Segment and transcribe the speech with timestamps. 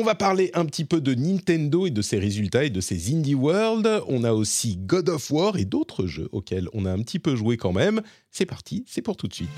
[0.00, 3.12] On va parler un petit peu de Nintendo et de ses résultats et de ses
[3.12, 4.02] Indie World.
[4.06, 7.34] On a aussi God of War et d'autres jeux auxquels on a un petit peu
[7.34, 8.00] joué quand même.
[8.30, 9.48] C'est parti, c'est pour tout de suite.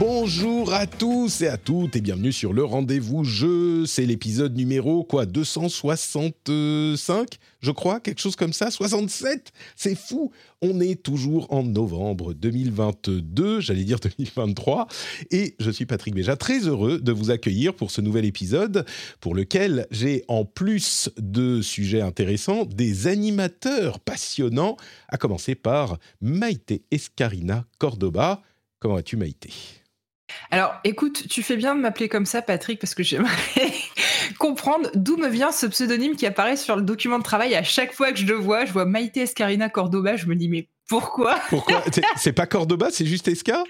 [0.00, 3.84] Bonjour à tous et à toutes et bienvenue sur le rendez-vous jeu.
[3.84, 7.26] C'est l'épisode numéro quoi 265
[7.60, 10.30] je crois, quelque chose comme ça, 67 C'est fou
[10.62, 14.86] On est toujours en novembre 2022, j'allais dire 2023,
[15.32, 18.86] et je suis Patrick Béja, très heureux de vous accueillir pour ce nouvel épisode
[19.20, 24.76] pour lequel j'ai en plus de sujets intéressants des animateurs passionnants,
[25.08, 28.42] à commencer par Maïté Escarina Cordoba.
[28.78, 29.50] Comment vas-tu Maïté?
[30.50, 33.30] Alors, écoute, tu fais bien de m'appeler comme ça, Patrick, parce que j'aimerais
[34.38, 37.92] comprendre d'où me vient ce pseudonyme qui apparaît sur le document de travail à chaque
[37.94, 38.64] fois que je le vois.
[38.64, 41.38] Je vois Maïté Escarina Cordoba, je me dis, mais pourquoi?
[41.48, 41.82] Pourquoi?
[42.16, 43.64] C'est- pas Cordoba, c'est juste Esca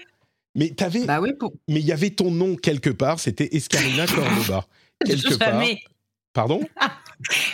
[0.55, 1.53] Mais t'avais, Bah oui, pour...
[1.67, 4.65] mais il y avait ton nom quelque part, c'était Escarina Cordoba.
[5.05, 5.61] Quelque part.
[6.33, 6.61] Pardon?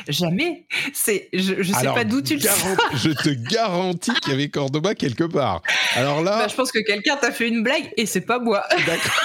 [0.08, 0.68] Jamais.
[0.94, 2.50] C'est, je, je sais Alors, pas d'où tu le sais.
[2.96, 5.62] Je te garantis qu'il y avait Cordoba quelque part.
[5.96, 8.64] Alors là, Bah, je pense que quelqu'un t'a fait une blague et c'est pas moi.
[8.86, 9.12] d'accord.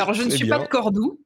[0.00, 0.58] Alors, je ne suis bien.
[0.58, 1.20] pas de Cordoue.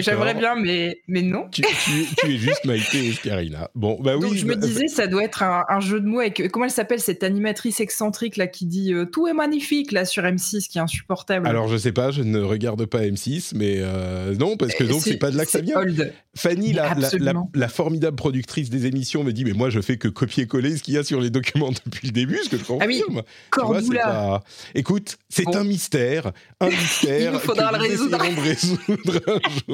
[0.00, 1.46] J'aimerais bien, mais, mais non.
[1.50, 3.70] Tu, tu- tu es juste Maïté Escarina.
[3.74, 4.22] Bon, bah oui.
[4.22, 6.64] Donc je me bah, disais, ça doit être un, un jeu de mots avec comment
[6.64, 10.68] elle s'appelle cette animatrice excentrique là qui dit euh, tout est magnifique là sur M6
[10.68, 11.46] qui est insupportable.
[11.46, 14.88] Alors je sais pas, je ne regarde pas M6, mais euh, non parce que Euh,
[14.88, 15.78] donc c'est pas de là que ça c'est vient.
[15.80, 16.12] old.
[16.36, 17.50] Fanny, la, la- la, Absolument.
[17.54, 20.94] la formidable productrice des émissions, me dit mais moi je fais que copier-coller ce qu'il
[20.94, 22.82] y a sur les documents depuis le début, ce que je confirme.
[22.82, 22.86] Ah
[23.16, 24.02] oui, Cordoula.
[24.04, 24.42] pas-
[24.74, 25.56] Écoute, c'est Bon.
[25.56, 27.20] un mystère, un mystère.
[27.30, 28.18] Il nous faudra que le résoudre.
[28.42, 29.73] résoudre un jour.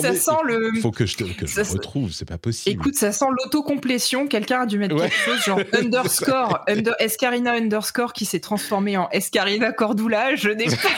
[0.00, 0.80] Ça sent le.
[0.80, 2.80] Faut que je te que je retrouve, c'est pas possible.
[2.80, 4.28] Écoute, ça sent l'autocomplétion.
[4.28, 5.08] Quelqu'un a dû mettre Ouais.
[5.10, 10.36] quelque chose genre underscore, under, Escarina underscore qui s'est transformé en Escarina Cordula.
[10.36, 10.88] Je n'ai pas.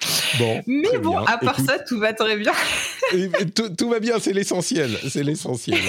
[0.38, 1.24] bon, Mais bon, bien.
[1.26, 2.52] à part Écoute, ça, tout va très bien.
[3.76, 5.80] Tout va bien, c'est l'essentiel, c'est l'essentiel.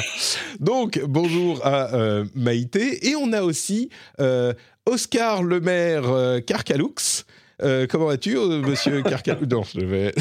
[0.60, 3.08] Donc, bonjour à euh, Maïté.
[3.08, 3.90] Et on a aussi
[4.20, 4.54] euh,
[4.86, 7.24] Oscar Lemaire euh, Carcalux.
[7.62, 10.14] Euh, comment vas-tu, euh, monsieur Carcalux Non, je vais...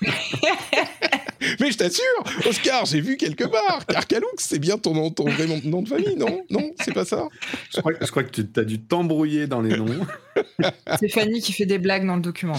[1.60, 3.84] Mais je t'assure, Oscar, j'ai vu quelque part.
[3.86, 6.42] Carcalux, c'est bien ton nom, ton vrai nom, de famille, non?
[6.50, 7.28] Non, c'est pas ça?
[7.74, 9.86] Je crois, je crois que tu as dû t'embrouiller dans les noms.
[11.00, 12.56] C'est Fanny qui fait des blagues dans le document.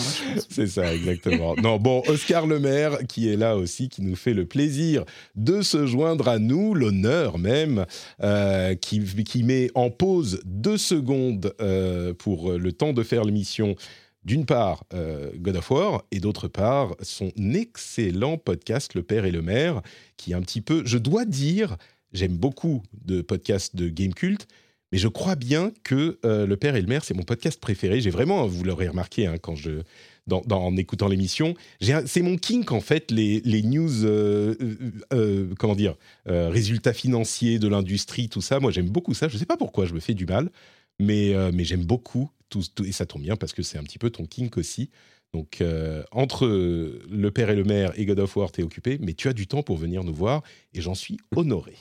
[0.49, 1.55] C'est ça, exactement.
[1.55, 5.05] Non, bon, Oscar Lemaire, qui est là aussi, qui nous fait le plaisir
[5.35, 7.85] de se joindre à nous, l'honneur même,
[8.23, 13.75] euh, qui, qui met en pause deux secondes euh, pour le temps de faire l'émission.
[14.27, 19.31] D'une part, euh, God of War, et d'autre part, son excellent podcast Le Père et
[19.31, 19.81] le Maire,
[20.17, 21.77] qui est un petit peu, je dois dire,
[22.11, 24.45] j'aime beaucoup de podcasts de Game Cult,
[24.91, 28.01] mais je crois bien que euh, Le Père et le Maire, c'est mon podcast préféré.
[28.01, 29.83] J'ai vraiment, vous l'aurez remarqué hein, quand je,
[30.27, 35.95] dans, en écoutant l'émission, c'est mon kink en fait, les, les news, euh, comment dire,
[36.25, 38.59] résultats financiers de l'industrie, tout ça.
[38.59, 39.29] Moi, j'aime beaucoup ça.
[39.29, 40.49] Je ne sais pas pourquoi, je me fais du mal,
[40.99, 43.99] mais, euh, mais j'aime beaucoup tout, et ça tombe bien parce que c'est un petit
[43.99, 44.89] peu ton kink aussi.
[45.33, 49.13] Donc, euh, entre Le Père et le Maire et God of War, t'es occupé, mais
[49.13, 50.41] tu as du temps pour venir nous voir
[50.73, 51.75] et j'en suis honoré.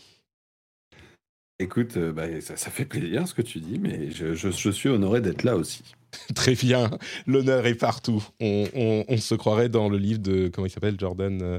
[1.59, 5.43] Écoute, euh, bah, ça, fait plaisir ce que tu dis, mais je, suis honoré d'être
[5.43, 5.83] là aussi.
[6.35, 6.91] Très bien,
[7.27, 8.23] l'honneur est partout.
[8.41, 11.59] On, se croirait dans le livre de, comment il s'appelle, Jordan euh,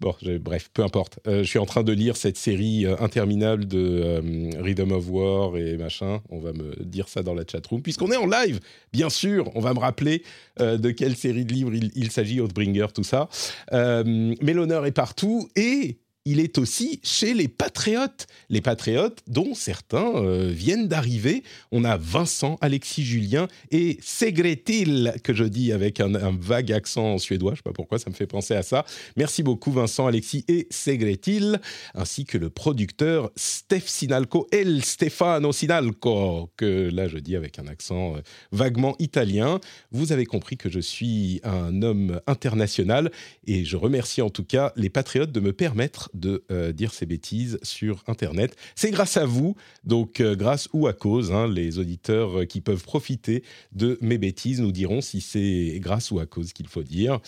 [0.00, 1.18] Bon, bref, peu importe.
[1.26, 5.76] Euh, je suis en train de lire cette série interminable de Rhythm of War et
[5.76, 6.20] machin.
[6.28, 7.82] On va me dire ça dans la chatroom.
[7.82, 8.60] Puisqu'on est en live,
[8.92, 10.22] bien sûr, on va me rappeler
[10.60, 13.28] de quelle série de livres il, s'agit, Oathbringer, tout ça.
[13.72, 18.26] Mais l'honneur est partout et il est aussi chez les Patriotes.
[18.50, 21.44] Les Patriotes dont certains euh, viennent d'arriver.
[21.70, 27.52] On a Vincent, Alexis Julien et Segretil, que je dis avec un, vague accent suédois.
[27.52, 28.84] Je ne sais pas pourquoi, ça me fait penser à ça.
[29.16, 31.60] Merci beaucoup Vincent, Alexis et Segretil,
[31.94, 37.68] ainsi que le producteur Steph Sinalco, El Stefano Sinalco, que là je dis avec un
[37.68, 38.20] accent euh,
[38.50, 39.60] vaguement italien.
[39.92, 43.12] Vous avez compris que je suis un homme international
[43.46, 47.06] et je remercie en tout cas les Patriotes de me permettre de euh, dire ces
[47.06, 48.56] bêtises sur Internet.
[48.74, 49.54] C'est grâce à vous,
[49.84, 54.18] donc euh, grâce ou à cause, hein, les auditeurs euh, qui peuvent profiter de mes
[54.18, 57.20] bêtises nous diront si c'est grâce ou à cause qu'il faut dire.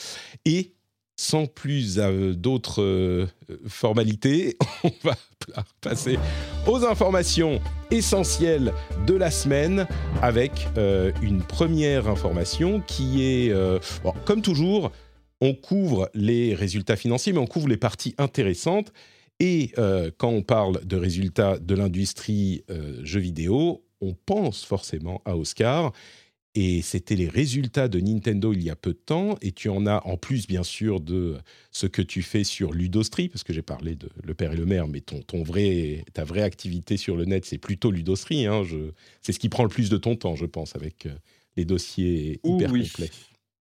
[0.44, 0.74] Et
[1.20, 1.96] sans plus
[2.36, 3.26] d'autres
[3.66, 5.16] formalités, on va
[5.80, 6.16] passer
[6.64, 7.60] aux informations
[7.90, 8.72] essentielles
[9.04, 9.88] de la semaine
[10.22, 10.68] avec
[11.20, 13.52] une première information qui est,
[14.24, 14.92] comme toujours,
[15.40, 18.92] on couvre les résultats financiers, mais on couvre les parties intéressantes.
[19.40, 25.22] Et euh, quand on parle de résultats de l'industrie euh, jeux vidéo, on pense forcément
[25.24, 25.92] à Oscar.
[26.54, 29.36] Et c'était les résultats de Nintendo il y a peu de temps.
[29.42, 31.36] Et tu en as, en plus bien sûr, de
[31.70, 34.66] ce que tu fais sur Ludostri, parce que j'ai parlé de Le Père et le
[34.66, 38.46] Maire, mais ton, ton vrai, ta vraie activité sur le net, c'est plutôt Ludostri.
[38.46, 38.62] Hein,
[39.22, 41.14] c'est ce qui prend le plus de ton temps, je pense, avec euh,
[41.56, 43.10] les dossiers hyper complets.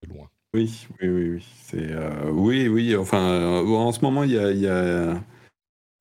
[0.03, 0.29] De loin.
[0.55, 1.45] Oui, oui, oui, oui.
[1.65, 2.95] C'est euh, oui, oui.
[2.95, 5.21] Enfin, euh, en ce moment, il y a, il y a,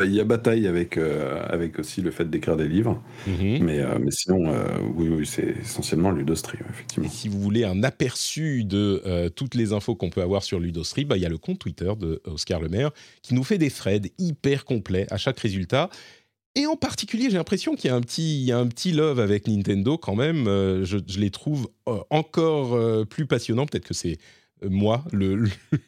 [0.04, 3.02] il y a bataille avec euh, avec aussi le fait d'écrire des livres.
[3.26, 3.64] Mhm.
[3.64, 4.54] Mais mais sinon,
[4.96, 7.08] oui, oui, c'est essentiellement Ludostri, effectivement.
[7.08, 11.04] Et si vous voulez un aperçu de toutes les infos qu'on peut avoir sur Ludostri,
[11.04, 12.92] bah il y a le compte Twitter de Oscar Lemaire
[13.24, 15.90] qui nous fait des threads hyper complets à chaque résultat.
[16.56, 18.92] Et en particulier, j'ai l'impression qu'il y a un petit, il y a un petit
[18.92, 20.46] love avec Nintendo quand même.
[20.46, 21.68] je, je les trouve
[22.12, 23.66] encore plus passionnants.
[23.66, 24.20] Peut-être que c'est
[24.70, 25.36] moi, le,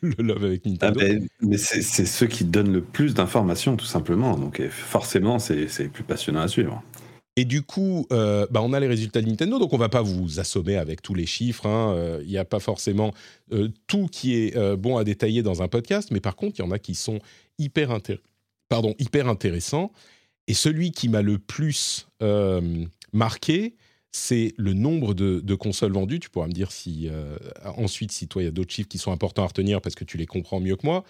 [0.01, 1.25] le, love avec ah, Nintendo.
[1.42, 4.38] mais c'est ceux qui donnent le plus d'informations, tout simplement.
[4.38, 6.83] Donc forcément, c'est plus passionnant à suivre.
[7.38, 10.01] Et du coup, euh, bah on a les résultats de Nintendo, donc on va pas
[10.01, 11.66] vous assommer avec tous les chiffres.
[11.66, 11.94] Hein.
[11.94, 13.13] Euh, il n'y a pas forcément
[13.51, 16.66] euh, tout qui est bon à détailler dans un podcast, mais par contre, il y
[16.66, 17.19] en a qui sont
[17.60, 17.98] hyper,
[18.69, 19.92] Pardon, hyper intéressants.
[20.48, 22.07] Et celui qui m'a le plus
[23.12, 23.75] marqué,
[24.16, 26.22] c'est le nombre de, consoles vendues.
[26.22, 28.98] Tu pourras me dire si euh, ensuite si toi il y a d'autres chiffres qui
[28.98, 31.04] sont importants à retenir parce que tu les comprends mieux que moi.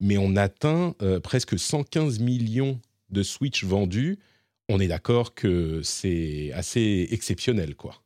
[0.00, 2.80] Mais on atteint euh, presque 115 millions
[3.10, 4.18] de Switch vendus.
[4.68, 8.02] On est d'accord que c'est assez exceptionnel, quoi.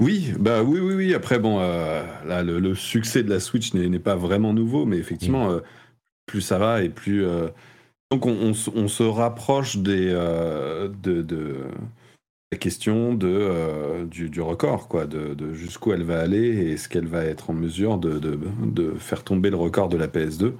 [0.00, 1.14] Oui, bah oui, oui, oui.
[1.14, 5.50] Après, bon, euh, là, le, succès de la Switch n'est pas vraiment nouveau, mais effectivement,
[5.50, 5.62] mmh.
[6.26, 7.26] plus ça va et plus
[8.10, 11.66] donc on, se rapproche des, euh, de,
[12.50, 17.06] la question de, euh, du, record, quoi, de, jusqu'où elle va aller et est-ce qu'elle
[17.06, 20.54] va être en mesure de, de, faire tomber le record de la PS2.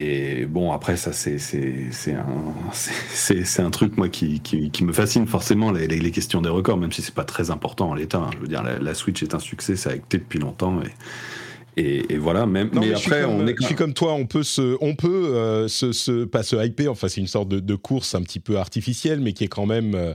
[0.00, 1.38] Et bon, après, ça, c'est,
[2.12, 6.92] un, un truc, moi, qui, qui, me fascine forcément, les, les, questions des records, même
[6.92, 8.18] si c'est pas très important en l'état.
[8.18, 8.30] Hein.
[8.34, 10.80] Je veux dire, la, Switch est un succès, ça a été depuis longtemps.
[11.78, 12.70] Et, voilà, même.
[12.72, 13.54] mais, après, on est.
[13.60, 16.90] Je suis comme toi, on peut se, on peut euh, se, pas se hyper.
[16.90, 19.94] Enfin, c'est une sorte de, course un petit peu artificielle, mais qui est quand même.
[19.94, 20.14] Euh,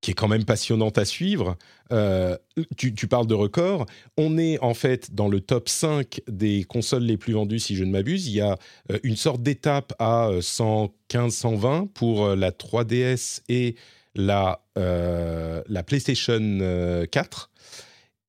[0.00, 1.56] qui est quand même passionnante à suivre.
[1.92, 2.36] Euh,
[2.76, 3.86] tu, tu, parles de records.
[4.16, 7.84] On est en fait dans le top 5 des consoles les plus vendues, si je
[7.84, 8.26] ne m'abuse.
[8.26, 8.58] Il y a
[9.04, 13.76] une sorte d'étape à 115, 120 pour la 3DS et
[14.16, 17.50] la, la PlayStation 4.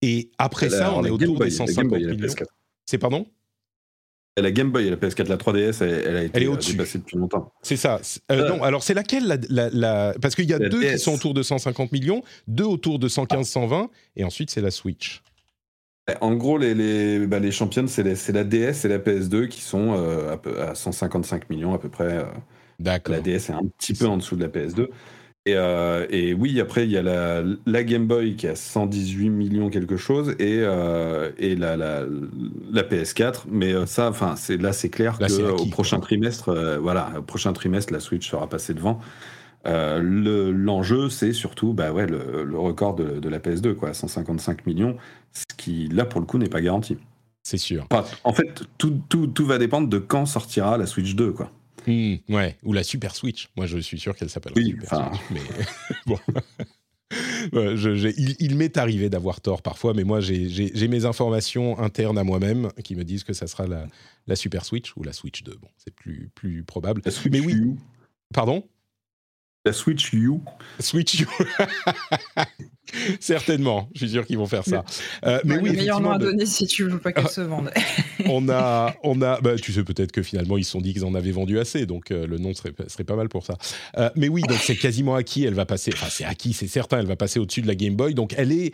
[0.04, 2.16] Et après ça, on est autour des 150 millions.
[2.86, 3.26] C'est pardon?
[4.36, 7.52] La Game Boy la PS4, la 3DS, elle, a été elle est dépassée depuis longtemps.
[7.62, 8.02] C'est ça.
[8.32, 11.36] Euh, euh, non, alors c'est laquelle la, Parce qu'il y a deux qui sont autour
[11.36, 15.22] de 150 millions, deux autour de 115-120, et ensuite c'est la Switch.
[16.20, 19.94] En gros, les, les, bah, les championnes, c'est la DS et la PS2 qui sont
[19.94, 22.26] euh, à, à, 155 millions à peu près.
[22.80, 23.14] D'accord.
[23.14, 24.88] La DS est un petit peu en dessous de la PS2.
[25.50, 29.98] Euh, et, oui, après, il y a la, Game Boy qui a 118 millions quelque
[29.98, 33.44] chose et, euh, et la, la, PS4.
[33.50, 37.92] Mais euh, ça, enfin, c'est là, c'est clair qu'au prochain trimestre, voilà, au prochain trimestre,
[37.92, 39.00] la Switch sera passée devant.
[39.66, 44.98] L'enjeu, c'est surtout bah ouais, le, record de, la PS2, quoi, 155 millions,
[45.34, 46.98] ce qui, là, pour le coup, n'est pas garanti.
[47.46, 47.86] C'est sûr.
[48.24, 51.52] en fait, tout, tout, tout va dépendre de quand sortira la Switch 2, quoi.
[51.88, 53.50] Ouais, ou la Super Switch.
[53.56, 55.22] Moi, je suis sûr qu'elle s'appelle Super Switch.
[55.32, 55.42] Mais
[56.06, 56.20] bon.
[58.40, 62.96] il, m'est arrivé d'avoir tort parfois, mais moi j'ai mes informations internes à moi-même qui
[62.96, 63.88] me disent que ça sera la,
[64.28, 65.58] la, Super Switch ou la Switch 2.
[65.62, 67.02] Bon, c'est plus, plus probable.
[67.30, 67.75] mais oui.
[68.34, 68.68] Pardon?
[69.66, 70.40] La Switch U.
[70.80, 71.28] Switch U.
[73.20, 74.84] Certainement, je suis sûr qu'ils vont faire ça.
[75.25, 77.72] Euh, mais oui, le meilleur nom à donner si tu veux pas qu'elle se vende.
[78.25, 81.06] on a, on a, bah, tu sais peut-être que finalement ils se sont dit qu'ils
[81.06, 83.58] en avaient vendu assez, donc euh, le nom serait, serait pas mal pour ça.
[83.98, 87.00] Euh, mais oui, donc c'est quasiment acquis, elle va passer, enfin c'est acquis, c'est certain,
[87.00, 88.74] elle va passer au-dessus de la Game Boy, donc elle est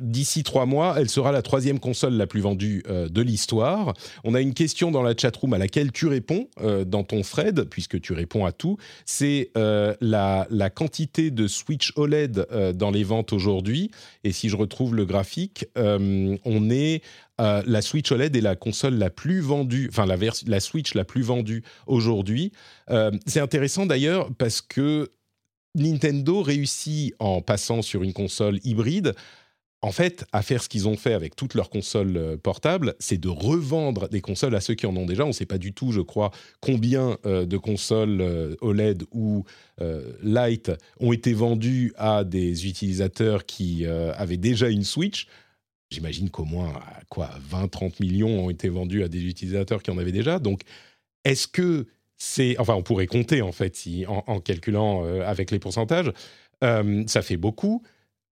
[0.00, 3.94] d'ici trois mois, elle sera la troisième console la plus vendue euh, de l'histoire.
[4.24, 7.64] On a une question dans la chatroom à laquelle tu réponds euh, dans ton thread,
[7.64, 8.78] puisque tu réponds à tout.
[9.06, 13.39] C'est euh, la, la, quantité de Switch OLED dans les ventes aujourd'hui.
[14.24, 17.02] Et si je retrouve le graphique, on est
[17.38, 20.16] la Switch OLED est la console la plus vendue, enfin la,
[20.46, 22.52] la Switch la plus vendue aujourd'hui.
[23.26, 25.10] c'est intéressant d'ailleurs parce que
[25.74, 29.14] Nintendo réussit en passant sur une console hybride
[29.82, 33.18] en fait, à faire ce qu'ils ont fait avec toutes leurs consoles euh, portables, c'est
[33.18, 35.24] de revendre des consoles à ceux qui en ont déjà.
[35.24, 39.44] On ne sait pas du tout, je crois, combien euh, de consoles euh, OLED ou
[40.22, 45.26] Light ont été vendues à des utilisateurs qui avaient déjà une Switch.
[45.90, 46.74] J'imagine qu'au moins,
[47.08, 50.38] quoi, 20-30 millions ont été vendus à des utilisateurs qui en avaient déjà.
[50.38, 50.60] Donc,
[51.24, 51.86] est-ce que
[52.18, 52.58] c'est...
[52.58, 56.12] Enfin, on pourrait compter, en fait, si, en, calculant avec les pourcentages.
[56.60, 57.82] ça fait beaucoup.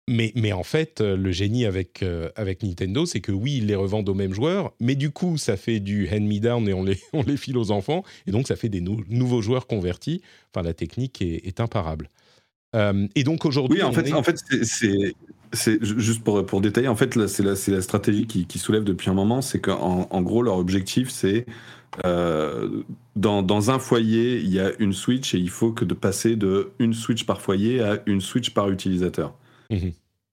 [0.08, 3.66] Mais, mais, en fait, euh, le génie avec, euh, avec Nintendo, c'est que oui, ils
[3.66, 7.00] les revendent aux mêmes joueurs, mais du coup, ça fait du hand-me-down et on les,
[7.12, 10.22] on les file aux enfants, et donc ça fait des nouveaux joueurs convertis.
[10.54, 12.08] Enfin, la technique est, imparable.
[12.76, 13.78] Euh, et donc aujourd'hui.
[13.78, 14.36] Oui, en fait, en fait
[15.52, 19.10] c'est juste pour, pour détailler, en fait, c'est la, la, stratégie qui, qui, soulève depuis
[19.10, 21.46] un moment, c'est qu'en en gros, leur objectif, c'est
[22.04, 26.36] dans, dans, un foyer, il y a une Switch et il faut que de passer
[26.36, 29.34] de une Switch par foyer à une Switch par utilisateur.
[29.70, 29.92] Mhm.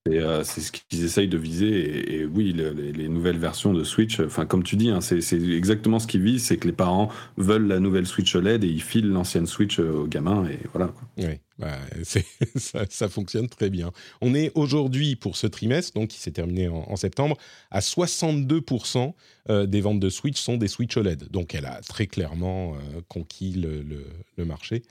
[0.10, 2.16] Euh, c'est ce qu'ils essayent de viser.
[2.16, 6.08] Et, oui, les, nouvelles versions de Switch, enfin comme tu dis, hein, c'est exactement ce
[6.08, 9.48] qu'ils visent, c'est que les parents veulent la nouvelle Switch OLED et ils filent l'ancienne
[9.48, 10.92] Switch euh, aux gamins et voilà.
[11.18, 11.78] Oui, bah,
[12.90, 13.92] ça, fonctionne très bien.
[14.20, 17.38] On est aujourd'hui pour ce trimestre, donc qui s'est terminé en, septembre,
[17.72, 19.14] à 62%
[19.50, 21.30] euh, des ventes de Switch sont des Switch OLED.
[21.32, 22.76] Donc elle a très clairement
[23.08, 23.86] conquis le,
[24.36, 24.84] le marché.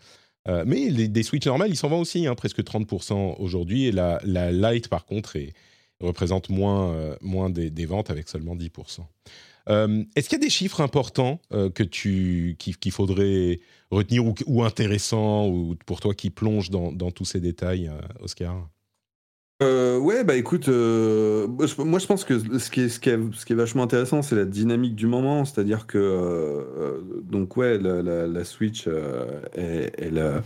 [0.49, 3.87] Euh, mais des Switch normales, ils s'en vendent aussi, hein, presque 30% aujourd'hui.
[3.87, 5.37] Et la, la, Lite, par contre,
[6.01, 9.01] représente moins, euh, des, ventes avec seulement 10%.
[9.69, 15.49] Euh, est-ce qu'il y a des chiffres importants que qu'il, faudrait retenir ou, ou, intéressants
[15.49, 18.69] ou pour toi qui plonge dans tous ces détails, Oscar?
[19.63, 21.47] Euh, ouais, bah écoute, euh,
[21.79, 25.45] moi je pense que ce qui est, vachement intéressant, c'est la dynamique du moment.
[25.45, 28.89] C'est-à-dire que, euh, donc ouais, la, Switch,
[29.55, 30.43] elle,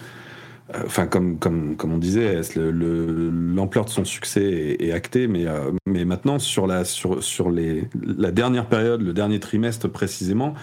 [0.84, 1.38] enfin comme,
[1.82, 5.46] on disait, l'ampleur de son succès est, actée, mais,
[5.86, 10.54] mais maintenant sur, la, sur, sur les, la dernière période, le dernier trimestre précisément,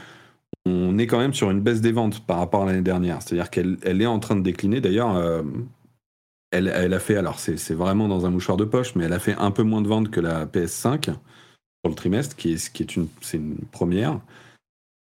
[0.66, 3.22] on est quand même sur une baisse des ventes par rapport à l'année dernière.
[3.22, 4.80] C'est-à-dire qu'elle elle est en train de décliner.
[4.80, 5.44] D'ailleurs,
[6.54, 9.36] elle, a fait, alors c'est vraiment dans un mouchoir de poche, mais elle a fait
[9.38, 12.96] un peu moins de ventes que la PS5 sur le trimestre, qui est, qui est
[12.96, 14.20] une, une première.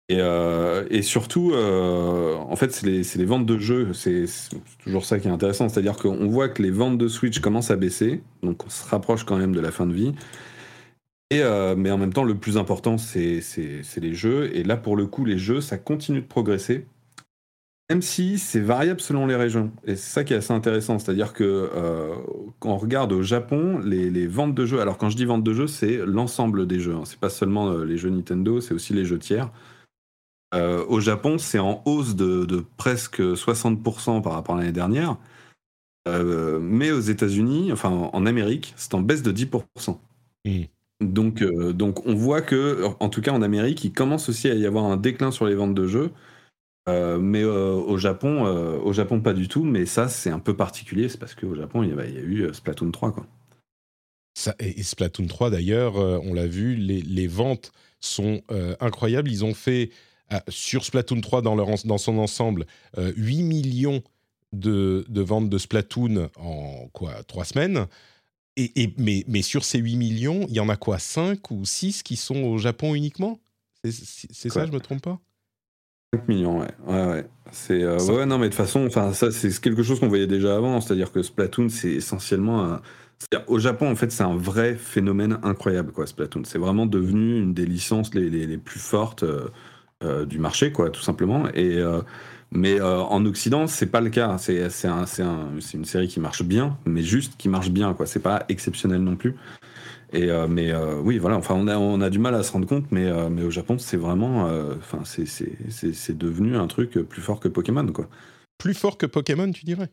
[0.08, 3.94] Et, euh, et surtout, euh, en fait, c'est les, les, ventes de jeux.
[3.94, 4.26] C'est
[4.80, 5.68] toujours ça qui est intéressant.
[5.68, 8.22] C'est-à-dire qu'on voit que les ventes de Switch commencent à baisser.
[8.44, 10.14] Donc, on se rapproche quand même de la fin de vie.
[11.32, 13.42] Et, euh, mais en même temps, le plus important, c'est
[13.98, 14.56] les jeux.
[14.56, 16.86] Et là, pour le coup, les jeux, ça continue de progresser.
[17.90, 19.72] Même si c'est variable selon les régions.
[19.86, 20.98] Et c'est ça qui est assez intéressant.
[20.98, 22.16] C'est-à-dire que euh,
[22.60, 25.54] quand on regarde au Japon, les, ventes de jeux, alors quand je dis ventes de
[25.54, 26.96] jeux, c'est l'ensemble des jeux.
[26.96, 27.04] Hein.
[27.06, 29.52] C'est pas seulement euh, les jeux Nintendo, c'est aussi les jeux tiers.
[30.56, 35.18] Euh, au Japon, c'est en hausse de, presque 60% par rapport à l'année dernière.
[36.08, 40.00] mais aux États-Unis, enfin en Amérique, c'est en baisse de 10%.
[40.46, 40.62] Mmh.
[41.02, 44.66] Donc, donc on voit que, en tout cas en Amérique, il commence aussi à y
[44.66, 46.10] avoir un déclin sur les ventes de jeux.
[46.88, 49.64] Euh, mais euh, au Japon, euh, au Japon pas du tout.
[49.64, 51.10] Mais ça, c'est un peu particulier.
[51.10, 53.26] C'est parce qu'au Japon, il y, a, eu Splatoon 3, quoi.
[54.38, 58.42] Ça, et Splatoon 3, d'ailleurs, on l'a vu, les, ventes sont
[58.82, 59.32] incroyables.
[59.32, 59.92] Ils ont fait
[60.50, 62.66] sur Splatoon 3 dans, leur, dans son ensemble
[62.98, 64.04] 8 millions
[64.52, 67.88] de, de, ventes de Splatoon en quoi trois semaines.
[68.58, 71.64] Et, et mais, mais, sur ces 8 millions, il y en a quoi 5 ou
[71.64, 73.40] 6 qui sont au Japon uniquement?
[73.86, 75.20] C'est ça, je me trompe pas?
[76.14, 76.72] 5 millions, ouais.
[76.88, 77.28] ouais, ouais.
[77.52, 80.28] C'est, euh, ouais, non, mais de toute façon, enfin, ça, c'est quelque chose qu'on voyait
[80.28, 80.82] déjà avant.
[80.82, 82.82] C'est-à-dire que Splatoon, c'est essentiellement un.
[83.48, 86.44] Au Japon, en fait, c'est un vrai phénomène incroyable, quoi, Splatoon.
[86.44, 89.48] C'est vraiment devenu une des licences les, les, les plus fortes euh,
[90.04, 91.46] euh, du marché, quoi, tout simplement.
[91.54, 91.82] Et,
[92.52, 94.38] mais en Occident, c'est pas le cas.
[94.38, 97.70] C'est, c'est, un, c'est, un, c'est une série qui marche bien, mais juste qui marche
[97.70, 98.06] bien, quoi.
[98.06, 99.36] C'est pas exceptionnel non plus.
[100.14, 102.52] Et, euh, mais euh, oui, voilà, enfin, on a, on a du mal à se
[102.52, 104.50] rendre compte, mais, euh, mais au Japon, c'est vraiment.
[104.78, 108.08] Enfin, c'est devenu un truc plus fort que Pokémon, quoi.
[108.58, 109.90] Plus fort que Pokémon, tu dirais?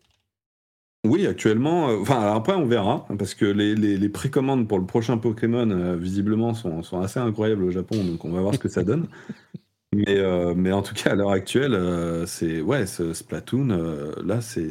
[1.05, 1.87] Oui, actuellement.
[1.87, 6.55] Enfin, après, on verra, parce que les, les, les précommandes pour le prochain Pokémon, visiblement,
[6.55, 9.09] sont, sont, assez incroyables au Japon, donc on va voir ce que ça donne.
[9.95, 14.15] Mais, euh, mais en tout cas, à l'heure actuelle, euh, c'est ouais, ce Splatoon, euh,
[14.25, 14.71] là, c'est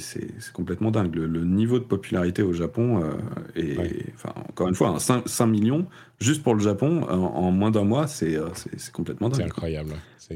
[0.52, 1.14] complètement dingue.
[1.14, 3.04] Le, niveau de popularité au Japon
[3.56, 3.78] est,
[4.16, 5.86] enfin, encore une fois, 5, 5, millions
[6.20, 8.38] juste pour le Japon en, moins d'un mois, c'est
[8.94, 9.42] complètement dingue.
[9.42, 9.94] C'est incroyable.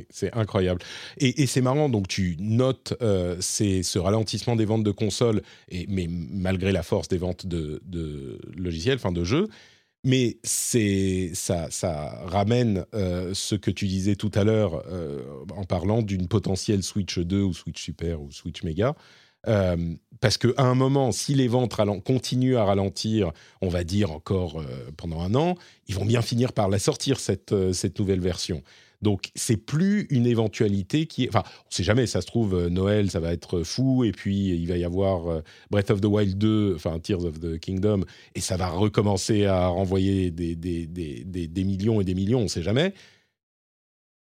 [0.09, 0.81] C'est incroyable.
[1.17, 6.07] Et, et c'est marrant, donc tu notes ce ralentissement des ventes de consoles, et, mais
[6.09, 9.47] malgré la force des ventes de, de logiciels, enfin de jeux,
[10.05, 15.23] mais c'est ça, ça ramène euh, ce que tu disais tout à l'heure euh,
[15.55, 18.95] en parlant d'une potentielle Switch 2 ou Switch Super ou Switch Mega.
[19.47, 23.31] Euh, parce qu'à un moment, si les ventes continuent à ralentir,
[23.61, 24.63] on va dire encore
[24.95, 25.55] pendant un an,
[25.87, 28.61] ils vont bien finir par la sortir, cette, cette nouvelle version.
[29.01, 31.27] Donc, c'est plus une éventualité qui.
[31.27, 34.11] Enfin, on ne sait jamais, ça se trouve, euh, Noël, ça va être fou, et
[34.11, 37.59] puis il va y avoir euh, Breath of the Wild 2, enfin Tears of the
[37.59, 38.01] Kingdom,
[38.35, 42.43] et ça va recommencer à renvoyer des, des, des, des millions et des millions, on
[42.43, 42.93] ne sait jamais.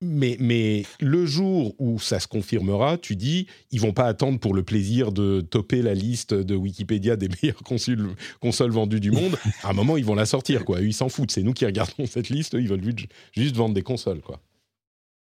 [0.04, 4.52] Mais, mais, le jour où ça se confirmera, tu dis, ils vont pas attendre pour
[4.52, 9.36] le plaisir de topper la liste de Wikipédia des meilleures consoles, consoles vendues du monde.
[9.62, 10.80] À un moment, ils vont la sortir, quoi.
[10.80, 11.30] ils s'en foutent.
[11.30, 12.54] C'est nous qui regardons cette liste.
[12.54, 12.82] ils veulent
[13.30, 14.40] juste vendre des consoles, quoi.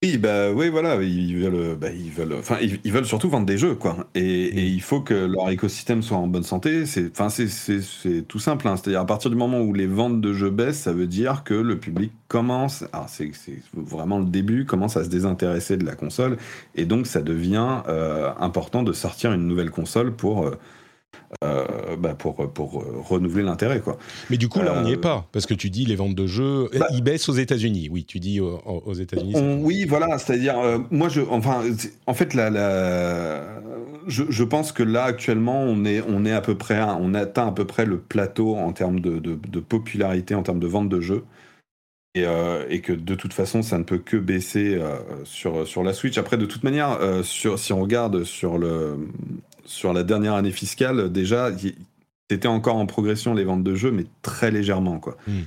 [0.03, 3.59] Oui, bah oui, voilà, ils veulent, bah, ils veulent, enfin, ils, veulent surtout vendre des
[3.59, 4.07] jeux, quoi.
[4.15, 4.57] Et, mm.
[4.57, 6.87] il faut que leur écosystème soit en bonne santé.
[6.87, 7.47] C'est, enfin, c'est,
[8.27, 8.67] tout simple.
[8.67, 8.77] Hein.
[8.77, 11.53] C'est-à-dire à partir du moment où les ventes de jeux baissent, ça veut dire que
[11.53, 13.31] le public commence, alors c'est,
[13.75, 16.37] vraiment le début, commence à se désintéresser de la console,
[16.73, 20.57] et donc ça devient euh, important de sortir une nouvelle console pour euh,
[21.43, 23.79] euh, bah pour, pour renouveler l'intérêt.
[23.79, 23.97] quoi.
[24.29, 26.13] Mais du coup, là, on n'y est euh, pas, parce que tu dis les ventes
[26.13, 27.87] de jeux, bah ils baissent aux États-Unis.
[27.89, 29.33] Oui, tu dis aux, États-Unis.
[29.61, 31.63] Oui, voilà, c'est-à-dire, euh, moi, je, enfin,
[32.05, 33.61] en fait, la, la
[34.07, 37.47] je, je, pense que là, actuellement, on est, on est à peu près, on atteint
[37.47, 40.99] à peu près le plateau en termes de, de, popularité, en termes de vente de
[40.99, 41.23] jeux.
[42.13, 42.25] Et,
[42.69, 44.77] et, que de toute façon, ça ne peut que baisser
[45.23, 46.17] sur, sur la Switch.
[46.17, 48.97] Après, de toute manière, sur, si on regarde sur le,
[49.65, 51.51] sur la dernière année fiscale, déjà,
[52.29, 54.99] c'était encore en progression les ventes de jeux, mais très légèrement.
[54.99, 55.17] Quoi.
[55.27, 55.41] Hmm.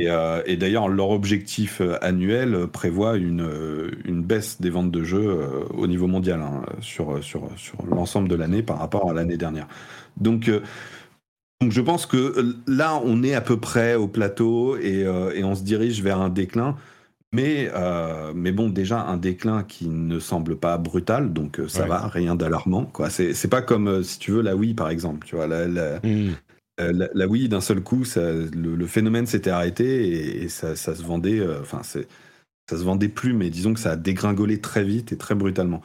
[0.00, 5.04] Euh, et, d'ailleurs, leur objectif euh, annuel prévoit une, euh, une, baisse des ventes de
[5.04, 5.38] jeux
[5.74, 9.68] au niveau mondial hein, sur, sur, sur l'ensemble de l'année par rapport à l'année dernière.
[10.16, 10.50] Donc,
[11.60, 15.02] donc, je pense que là, on est à peu près au plateau et,
[15.34, 16.76] et on se dirige vers un déclin.
[17.34, 21.86] Mais, euh, mais bon, déjà un déclin qui ne semble pas brutal, donc euh, ça
[21.86, 22.84] va, rien d'alarmant.
[22.84, 23.08] Quoi.
[23.08, 25.26] C'est, pas comme, euh, si tu veux, la Wii, par exemple.
[25.26, 27.26] Tu vois, la, la, mmh.
[27.26, 31.80] Wii, d'un seul coup, ça, le, phénomène s'était arrêté et, ça, ça, se vendait, enfin,
[31.82, 32.06] c'est,
[32.68, 35.80] ça se vendait plus, mais disons que ça a dégringolé très vite et très brutalement.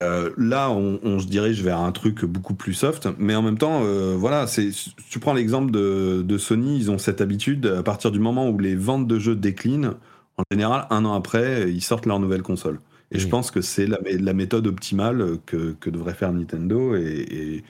[0.00, 3.82] là, on, on, se dirige vers un truc beaucoup plus soft, mais en même temps,
[4.16, 4.70] voilà, c'est,
[5.08, 8.58] tu prends l'exemple de, de, Sony, ils ont cette habitude, à partir du moment où
[8.58, 9.94] les ventes de jeux déclinent,
[10.36, 12.80] en général, un an après, ils sortent leur nouvelle console.
[13.12, 16.96] Et je pense que c'est la, la, méthode optimale que, que, devrait faire Nintendo.
[16.96, 17.62] Et,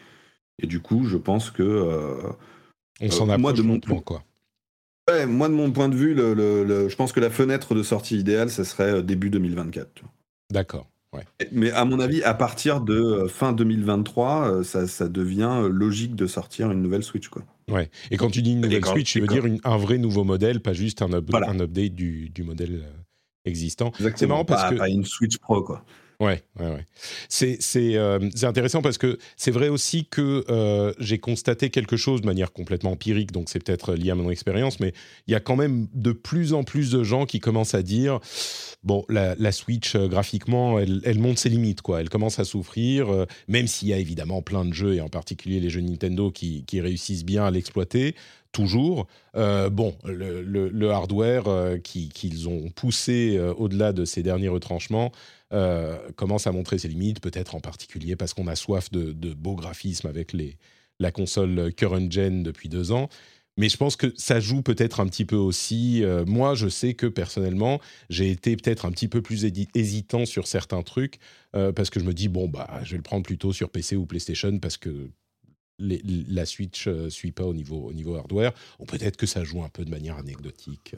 [0.60, 1.62] et, du coup, je pense que.
[1.62, 2.30] Euh,
[3.00, 4.22] On s'en euh, moi, de mon point, quoi.
[5.10, 7.82] Ouais, moi, de mon point de vue, le, le, je pense que la fenêtre de
[7.82, 10.04] sortie idéale, ce serait euh, début 2024.
[10.52, 10.86] D'accord.
[11.50, 15.68] Mais à mon avis, à partir de euh, fin 2023, euh, ça, ça, devient euh,
[15.68, 17.28] logique de sortir une nouvelle Switch.
[17.28, 17.42] Quoi.
[17.70, 17.90] Ouais.
[18.10, 20.72] Et quand tu dis une nouvelle Switch, tu veux dire un vrai nouveau modèle, pas
[20.72, 22.84] juste un, un update du, du modèle
[23.44, 23.92] existant.
[24.16, 24.76] C'est marrant parce que.
[24.76, 25.84] Pas une Switch Pro, quoi.
[26.22, 26.86] Ouais, ouais.
[27.28, 27.58] C'est
[27.96, 32.52] euh, intéressant parce que c'est vrai aussi que euh, j'ai constaté quelque chose de manière
[32.52, 34.92] complètement empirique, donc c'est peut-être lié à mon expérience, mais
[35.26, 38.20] il y a quand même de plus en plus de gens qui commencent à dire
[38.84, 42.00] bon, la, Switch euh, graphiquement, elle, monte ses limites, quoi.
[42.00, 45.58] Elle commence à souffrir, même s'il y a évidemment plein de jeux et en particulier
[45.58, 48.14] les jeux Nintendo qui, qui réussissent bien à l'exploiter
[48.52, 49.08] toujours.
[49.34, 51.44] bon, le, le, hardware
[51.82, 55.10] qu'ils ont poussé au-delà de ces derniers retranchements
[55.52, 59.54] euh, commence à montrer ses limites, peut-être en particulier parce qu'on a soif de, beaux
[59.54, 60.34] graphismes avec
[60.98, 63.08] la console current gen depuis deux ans.
[63.58, 66.02] Mais je pense que ça joue peut-être un petit peu aussi.
[66.02, 70.46] Euh, moi, je sais que personnellement, j'ai été peut-être un petit peu plus hésitant sur
[70.46, 71.18] certains trucs
[71.54, 73.96] euh, parce que je me dis bon bah, je vais le prendre plutôt sur PC
[73.96, 75.10] ou PlayStation parce que
[75.78, 78.52] la Switch ne suit pas au niveau, au niveau hardware.
[78.78, 80.94] Ou peut-être que ça joue un peu de manière anecdotique.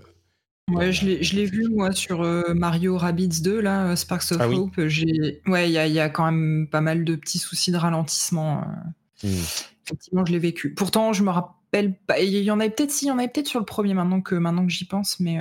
[0.72, 4.48] Ouais, je l'ai vu moi sur euh, Mario Rabbids 2, là, euh, Sparks of ah
[4.48, 4.87] Hope.
[4.87, 5.42] J'ai...
[5.46, 8.62] Ouais, il y a, y a, quand même pas mal de petits soucis de ralentissement.
[8.62, 9.29] Euh.
[9.29, 9.42] Mmh.
[9.85, 10.72] Effectivement, je l'ai vécu.
[10.74, 12.18] Pourtant, je me rappelle pas.
[12.20, 14.22] Il y en avait peut-être, si, il y en avait peut-être sur le premier maintenant
[14.22, 15.38] que, maintenant que j'y pense, mais.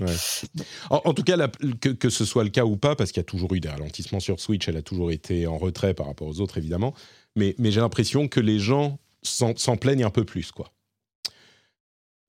[0.00, 0.14] Ouais.
[0.88, 1.36] En, tout cas,
[1.80, 3.68] que, que, ce soit le cas ou pas, parce qu'il y a toujours eu des
[3.68, 6.94] ralentissements sur Switch, elle a toujours été en retrait par rapport aux autres, évidemment.
[7.36, 10.72] Mais, mais j'ai l'impression que les gens s'en plaignent un peu plus, quoi.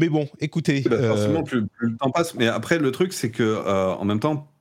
[0.02, 0.82] Mais bon, écoutez.
[0.82, 2.36] Bah, forcément, euh, plus, le temps passe.
[2.36, 4.52] Mais après, le truc, c'est que euh, en même temps,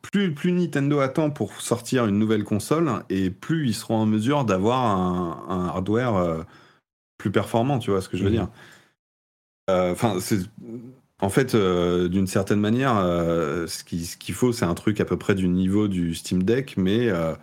[0.00, 4.44] plus, plus Nintendo attend pour sortir une nouvelle console, et plus ils seront en mesure
[4.46, 6.44] d'avoir un, hardware
[7.18, 8.32] plus performant, tu vois ce que je veux mmh.
[8.32, 8.48] dire.
[9.68, 10.18] Enfin,
[11.20, 15.16] en fait, euh, d'une certaine manière, euh, ce qu'il faut, c'est un truc à peu
[15.16, 17.34] près du niveau du Steam Deck, mais euh,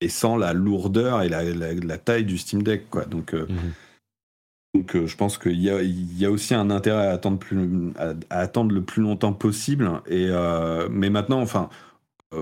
[0.00, 2.88] et sans la lourdeur et la, taille du Steam Deck.
[2.90, 3.04] Quoi.
[3.04, 3.48] Donc, mhm.
[4.74, 9.90] Donc je pense qu'il y, a, aussi un intérêt à attendre, le plus longtemps possible.
[10.06, 10.28] Et,
[10.90, 11.68] mais maintenant, enfin,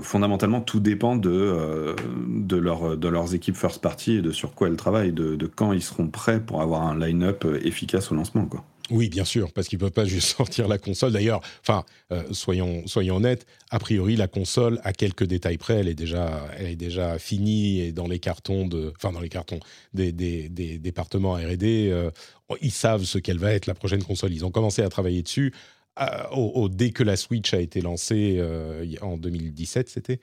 [0.01, 1.95] fondamentalement, tout dépend de,
[2.27, 5.47] de, leur, de leurs équipes first party et de sur quoi elles travaillent, de, de
[5.47, 8.45] quand ils seront prêts pour avoir un line-up efficace au lancement.
[8.45, 8.63] Quoi.
[8.91, 11.11] Oui, bien sûr, parce qu'ils peuvent pas juste sortir la console.
[11.11, 13.45] D'ailleurs, enfin, euh, soyons soyons honnêtes.
[13.69, 17.81] A priori, la console, à quelques détails près, elle est déjà, elle est déjà finie
[17.81, 19.59] et dans les cartons de, dans les cartons
[19.93, 20.49] des, des,
[20.79, 22.09] départements R&D, euh,
[22.61, 24.33] ils savent ce qu'elle va être la prochaine console.
[24.33, 25.53] Ils ont commencé à travailler dessus
[25.99, 28.41] euh, dès que la Switch a été lancée
[29.01, 30.19] en 2017, c'était.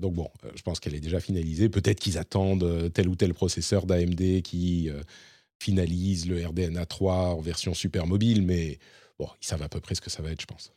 [0.00, 1.68] donc bon, je pense qu'elle est déjà finalisée.
[1.68, 4.90] Peut-être qu'ils attendent tel ou tel processeur d'AMD qui
[5.62, 8.78] finalise le RDNA 3 en version super mobile, mais
[9.18, 10.72] bon, ils savent à peu près ce que ça va être, je pense.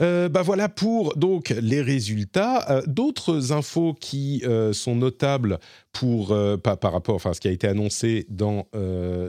[0.00, 2.70] Euh, bah voilà pour donc les résultats.
[2.70, 5.58] Euh, d'autres infos qui euh, sont notables
[5.92, 8.68] pour par, par, rapport, enfin ce qui a été annoncé dans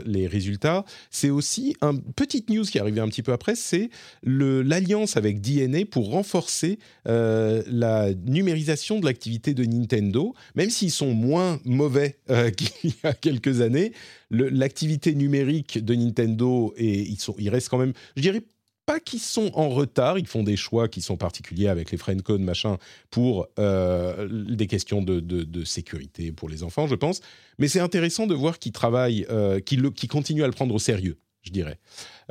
[0.06, 3.90] les résultats, c'est aussi un petite news qui est arrivée un petit peu après, c'est
[4.22, 11.60] l'alliance avec DNA pour renforcer la numérisation de l'activité de Nintendo, même s'ils sont moins
[11.66, 12.20] mauvais
[12.56, 13.92] qu'il y a quelques années.
[14.30, 18.44] L'activité numérique de Nintendo et ils sont, ils restent quand même, je dirais
[18.92, 22.22] pas qu'ils sont en retard, ils font des choix qui sont particuliers avec les friend
[22.40, 22.78] machin
[23.10, 27.22] pour euh, des questions de, sécurité pour les enfants, je pense.
[27.58, 31.18] Mais c'est intéressant de voir qu'ils travaillent, euh, qu'ils continuent à le prendre au sérieux
[31.42, 31.80] je dirais.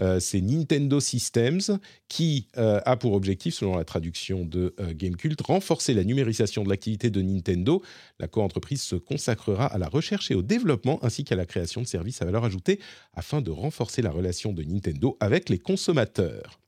[0.01, 5.40] Euh, c'est Nintendo Systems qui euh, a pour objectif, selon la traduction de euh, Gamecult,
[5.40, 7.83] renforcer la numérisation de l'activité de Nintendo.
[8.18, 11.87] La co-entreprise se consacrera à la recherche et au développement ainsi qu'à la création de
[11.87, 12.81] services à valeur ajoutée
[13.14, 16.61] afin de renforcer la relation de Nintendo avec les consommateurs.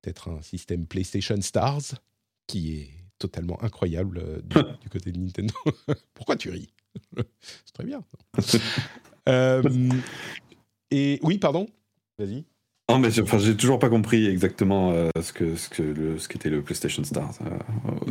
[0.00, 1.94] Peut-être un système PlayStation Stars
[2.46, 5.54] qui est totalement incroyable du, du côté de Nintendo.
[6.14, 6.72] Pourquoi tu ris?
[7.40, 8.02] C'est très bien.
[10.90, 11.66] Et oui, pardon
[12.18, 12.44] Vas-y.
[12.90, 16.48] Non, mais j'ai toujours pas compris exactement euh, ce que ce que le, ce qu'était
[16.48, 17.34] le PlayStation Stars.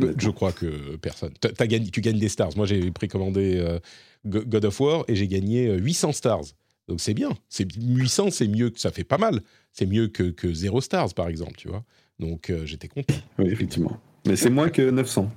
[0.00, 1.32] Euh, je crois que personne.
[1.58, 2.56] As gagné, tu gagnes des stars.
[2.56, 3.80] Moi, j'ai précommandé euh,
[4.24, 6.44] God of War et j'ai gagné 800 stars.
[6.86, 7.30] Donc c'est bien.
[7.48, 9.42] C'est 800, c'est mieux que ça fait pas mal.
[9.72, 11.84] C'est mieux que que 0 stars par exemple, tu vois.
[12.20, 13.14] Donc j'étais content.
[13.38, 14.00] Oui, effectivement.
[14.26, 15.28] Mais c'est moins que 900.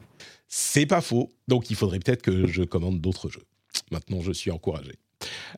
[0.47, 1.31] C'est pas faux.
[1.47, 3.43] Donc il faudrait peut-être que je commande d'autres jeux.
[3.91, 4.93] Maintenant, je suis encouragé.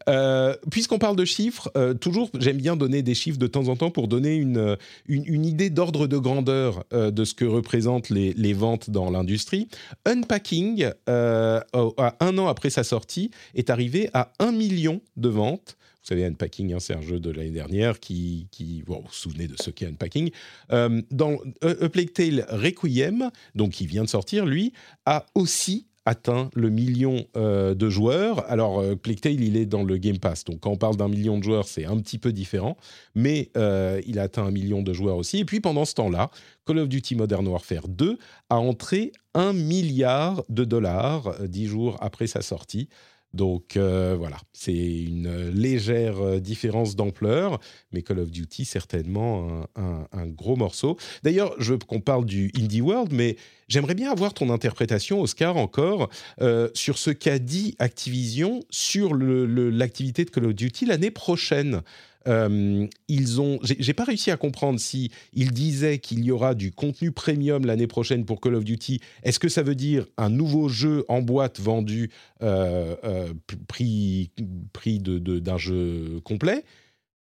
[0.09, 3.75] Euh, puisqu'on parle de chiffres, euh, toujours j'aime bien donner des chiffres de temps en
[3.75, 4.75] temps pour donner une, euh,
[5.07, 9.67] une, idée d'ordre de grandeur de ce que représentent les, les ventes dans l'industrie.
[10.05, 15.77] Unpacking, à un an après sa sortie, est arrivé à un million de ventes.
[16.01, 19.47] Vous savez, Unpacking, hein, c'est un jeu de l'année dernière qui, qui vous vous souvenez
[19.47, 20.31] de ce qu'est Unpacking.
[20.69, 24.73] dans A Plague Tale Requiem, donc qui vient de sortir, lui,
[25.05, 28.49] a aussi atteint le million euh, de joueurs.
[28.49, 31.43] Alors, euh, il est dans le Game Pass, donc quand on parle d'un million de
[31.43, 32.77] joueurs, c'est un petit peu différent,
[33.15, 35.39] mais euh, il a atteint un million de joueurs aussi.
[35.39, 36.29] Et puis, pendant ce temps-là,
[36.65, 38.17] Call of Duty Modern Warfare 2
[38.49, 42.89] a entré un milliard de dollars euh, dix jours après sa sortie.
[43.33, 47.59] Donc voilà, c'est une légère différence d'ampleur,
[47.91, 50.97] mais Call of Duty certainement un, gros morceau.
[51.23, 53.35] D'ailleurs, je veux qu'on parle du Indie World, mais
[53.67, 56.09] j'aimerais bien avoir ton interprétation, Oscar, encore
[56.41, 61.81] euh, sur ce qu'a dit Activision sur l'activité de Call of Duty l'année prochaine.
[62.27, 66.71] Euh, ils ont, j'ai pas réussi à comprendre si ils disaient qu'il y aura du
[66.71, 69.01] contenu premium l'année prochaine pour Call of Duty.
[69.23, 73.33] Est-ce que ça veut dire un nouveau jeu en boîte vendu euh, euh,
[73.67, 74.31] prix
[74.71, 76.63] prix d'un jeu complet?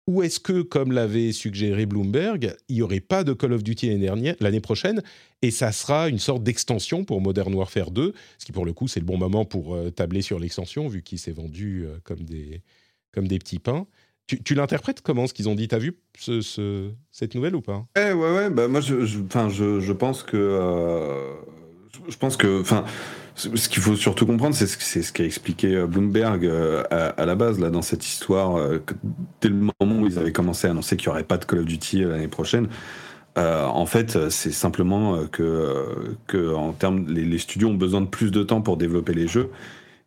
[0.07, 3.99] Ou est-ce que, comme l'avait suggéré Bloomberg, il n'y aurait pas de Call of Duty
[4.40, 5.03] l'année prochaine
[5.40, 8.87] et ça sera une sorte d'extension pour Modern Warfare 2, ce qui pour le coup
[8.87, 12.61] c'est le bon moment pour tabler sur l'extension vu qu'il s'est vendu comme, des,
[13.12, 13.87] comme des petits pains.
[14.27, 15.69] Tu, l'interprètes comment ce qu'ils ont dit?
[15.69, 17.87] T'as vu ce, cette nouvelle ou pas?
[17.97, 19.19] Eh, Ouais, ouais, bah moi je, je,
[19.51, 20.37] je, je pense que.
[20.37, 21.35] Euh,
[22.09, 22.61] je pense que.
[22.61, 22.85] Enfin,
[23.37, 27.59] ce qu'il faut surtout comprendre, c'est ce, qu'a expliqué euh, Bloomberg euh, à, la base,
[27.59, 28.61] là, dans cette histoire,
[29.40, 31.61] dès le moment où ils avaient commencé à annoncer qu'il n'y aurait pas de Call
[31.61, 32.69] of Duty l'année prochaine.
[33.37, 38.31] en fait, c'est simplement que, que en termes, les, les, studios ont besoin de plus
[38.31, 39.51] de temps pour développer les jeux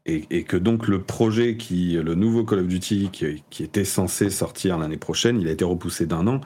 [0.07, 4.77] et, que donc le projet qui, le nouveau Call of Duty qui, était censé sortir
[4.77, 6.41] l'année prochaine, il a été repoussé d'un an.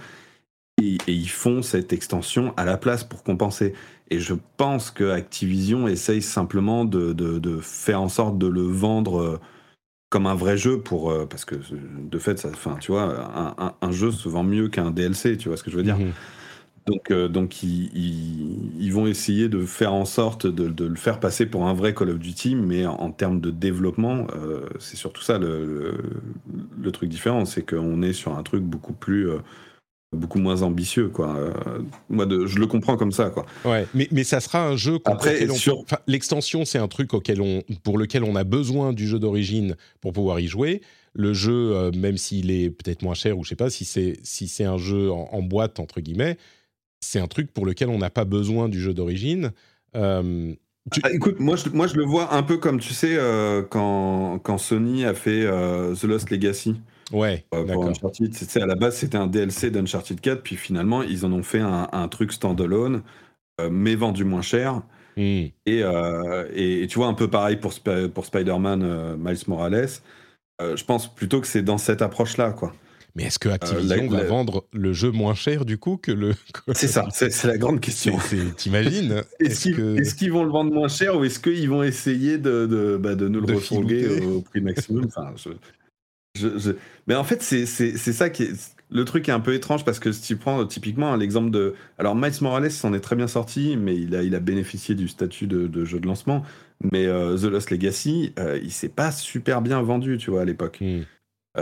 [0.82, 3.74] Et, ils font cette extension à la place pour compenser.
[4.10, 9.22] Et je pense que Activision essaye simplement de, de, faire en sorte de le vendre
[9.22, 9.40] euh,
[10.10, 13.74] comme un vrai jeu pour euh, parce que de fait, ça, enfin, tu vois, un,
[13.80, 15.98] un, jeu se vend mieux qu'un DLC, tu vois ce que je veux dire.
[15.98, 16.12] Mhm.
[16.88, 17.92] Donc, euh, donc ils,
[18.80, 21.94] ils, vont essayer de faire en sorte de, de, le faire passer pour un vrai
[21.94, 24.26] Call of Duty, mais en, termes de développement,
[24.80, 25.94] c'est surtout ça le,
[26.82, 29.30] le, truc différent, c'est qu'on est sur un truc beaucoup plus
[30.14, 31.36] beaucoup moins ambitieux quoi.
[31.38, 33.46] Euh, moi de, je le comprends comme ça quoi.
[33.64, 35.86] Ouais mais, mais ça sera un jeu après sur...
[36.06, 40.12] l'extension c'est un truc auquel on pour lequel on a besoin du jeu d'origine pour
[40.12, 40.82] pouvoir y jouer.
[41.14, 44.18] Le jeu euh, même s'il est peut-être moins cher ou je sais pas si c'est
[44.24, 46.38] si c'est un jeu en, boîte entre guillemets
[47.00, 49.52] c'est un truc pour lequel on n'a pas besoin du jeu d'origine.
[49.96, 50.54] Euh,
[51.04, 53.18] ah, écoute, moi je, moi je le vois un peu comme tu sais
[53.70, 56.76] quand, quand Sony a fait The Lost Legacy.
[57.12, 58.34] Ouais, euh, pour Uncharted.
[58.56, 62.08] à la base, c'était un DLC d'Uncharted 4, puis finalement, ils en ont fait un,
[62.08, 63.04] truc standalone,
[63.60, 64.82] euh, mais vendu moins cher.
[65.18, 65.46] Hmm.
[65.68, 67.74] Euh, et, et, tu vois, un peu pareil pour,
[68.14, 69.90] pour Spider-Man Miles Morales.
[70.60, 72.74] je pense plutôt que c'est dans cette approche-là, quoi.
[73.16, 76.34] Mais est-ce que Activision va vendre le jeu moins cher du coup que le.
[76.74, 78.18] c'est ça, c'est la grande question.
[78.56, 82.98] T'imagines Est-ce qu'ils vont le vendre moins cher ou est-ce qu'ils vont essayer de, de,
[82.98, 85.08] bah, de nous le refourguer au, prix maximum?
[85.08, 85.34] Enfin,
[87.08, 88.76] mais en fait, c'est ça qui est.
[88.94, 91.76] Le truc est un peu étrange parce que si tu prends typiquement l'exemple de.
[91.98, 95.08] Alors, Miles Morales s'en est très bien sorti, mais il a, il a bénéficié du
[95.08, 96.44] statut de, jeu de lancement.
[96.92, 100.46] Mais euh, The Lost Legacy, euh, il s'est pas super bien vendu, tu vois, à
[100.46, 100.80] l'époque.
[100.82, 101.02] Hmm.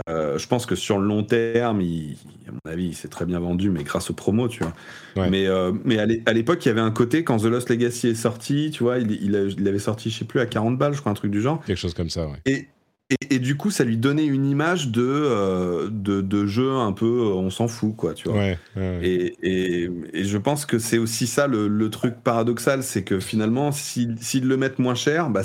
[0.08, 2.16] Euh, je pense que sur le long terme, il,
[2.48, 5.28] à mon avis, il s'est très bien vendu, mais grâce aux promos, tu vois.
[5.28, 5.46] Mais,
[5.84, 8.82] mais à l'époque, il y avait un côté, quand The Lost Legacy est sorti, tu
[8.82, 11.30] vois, il, il, avait sorti, je sais plus, à 40 balles, je crois, un truc
[11.30, 11.62] du genre.
[11.64, 12.38] Quelque chose comme ça, ouais.
[12.46, 12.68] Et,
[13.30, 17.34] et, du coup, ça lui donnait une image de, euh, de, jeu un peu, euh,
[17.34, 18.44] on s'en fout, quoi, tu vois.
[19.02, 24.46] Et, et, je pense que c'est aussi ça le, truc paradoxal, c'est que finalement, s'ils
[24.46, 25.42] le mettent moins cher, bah,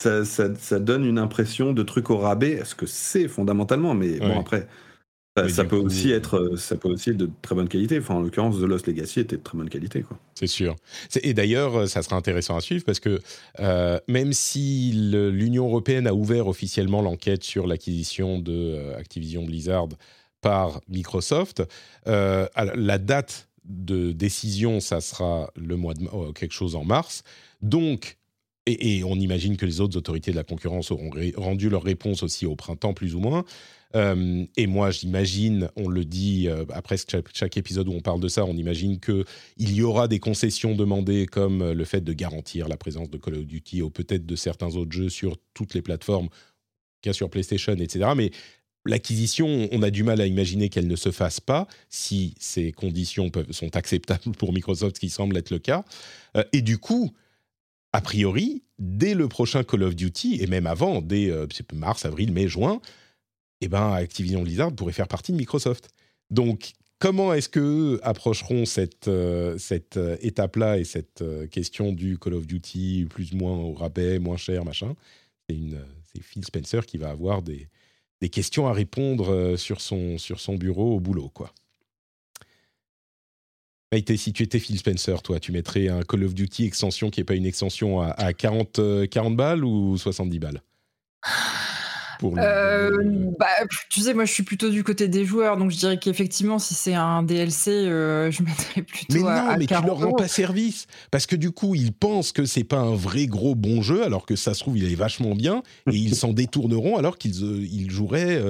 [0.00, 4.40] ça, ça, donne une impression de truc au rabais, ce que c'est fondamentalement, mais bon,
[4.40, 4.66] après,
[5.48, 7.98] ça, peut aussi être, euh, ça peut aussi être de très bonne qualité.
[7.98, 10.02] Enfin, en l'occurrence, The Lost Legacy était de très bonne qualité.
[10.02, 10.18] Quoi.
[10.34, 10.74] C'est sûr.
[11.22, 13.20] Et d'ailleurs, euh, ça sera intéressant à suivre parce que
[13.60, 19.88] euh, même si l'Union européenne a ouvert officiellement l'enquête sur l'acquisition de Activision Blizzard
[20.40, 21.62] par Microsoft,
[22.06, 27.22] la date de décision, ça sera le mois de quelque chose en mars.
[27.60, 28.16] Donc,
[28.66, 32.22] et, et, on imagine que les autres autorités de la concurrence auront rendu leur réponse
[32.22, 33.44] aussi au printemps, plus ou moins.
[33.94, 36.96] Euh, et moi, j'imagine, on le dit euh, après
[37.32, 39.24] chaque, épisode où on parle de ça, on imagine qu'il
[39.58, 43.46] y aura des concessions demandées comme le fait de garantir la présence de Call of
[43.46, 46.28] Duty ou peut-être de certains autres jeux sur toutes les plateformes,
[47.00, 48.10] qu'à sur PlayStation, etc.
[48.16, 48.30] Mais
[48.84, 53.30] l'acquisition, on a du mal à imaginer qu'elle ne se fasse pas si ces conditions
[53.50, 55.84] sont acceptables pour Microsoft, ce qui semble être le cas.
[56.36, 57.12] Euh, et du coup,
[57.94, 61.32] a priori, dès le prochain Call of Duty, et même avant, dès
[61.72, 62.82] mars, avril, mai, juin,
[63.60, 65.88] eh ben, Activision Blizzard pourrait faire partie de Microsoft.
[66.30, 72.18] Donc, comment est-ce que approcheront cette, euh, cette euh, étape-là et cette euh, question du
[72.18, 74.94] Call of Duty plus ou moins au rabais, moins cher, machin?
[75.48, 77.68] C'est Phil Spencer qui va avoir des,
[78.20, 81.52] des questions à répondre sur son, sur son bureau au boulot, quoi.
[83.90, 87.20] Maïté, si tu étais Phil Spencer, toi, tu mettrais un Call of Duty extension qui
[87.20, 90.62] n'est pas une extension à, à 40, 40 balles ou 70 balles?
[92.22, 92.90] euh,
[93.38, 93.46] bah,
[93.90, 96.74] tu sais, moi je suis plutôt du côté des joueurs, donc je dirais qu'effectivement, si
[96.74, 100.28] c'est un DLC, euh, je mettrais plutôt mais non, à, mais tu leur rends pas
[100.28, 104.04] service parce que du coup, ils pensent que c'est pas un vrai gros bon jeu,
[104.04, 107.44] alors que ça se trouve, il est vachement bien et ils s'en détourneront alors qu'ils
[107.44, 108.42] euh, ils joueraient,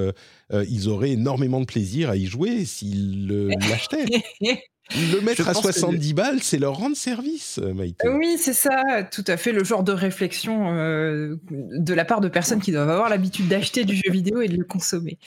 [0.67, 3.27] ils auraient énormément de plaisir à y jouer s'ils
[3.69, 4.05] l'achetaient.
[4.95, 8.07] Le mettre à 70 balles, c'est leur rendre service, euh, Maïté.
[8.09, 12.27] Oui, c'est ça, tout à fait le genre de réflexion euh, de la part de
[12.27, 15.19] personnes qui doivent avoir l'habitude d'acheter du jeu vidéo et de le consommer.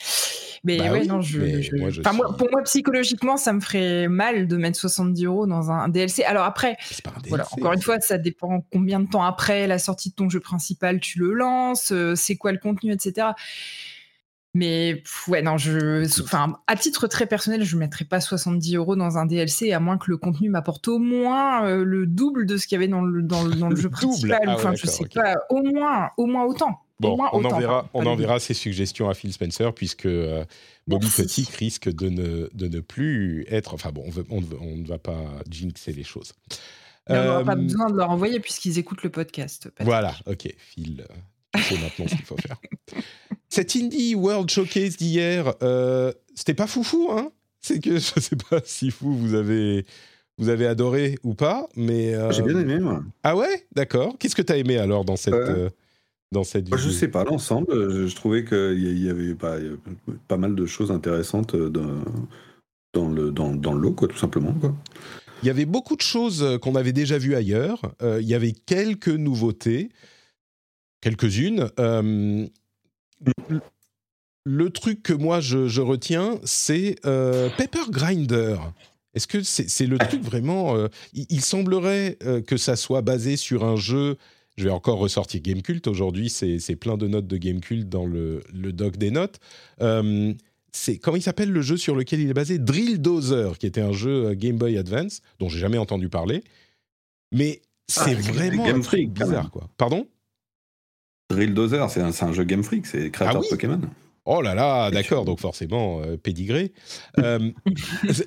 [0.65, 2.01] Mais bah non, je,
[2.37, 6.23] pour moi, psychologiquement, ça me ferait mal de mettre 70 euros dans un DLC.
[6.23, 6.77] Alors après,
[7.27, 10.39] voilà, encore une fois, ça dépend combien de temps après la sortie de ton jeu
[10.39, 13.27] principal tu le lances, euh, c'est quoi le contenu, etc.
[14.55, 18.95] Mais ouais, non, je, enfin, à titre très personnel, je ne mettrais pas 70 euros
[18.95, 22.57] dans un DLC, à moins que le contenu m'apporte au moins euh, le double de
[22.57, 24.41] ce qu'il y avait dans le, dans le, dans le jeu principal.
[24.45, 26.79] Ah enfin, je sais pas, au moins, au moins autant.
[26.99, 30.45] Bon, on, enverra, on enverra ses suggestions à Phil Spencer, puisque euh,
[30.87, 33.73] Bobby Kotick risque de ne, de ne plus être.
[33.73, 36.33] Enfin bon, on, on, ne va pas jinxer les choses.
[37.09, 39.69] on n'aura pas euh, besoin de leur envoyer puisqu'ils écoutent le podcast.
[39.79, 41.05] Voilà, ok, Phil,
[41.55, 42.57] c'est maintenant ce qu'il faut faire.
[43.53, 47.31] Cette Indie World Showcase d'hier, euh, c'était pas foufou, hein?
[47.61, 49.85] C'est que je sais pas si vous, vous avez,
[50.39, 52.15] vous avez adoré ou pas, mais...
[52.31, 53.03] J'ai bien aimé, moi.
[53.21, 53.67] Ah ouais?
[53.75, 54.15] D'accord.
[54.17, 55.35] Qu'est-ce que tu as aimé alors dans cette,
[56.31, 59.57] dans cette vidéo Je sais pas, l'ensemble, je, trouvais qu'il y, avait pas,
[60.27, 62.01] pas mal de choses intéressantes dans,
[62.95, 64.53] dans le, dans, dans le lot, quoi, tout simplement.
[64.53, 64.73] Quoi.
[65.43, 67.83] Il y avait beaucoup de choses qu'on avait déjà vues ailleurs.
[68.01, 69.89] il y avait quelques nouveautés,
[71.01, 71.69] quelques-unes.
[74.45, 78.57] Le truc que moi je, retiens, c'est Pepper Grinder.
[79.13, 80.75] Est-ce que c'est le truc vraiment
[81.13, 84.17] il, semblerait que ça soit basé sur un jeu
[84.57, 88.71] je vais encore ressortir Gamecult aujourd'hui, c'est plein de notes de Gamecult dans le, le
[88.71, 89.39] doc des notes.
[89.81, 90.33] Euh,
[90.71, 92.57] c'est comment il s'appelle le jeu sur lequel il est basé?
[92.59, 96.43] Drill Dozer, qui était un jeu euh, Game Boy Advance dont j'ai jamais entendu parler.
[97.31, 99.69] Mais c'est ah, vraiment Game Freak, bizarre, quoi.
[99.77, 100.07] Pardon?
[101.35, 103.81] Drill Dozer, c'est un, jeu Game Freak, c'est créateur ah de Pokémon.
[104.25, 106.71] Oh là là, d'accord, donc forcément, euh, pédigré.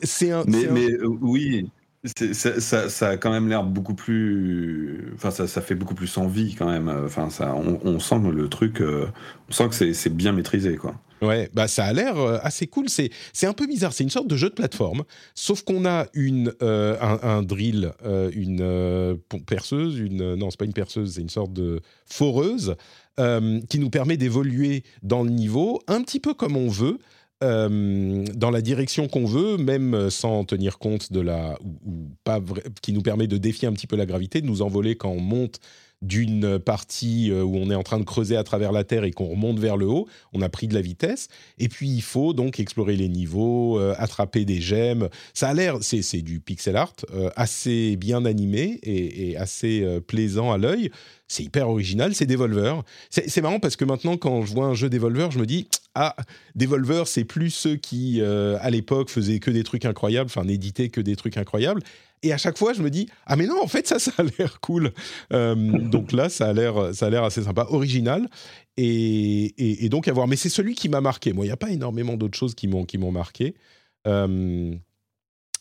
[0.03, 0.45] c'est un.
[0.47, 1.71] Mais, mais oui,
[2.33, 5.13] ça, a quand même l'air beaucoup plus.
[5.15, 6.89] Enfin, ça, ça, fait beaucoup plus envie quand même.
[7.05, 8.81] Enfin, ça, on, sent le truc.
[8.81, 9.07] Euh,
[9.49, 10.95] on sent que c'est bien maîtrisé, quoi.
[11.23, 12.91] Ouais, bah ça a l'air euh, assez cool.
[12.91, 13.95] C'est c'est un peu bizarre.
[13.95, 19.19] C'est une sorte de jeu de plateforme, sauf qu'on a une euh, un, drill, une
[19.47, 22.77] perceuse, une non c'est pas une perceuse, c'est une sorte de foreuse
[23.17, 26.99] qui nous permet d'évoluer dans le niveau un petit peu comme on veut.
[27.45, 32.41] Euh, dans la direction qu'on veut, même sans tenir compte de la ou, pas
[32.81, 35.21] qui nous permet de défier un petit peu la gravité, de nous envoler quand on
[35.21, 35.61] monte
[36.03, 39.11] d'une partie euh, où on est en train de creuser à travers la Terre et
[39.11, 41.29] qu'on remonte vers le haut, on a pris de la vitesse.
[41.59, 45.09] Et puis il faut donc explorer les niveaux, euh, attraper des gemmes.
[45.33, 46.95] Ça a l'air, c'est du pixel art,
[47.35, 50.91] assez bien animé et, assez plaisant à l'œil
[51.29, 52.83] c'est hyper original, c'est Devolver.
[53.11, 56.15] C'est marrant parce que maintenant, quand je vois un jeu Devolver, je me dis ah,
[56.55, 60.89] Devolver, c'est plus ceux qui, euh, à l'époque, faisaient que des trucs incroyables, enfin, n'éditaient
[60.89, 61.83] que des trucs incroyables.
[62.23, 64.23] Et à chaque fois, je me dis ah mais non, en fait, ça, ça a
[64.23, 64.93] l'air cool.
[65.33, 68.29] Euh, donc là, ça a l'air, ça a l'air assez sympa, original.
[68.77, 70.27] Et, et, donc à voir.
[70.29, 71.33] Mais c'est celui qui m'a marqué.
[71.33, 73.55] Moi, il n'y a pas énormément d'autres choses qui m'ont qui m'ont marqué
[74.07, 74.75] euh,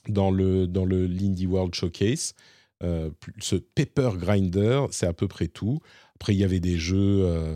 [0.09, 2.33] dans le dans le l'Indie World Showcase.
[2.83, 5.79] Euh, ce Paper Grinder, c'est à peu près tout.
[6.15, 7.23] Après, il y avait des jeux.
[7.25, 7.55] Euh,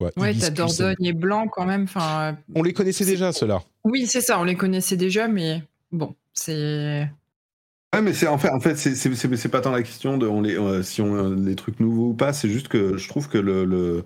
[0.00, 1.84] ouais, t'as Dordogne et Blanc quand même.
[1.84, 3.62] Enfin, on les connaissait déjà, ceux-là.
[3.84, 5.62] Oui, c'est ça, on les connaissait déjà, mais
[5.92, 7.08] bon, c'est.
[7.94, 10.82] Ouais, mais c'est en fait, en fait, c'est pas tant la question de on les,
[10.82, 12.32] si on a des trucs nouveaux ou pas.
[12.32, 14.04] C'est juste que je trouve que le,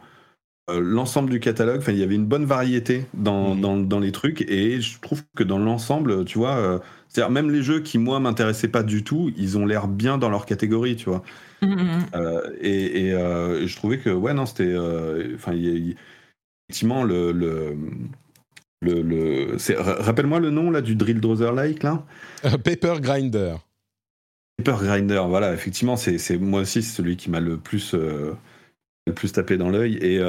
[0.69, 3.61] l'ensemble du catalogue, il y avait une bonne variété dans, mmh.
[3.61, 6.81] dans, dans, les trucs et je trouve que dans l'ensemble, tu vois,
[7.15, 10.31] c'est-à-dire même les jeux qui moi m'intéressaient pas du tout, ils ont l'air bien dans
[10.31, 11.23] leur catégorie, tu vois.
[11.63, 12.07] Mmh, mmh, mmh.
[12.17, 15.53] Euh, euh, et, je trouvais que ouais non c'était, euh, enfin
[16.69, 17.77] effectivement le le
[18.81, 19.57] le, le
[20.03, 22.05] rappelle-moi le nom là du drill Drother like là.
[22.43, 23.55] Paper Grinder.
[24.57, 29.57] Paper Grinder, voilà, effectivement, c'est moi aussi celui qui m'a le plus le plus tapé
[29.57, 29.97] dans l'œil.
[29.97, 30.21] Et,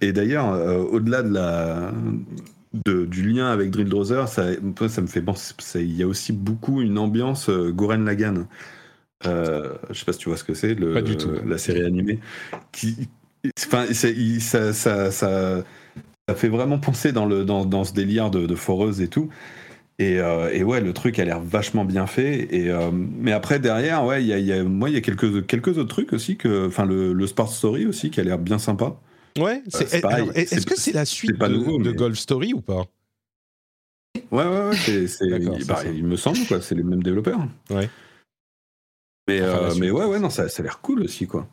[0.00, 0.52] et d'ailleurs,
[0.92, 1.92] au-delà de la
[2.86, 4.46] du lien avec Drill Drother, ça,
[4.88, 5.54] ça me fait penser.
[5.76, 8.46] Il y a aussi beaucoup une ambiance euh, Goren Lagan.
[9.26, 12.18] Euh, je sais pas si tu vois ce que c'est, la série animée.
[12.72, 13.08] Qui,
[13.66, 15.64] enfin, ça, ça, ça,
[16.34, 19.28] fait vraiment penser dans, le, dans, dans ce délire de, foreuse et tout.
[19.98, 22.48] Et, euh, et, ouais, le truc a l'air vachement bien fait.
[22.50, 25.00] Et, euh, mais après, derrière, ouais, il y a, y a, moi, il y a
[25.00, 26.36] quelques, quelques autres trucs aussi.
[26.36, 28.96] Que, enfin, le, le Sport Story aussi qui a l'air bien sympa.
[29.38, 32.84] Ouais, est-ce que c'est la suite de, Golf Story ou pas?
[34.30, 37.40] Ouais, ouais, ouais, c'est, bah, il me semble, quoi, c'est les mêmes développeurs.
[37.70, 37.88] Ouais.
[39.28, 41.48] Mais, euh, mais ouais, ouais, non, ça, ça a l'air cool aussi, quoi.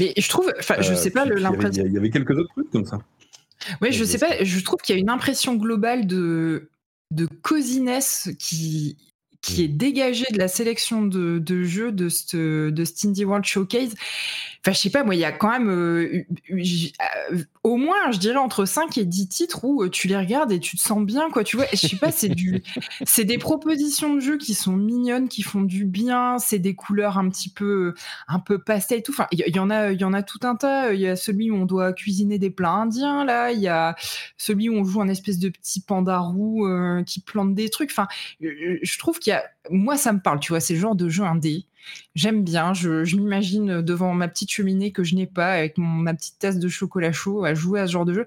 [0.00, 1.84] Mais je trouve, enfin, je euh, sais pas, l'impression.
[1.86, 2.98] Il y, avait quelques autres trucs comme ça.
[3.80, 6.68] Ouais, je sais pas, je trouve qu'il y a une impression globale de,
[7.10, 8.96] de cosiness qui,
[9.42, 13.94] qui est dégagée de la sélection de, de jeux de ce de Indie World Showcase.
[14.66, 18.18] Enfin, je sais pas, moi, il y a quand même euh, euh, au moins, je
[18.18, 21.04] dirais, entre 5 et 10 titres où euh, tu les regardes et tu te sens
[21.04, 21.44] bien, quoi.
[21.44, 22.64] Tu vois, je sais pas, c'est du,
[23.06, 27.16] c'est des propositions de jeux qui sont mignonnes, qui font du bien, c'est des couleurs
[27.16, 27.94] un petit peu,
[28.26, 29.12] un peu pastel et tout.
[29.12, 30.92] Enfin, il y, en a, il y en a tout un tas.
[30.92, 33.52] Il y a celui où on doit cuisiner des plats indiens, là.
[33.52, 33.94] Il y a
[34.36, 36.68] celui où on joue un espèce de petit panda roux
[37.06, 37.92] qui plante des trucs.
[37.92, 38.08] Enfin,
[38.40, 41.08] je trouve qu'il y a, moi, ça me parle, tu vois, c'est le genre de
[41.08, 41.66] jeu indé
[42.14, 46.38] J'aime bien, je, m'imagine devant ma petite cheminée que je n'ai pas, avec ma petite
[46.38, 48.26] tasse de chocolat chaud, à jouer à ce genre de jeu.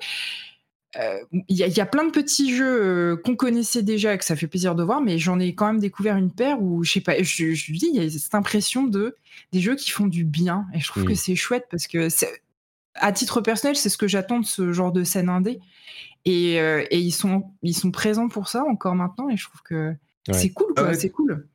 [0.98, 4.36] Euh, il y, a plein de petits jeux euh, qu'on connaissait déjà et que ça
[4.36, 7.02] fait plaisir de voir, mais j'en ai quand même découvert une paire où, je sais
[7.02, 9.16] pas, je, je dis, il y a cette impression de
[9.52, 10.66] des jeux qui font du bien.
[10.74, 12.08] Et je trouve que c'est chouette parce que,
[12.96, 15.60] à titre personnel, c'est ce que j'attends de ce genre de scène indé.
[16.26, 19.30] Et, euh, et, ils, sont, ils sont présents pour ça encore maintenant.
[19.30, 19.94] Et je trouve que
[20.32, 21.48] C'est cool, quoi, c'est cool.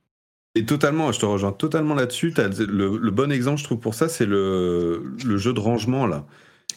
[0.54, 2.32] Et totalement, je te rejoins totalement là-dessus.
[2.36, 6.26] Le, le, bon exemple, je trouve, pour ça, c'est le, le, jeu de rangement, là.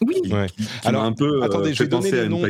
[0.00, 0.16] Oui.
[0.84, 2.42] Alors, un peu, attendez, je, vais donner les noms,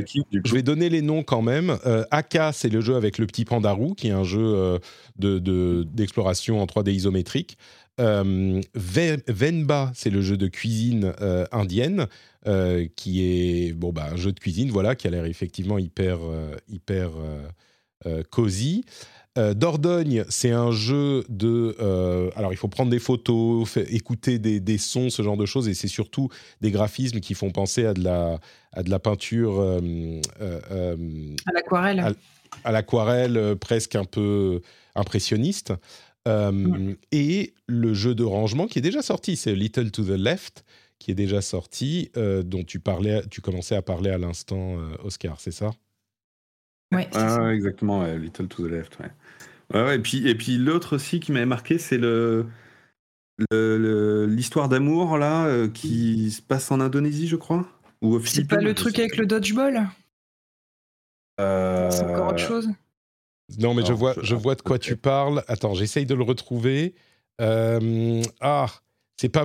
[0.44, 1.78] je vais donner les noms quand même.
[1.86, 4.78] Euh, Aka, c'est le jeu avec le petit pandarou, qui est un jeu
[5.18, 7.56] de d'exploration en 3D isométrique.
[8.00, 12.06] Euh, Venba, c'est le jeu de cuisine euh, indienne,
[12.46, 16.18] euh, qui est bon, bah, un jeu de cuisine voilà, qui a l'air effectivement hyper,
[16.68, 17.10] hyper
[18.30, 18.84] cosy.
[19.36, 21.76] Dordogne, c'est un jeu de.
[22.34, 25.74] alors, il faut prendre des photos, écouter des, des, sons, ce genre de choses, et
[25.74, 26.28] c'est surtout
[26.60, 28.40] des graphismes qui font penser à de la,
[28.72, 29.60] à de la peinture.
[29.60, 32.16] à l'aquarelle.
[32.64, 34.60] À, l'aquarelle, presque un peu
[34.96, 35.72] impressionniste.
[36.28, 40.64] Euh, et le jeu de rangement qui est déjà sorti, c'est Little to the Left,
[40.98, 44.96] qui est déjà sorti, euh, dont tu parlais, tu commençais à parler à l'instant, euh,
[45.04, 45.70] Oscar, c'est ça?
[46.92, 48.98] Oui, ah, exactement, Little to the Left.
[49.74, 49.96] Ouais.
[49.96, 52.46] et puis, et puis l'autre aussi qui m'avait marqué, c'est le
[54.26, 57.68] l'histoire d'amour là qui se passe en Indonésie, je crois.
[58.02, 59.88] Ou C'est pas le truc avec le dodgeball?
[61.38, 62.68] C'est encore autre chose?
[63.56, 65.42] Non, mais je, vois, je, vois de quoi tu parles.
[65.48, 66.94] Attends, j'essaye de le retrouver.
[67.40, 68.66] Euh, ah,
[69.20, 69.44] c'est pas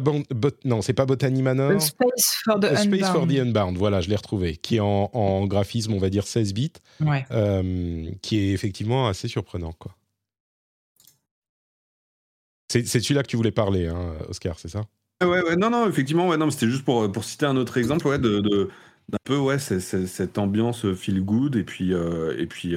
[0.66, 1.82] non, c'est pas Botany Manor.
[1.82, 2.96] Space for the Unbound.
[2.96, 6.28] Space for the Unbound, voilà, je l'ai retrouvé, qui est en, graphisme, on va dire
[6.28, 6.74] 16 bits,
[7.32, 9.96] euh, qui est effectivement assez surprenant, quoi.
[12.70, 14.86] C'est celui-là que tu voulais parler, hein, Oscar, c'est ça?
[15.24, 18.08] Ouais, ouais, non, non, effectivement, ouais, non, c'était juste pour, pour citer un autre exemple,
[18.08, 18.42] ouais, de,
[19.10, 22.76] d'un peu, ouais, cette ambiance feel good, et puis, euh, et puis,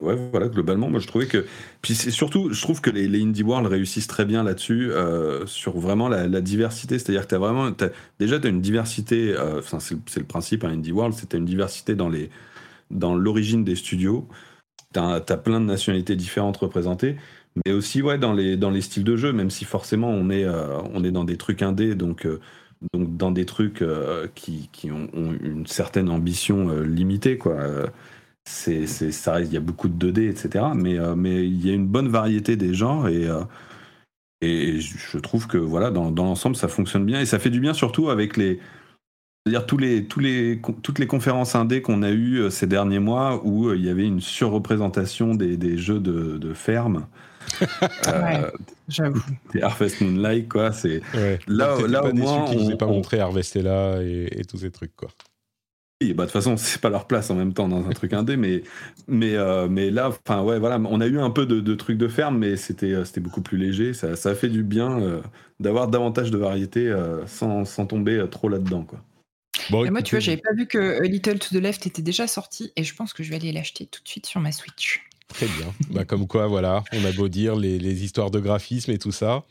[0.00, 1.46] Ouais, voilà, globalement, moi je trouvais que.
[1.80, 5.78] Puis c'est surtout, je trouve que les, Indie World réussissent très bien là-dessus, euh, sur
[5.78, 6.98] vraiment la, diversité.
[6.98, 7.70] C'est-à-dire que tu vraiment.
[8.18, 11.94] déjà, tu as une diversité, euh, c'est le principe, un Indie World, c'était une diversité
[11.94, 12.30] dans les
[12.90, 14.28] dans l'origine des studios.
[14.92, 17.16] Tu as, plein de nationalités différentes représentées,
[17.64, 20.44] mais aussi ouais, dans, les, dans les styles de jeu, même si forcément on est,
[20.44, 22.26] euh, on est dans des trucs indés, donc.
[22.92, 23.82] donc dans des trucs
[24.34, 27.56] qui, qui ont, ont, une certaine ambition limitée quoi
[28.44, 30.66] c'est, ça reste, il y a beaucoup de 2D, etc.
[30.74, 33.42] Mais, euh, mais il y a une bonne variété des genres et, euh,
[34.42, 37.60] et je trouve que voilà, dans, dans, l'ensemble, ça fonctionne bien et ça fait du
[37.60, 38.60] bien surtout avec les.
[39.46, 42.98] dire tous les, tous les, toutes les conférences indé qu'on a eues euh, ces derniers
[42.98, 47.06] mois où il y avait une surreprésentation des, des jeux de, de ferme.
[48.88, 49.22] j'avoue.
[49.52, 50.72] Des Harvest Moonlight, quoi.
[50.72, 51.02] C'est
[51.46, 52.44] là, là au moins.
[52.44, 55.08] Qui on, pas montré Harvestella et, et tous ces trucs, quoi.
[56.02, 58.12] Oui, bah, de toute façon, c'est pas leur place en même temps dans un truc
[58.12, 58.62] indé, mais,
[59.06, 62.08] mais, euh, mais là, enfin, ouais, voilà, on a eu un peu de, trucs de
[62.08, 63.94] ferme, mais c'était, euh, c'était beaucoup plus léger.
[63.94, 65.20] Ça, ça a fait du bien euh,
[65.60, 66.94] d'avoir davantage de variété
[67.26, 69.00] sans, sans, tomber trop là-dedans, quoi.
[69.70, 72.72] Bon, moi, tu vois, j'avais pas vu que Little to the Left était déjà sorti,
[72.76, 75.00] et je pense que je vais aller l'acheter tout de suite sur ma Switch.
[75.28, 75.72] Très bien.
[75.90, 79.12] bah, comme quoi, voilà, on a beau dire les, les histoires de graphisme et tout
[79.12, 79.44] ça.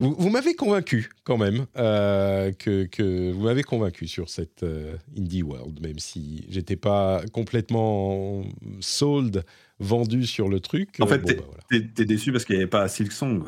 [0.00, 5.80] Vous, m'avez convaincu quand même, euh, que, vous m'avez convaincu sur cette euh, Indie World,
[5.80, 8.42] même si j'étais pas complètement
[8.80, 9.44] sold,
[9.78, 10.96] vendu sur le truc.
[11.00, 13.44] En fait, tu es bah, déçu parce qu'il n'y avait pas Silksong.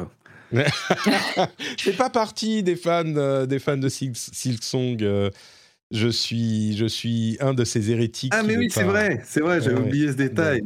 [0.53, 0.63] Je
[1.79, 5.33] fais pas partie des fans, euh, des fans de Silksong.
[5.91, 8.33] je suis, je suis un de ces hérétiques.
[8.33, 10.63] Ah mais oui, c'est vrai, c'est vrai, j'avais oublié ce détail.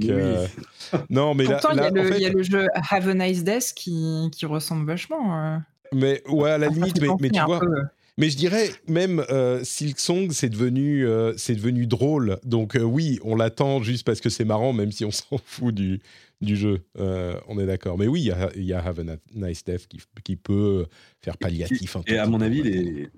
[1.09, 4.87] non, mais Pourtant, il y, a le jeu Have a Nice Death qui, qui ressemble
[4.87, 5.63] vachement.
[5.93, 7.61] Mais ouais, à la limite, mais, tu vois.
[8.21, 12.39] Mais je dirais même euh, Silksong, c'est devenu, euh, c'est devenu drôle.
[12.45, 15.75] Donc euh, oui, on l'attend juste parce que c'est marrant, même si on s'en fout
[15.75, 16.01] du,
[16.43, 16.83] du jeu.
[16.99, 17.97] Euh, on est d'accord.
[17.97, 20.87] Mais oui, il y, a Have a Nice Death qui, qui peut
[21.21, 21.97] faire palliatif.
[22.07, 23.09] et à mon avis, les,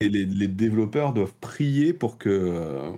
[0.00, 2.92] les, les, développeurs doivent prier pour que,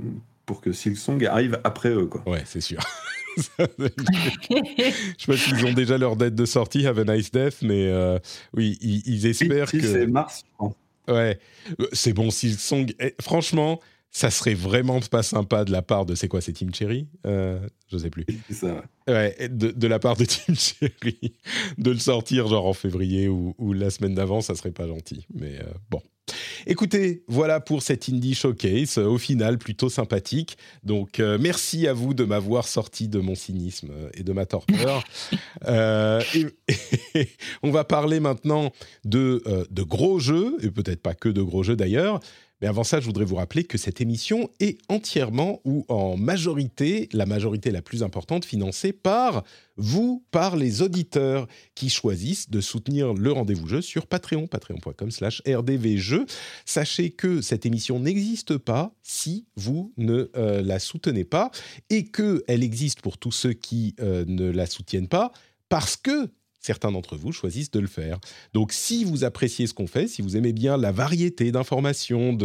[0.48, 2.06] pour que Silksong arrive après eux.
[2.06, 2.26] Quoi.
[2.26, 2.80] Ouais, c'est sûr.
[3.36, 7.86] je sais pas s'ils ont déjà leur date de sortie, Have a Nice Death, mais
[7.86, 8.18] euh,
[8.56, 9.80] oui, ils, espèrent que.
[9.80, 10.44] C'est mars.
[11.06, 11.38] Ouais,
[11.92, 12.30] c'est bon.
[12.30, 13.78] S'ils sont, eh, franchement,
[14.10, 17.60] ça serait vraiment pas sympa de la part de c'est quoi, c'est Team Cherry euh,
[17.92, 18.24] Je sais plus.
[18.50, 18.82] Ça.
[19.06, 21.34] Ouais, de, de, la part de Team Cherry,
[21.76, 25.26] de le sortir genre en février ou, ou la semaine d'avant, ça serait pas gentil.
[25.34, 26.00] Mais euh, bon.
[26.66, 30.58] Écoutez, voilà pour cet Indie Showcase, au final plutôt sympathique.
[30.84, 35.04] Donc euh, merci à vous de m'avoir sorti de mon cynisme et de ma torpeur.
[35.66, 36.22] euh,
[37.62, 38.72] on va parler maintenant
[39.04, 42.20] de, euh, de gros jeux, et peut-être pas que de gros jeux d'ailleurs,
[42.60, 47.08] Mais avant ça, je voudrais vous rappeler que cette émission est entièrement ou en majorité,
[47.12, 49.44] la majorité la plus importante, financée par
[49.76, 51.46] vous, par les auditeurs
[51.76, 56.26] qui choisissent de soutenir le rendez-vous jeu sur Patreon, patreon.com slash rdvjeux.
[56.64, 61.52] Sachez que cette émission n'existe pas si vous ne euh, la soutenez pas
[61.90, 65.30] et qu'elle existe pour tous ceux qui euh, ne la soutiennent pas
[65.68, 66.30] parce que
[66.60, 68.18] certains d'entre vous choisissent de le faire.
[68.52, 72.36] Donc si vous appréciez ce qu'on fait, si vous aimez bien la variété d'informations,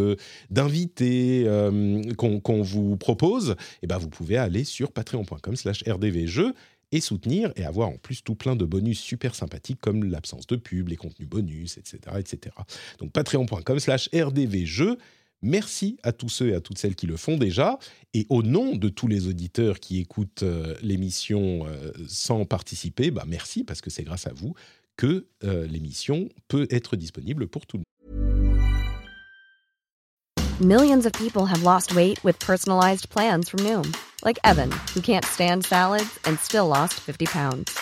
[0.50, 6.54] d'invités euh, qu'on vous propose, eh ben vous pouvez aller sur patreon.com slash rdvjeux
[6.92, 10.56] et soutenir et avoir en plus tout plein de bonus super sympathiques comme l'absence de
[10.56, 11.98] pub, les contenus bonus, etc.
[12.18, 12.54] etc.
[12.98, 14.96] Donc patreon.com slash rdvjeux
[15.42, 17.78] Merci à tous ceux et à toutes celles qui le font déjà.
[18.14, 23.24] Et au nom de tous les auditeurs qui écoutent euh, l'émission euh, sans participer, bah
[23.26, 24.54] merci parce que c'est grâce à vous
[24.96, 27.84] que euh, l'émission peut être disponible pour tout le monde.
[30.60, 33.92] Millions of people have lost weight with personalized plans from Noom,
[34.24, 37.76] like Evan, who can't stand salads and still lost 50 pounds.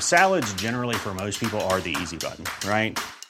[0.00, 2.98] Salads generally for most people are the easy button, right?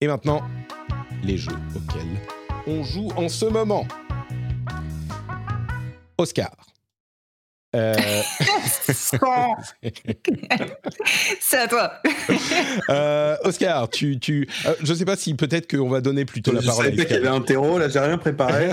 [0.00, 0.42] Et maintenant,
[1.24, 2.20] les jeux auxquels
[2.66, 3.86] on joue en ce moment.
[6.16, 6.50] Oscar.
[7.76, 7.94] Euh,
[11.40, 11.92] C'est à toi.
[12.90, 16.60] euh, Oscar, tu, tu, euh, je sais pas si peut-être qu'on va donner plutôt la
[16.60, 17.32] je parole à savais qu'il y Oscar.
[17.34, 18.70] avait un terreau, là j'ai rien préparé.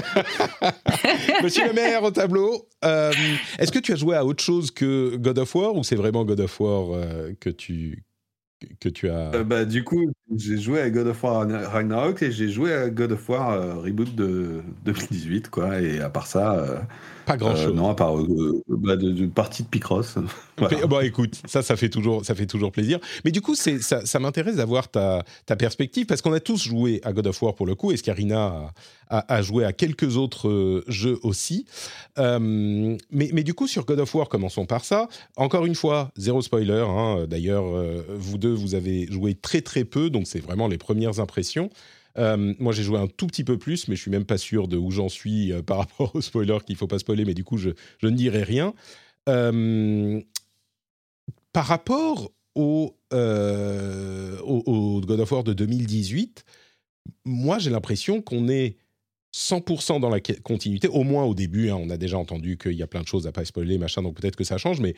[1.43, 2.69] Monsieur le maire au tableau.
[2.85, 3.11] euh,
[3.59, 6.23] Est-ce que tu as joué à autre chose que God of War ou c'est vraiment
[6.23, 8.03] God of War euh, que tu
[8.79, 12.31] que tu as Euh, bah, du coup, j'ai joué à God of War Ragnarok et
[12.31, 15.79] j'ai joué à God of War euh, Reboot de 2018, quoi.
[15.81, 16.79] Et à part ça, euh,
[17.27, 18.15] pas grand euh, chose non, à part
[18.67, 20.15] bah, de, de partie de Picross.
[20.57, 20.87] Voilà.
[20.87, 22.97] Bon, écoute, ça, ça fait toujours, ça fait toujours plaisir.
[23.25, 26.63] Mais du coup, c'est, ça, ça m'intéresse d'avoir ta, ta perspective parce qu'on a tous
[26.63, 27.91] joué à God of War pour le coup.
[27.91, 28.71] Et Scarina
[29.09, 31.65] a, a, a joué à quelques autres jeux aussi.
[32.17, 35.09] Mais, mais du coup, sur God of War, commençons par ça.
[35.35, 36.85] Encore une fois, zéro spoiler.
[36.87, 37.25] hein.
[37.27, 37.65] D'ailleurs,
[38.15, 41.69] vous deux, vous avez joué très très peu, donc c'est vraiment les premières impressions.
[42.17, 44.67] Euh, moi, j'ai joué un tout petit peu plus, mais je suis même pas sûr
[44.67, 47.25] de où j'en suis euh, par rapport au spoiler qu'il faut pas spoiler.
[47.25, 47.71] Mais du coup, je,
[48.03, 48.73] ne dirai rien.
[49.27, 50.21] Euh,
[51.51, 54.39] par rapport au, God
[55.19, 56.45] of War de 2018,
[57.25, 58.77] moi j'ai l'impression qu'on est
[59.35, 61.69] 100% dans la continuité, au moins au début.
[61.69, 64.01] hein, on a déjà entendu qu'il y a plein de choses à pas spoiler, machin,
[64.01, 64.95] donc peut-être que ça change, mais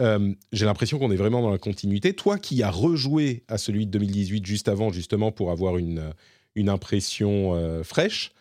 [0.00, 2.14] euh, j'ai l'impression qu'on est vraiment dans la continuité.
[2.14, 6.12] Toi qui as rejoué à celui de 2018 juste avant, justement pour avoir une,
[6.54, 8.32] une impression euh, fraîche,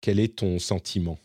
[0.00, 1.18] quel est ton sentiment?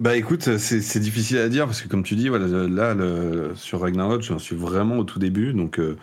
[0.00, 4.22] Bah écoute, c'est difficile à dire parce que comme tu dis, voilà, là sur Ragnarok,
[4.22, 5.78] j'en suis vraiment au tout début, donc.
[5.78, 5.96] euh,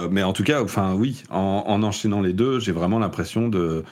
[0.00, 3.84] euh, mais en tout cas, enfin oui, en enchaînant les deux, j'ai vraiment l'impression de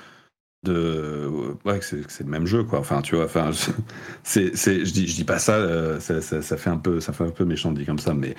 [0.64, 1.30] de
[1.64, 2.80] ouais c'est le même jeu quoi.
[2.80, 3.50] Enfin tu vois, enfin
[4.24, 7.12] c'est je dis je dis pas ça, euh, ça, ça, ça fait un peu ça
[7.12, 8.34] fait un peu méchant comme ça, mais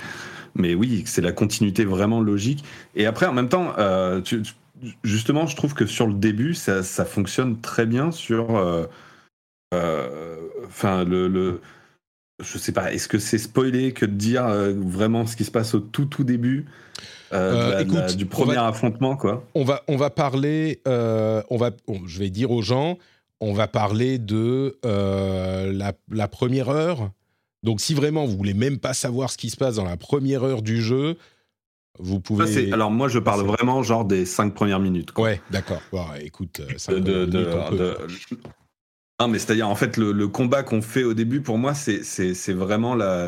[0.55, 2.63] mais oui, c'est la continuité vraiment logique.
[2.95, 4.21] Et après en même temps, euh,
[5.03, 8.87] justement, je trouve que sur le début, ça, ça fonctionne très bien sur euh,
[10.65, 11.61] enfin le, le
[12.43, 15.73] je sais pas, est-ce que c'est spoilé que de dire vraiment ce qui se passe
[15.75, 16.65] au tout tout début?
[17.33, 20.81] Euh, Euh, la- écoute, du on premier va- affrontement quoi on va, on va parler,
[20.87, 22.97] euh, on va, on- je vais dire aux gens,
[23.41, 27.09] on va parler de la, la première heure.
[27.63, 30.43] Donc, si vraiment vous voulez même pas savoir ce qui se passe dans la première
[30.43, 31.17] heure du jeu,
[31.97, 32.45] vous pouvez.
[32.69, 35.23] Ça, alors moi je parle vraiment genre des cinq premières minutes quoi.
[35.25, 35.81] Ouais, d'accord.
[35.91, 37.97] Bon, écoute, cinq de, minutes, peut.
[39.21, 42.03] Non, mais c'est-à-dire, en fait, le, le combat qu'on fait au début, pour moi, c'est
[42.03, 43.27] c'est- c'est vraiment la.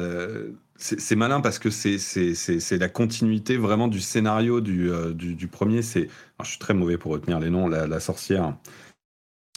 [0.79, 5.11] C'est malin parce que c'est c'est- c'est- c'est la continuité vraiment du scénario du, euh,
[5.13, 5.81] du, du premier.
[5.81, 6.07] C'est,
[6.43, 7.67] je suis très mauvais pour retenir les noms.
[7.67, 8.53] La, la sorcière.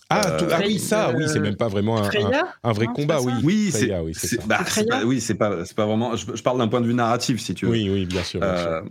[0.08, 2.72] Ah, tout- ah oui, ça, oui, c'est euh, même pas vraiment un, un- Freya un
[2.72, 3.32] vrai Non, combat, oui.
[3.44, 6.16] Oui, c'est oui, c'est bah, pas- oui, c'est pas, vraiment.
[6.16, 7.72] Je, je parle d'un point de vue narratif, si tu veux.
[7.72, 8.40] Oui, oui, bien sûr.
[8.40, 8.66] bien sûr.
[8.68, 8.82] Euh,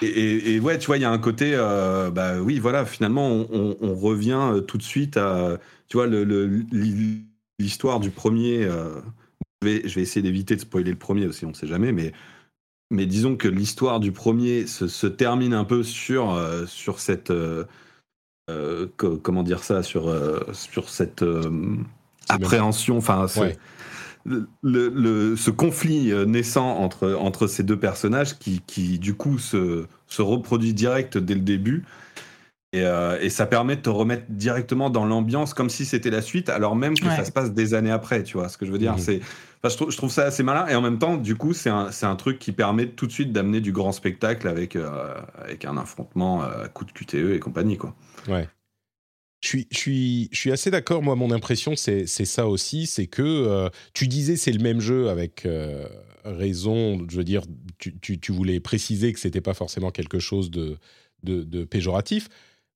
[0.00, 2.86] et, et- et ouais, tu vois, il y a un côté, euh, bah oui, voilà,
[2.86, 5.58] finalement, on, on- on revient euh, tout de suite à,
[5.88, 7.24] tu vois, le- le- l'hi-
[7.58, 8.64] l'histoire du premier.
[8.64, 9.00] euh,
[9.62, 11.92] je, vais, je vais essayer d'éviter de spoiler le premier aussi, on ne sait jamais,
[11.92, 12.12] mais,
[12.90, 17.30] mais disons que l'histoire du premier se, se termine un peu sur, euh, sur cette.
[17.30, 17.64] euh,
[18.96, 20.12] co- comment dire ça Sur,
[20.52, 21.24] sur cette
[22.28, 23.58] appréhension, enfin, ce- Ouais.
[24.26, 29.38] le, le- le- ce conflit naissant entre, entre ces deux personnages qui, qui du coup
[29.38, 31.84] se, se reproduit direct dès le début.
[32.74, 36.22] Et, euh, et ça permet de te remettre directement dans l'ambiance comme si c'était la
[36.22, 37.14] suite, alors même que Ouais.
[37.16, 38.96] ça se passe des années après, tu vois ce que je veux dire.
[38.98, 39.20] C'est,
[39.62, 41.70] enfin, je, trouve, je trouve ça assez malin et en même temps, du coup, c'est
[41.70, 45.14] un, c'est un truc qui permet tout de suite d'amener du grand spectacle avec, euh,
[45.40, 47.76] avec un affrontement euh, à coup de QTE et compagnie.
[47.76, 47.94] Quoi.
[48.28, 48.48] Ouais.
[49.40, 51.02] Je suis, je, suis, je suis assez d'accord.
[51.02, 52.86] Moi, mon impression, c'est c'est ça aussi.
[52.86, 55.86] C'est que euh, tu disais c'est le même jeu avec euh,
[56.24, 56.98] raison.
[57.10, 57.42] Je veux dire,
[57.78, 60.78] tu, tu, tu voulais préciser que c'était pas forcément quelque chose de,
[61.24, 62.28] de, de péjoratif.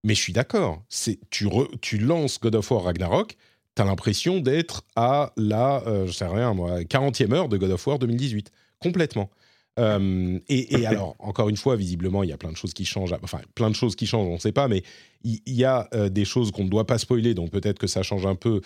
[0.04, 0.82] Mais je suis d'accord.
[0.88, 3.36] C'est Tu, re- tu lances God of War Ragnarok,
[3.74, 7.70] tu as l'impression d'être à la, euh, je sais rien moi, 40e heure de God
[7.72, 8.50] of War 2018.
[8.80, 9.30] Complètement.
[9.78, 12.84] Euh, et, et alors, encore une fois, visiblement, il y a plein de choses qui
[12.84, 13.14] changent.
[13.22, 14.82] Enfin, plein de choses qui changent, on ne sait pas, mais
[15.24, 18.02] il y, a euh, des choses qu'on ne doit pas spoiler, donc peut-être que ça
[18.02, 18.60] change un peu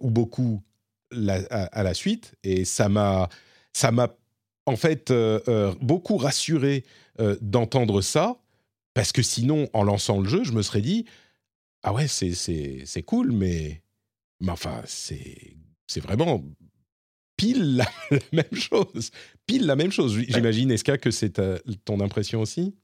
[0.00, 0.62] ou beaucoup
[1.12, 2.34] la- à, à la suite.
[2.44, 3.28] Et ça m'a,
[3.72, 4.08] ça m'a
[4.66, 5.12] en fait
[5.80, 6.84] beaucoup rassuré
[7.40, 8.36] d'entendre ça,
[8.94, 11.04] parce que sinon, en lançant le jeu, je me serais dit
[11.82, 13.82] ah ouais, c'est c'est c'est cool, mais
[14.40, 16.42] mais enfin c'est c'est vraiment
[17.36, 19.10] pile la, la même chose,
[19.46, 20.18] pile la même chose.
[20.28, 21.40] J'imagine, Eska, que c'est
[21.84, 22.74] ton impression aussi?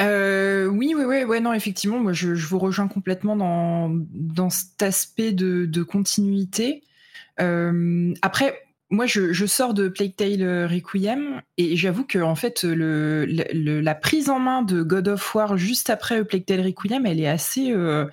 [0.00, 4.48] Euh, oui, oui, oui, ouais, non, effectivement, moi, je, je vous rejoins complètement dans, dans
[4.48, 6.82] cet aspect de, de continuité.
[7.40, 13.94] Euh, après, moi, je, sors de Plague Tale Requiem et j'avoue que en fait, la
[13.94, 17.70] prise en main de God of War juste après Plague Tale Requiem, elle est assez,
[17.70, 18.06] euh,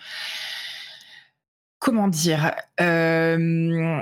[1.79, 3.99] comment dire, euh,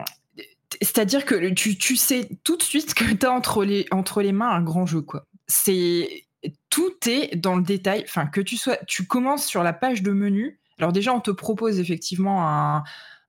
[0.82, 4.34] c'est-à-dire que tu, tu sais tout de suite que tu as entre les, entre les
[4.34, 5.26] mains un grand jeu, quoi.
[5.48, 6.26] C'est
[6.70, 8.04] tout est dans le détail.
[8.06, 10.60] Enfin, que tu sois, tu commences sur la page de menu.
[10.78, 12.84] Alors déjà, on te propose effectivement un,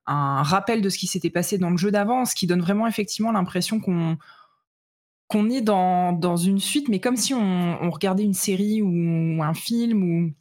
[0.07, 2.87] un rappel de ce qui s'était passé dans le jeu d'avant, ce qui donne vraiment
[2.87, 8.33] effectivement l'impression qu'on est dans, dans une suite, mais comme si on, on regardait une
[8.33, 10.31] série ou un film ou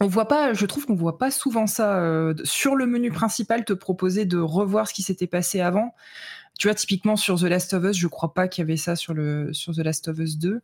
[0.00, 3.64] on voit pas, je trouve qu'on voit pas souvent ça euh, sur le menu principal
[3.64, 5.94] te proposer de revoir ce qui s'était passé avant.
[6.58, 8.96] Tu vois, typiquement sur The Last of Us, je crois pas qu'il y avait ça
[8.96, 10.60] sur le sur The Last of Us 2.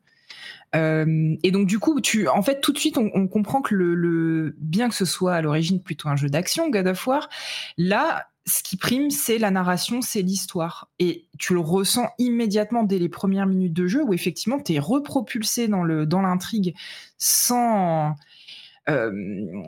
[0.74, 4.54] Euh, et donc du coup, tu, en fait, tout de suite, on, comprend que le,
[4.58, 7.28] bien que ce soit à l'origine plutôt un jeu d'action, God of War,
[7.76, 10.90] là, ce qui prime, c'est la narration, c'est l'histoire.
[10.98, 14.78] Et tu le ressens immédiatement dès les premières minutes de jeu, où effectivement, tu es
[14.78, 16.74] repropulsé dans dans l'intrigue
[17.18, 18.16] sans
[18.88, 19.62] euh,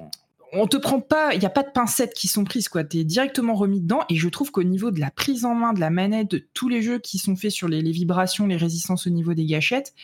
[0.56, 2.84] on te prend pas, il n'y a pas de pincettes qui sont prises, quoi.
[2.84, 4.00] Tu es directement remis dedans.
[4.08, 6.68] Et je trouve qu'au niveau de la prise en main de la manette, de tous
[6.68, 9.94] les jeux qui sont faits sur les, les vibrations, les résistances au niveau des gâchettes,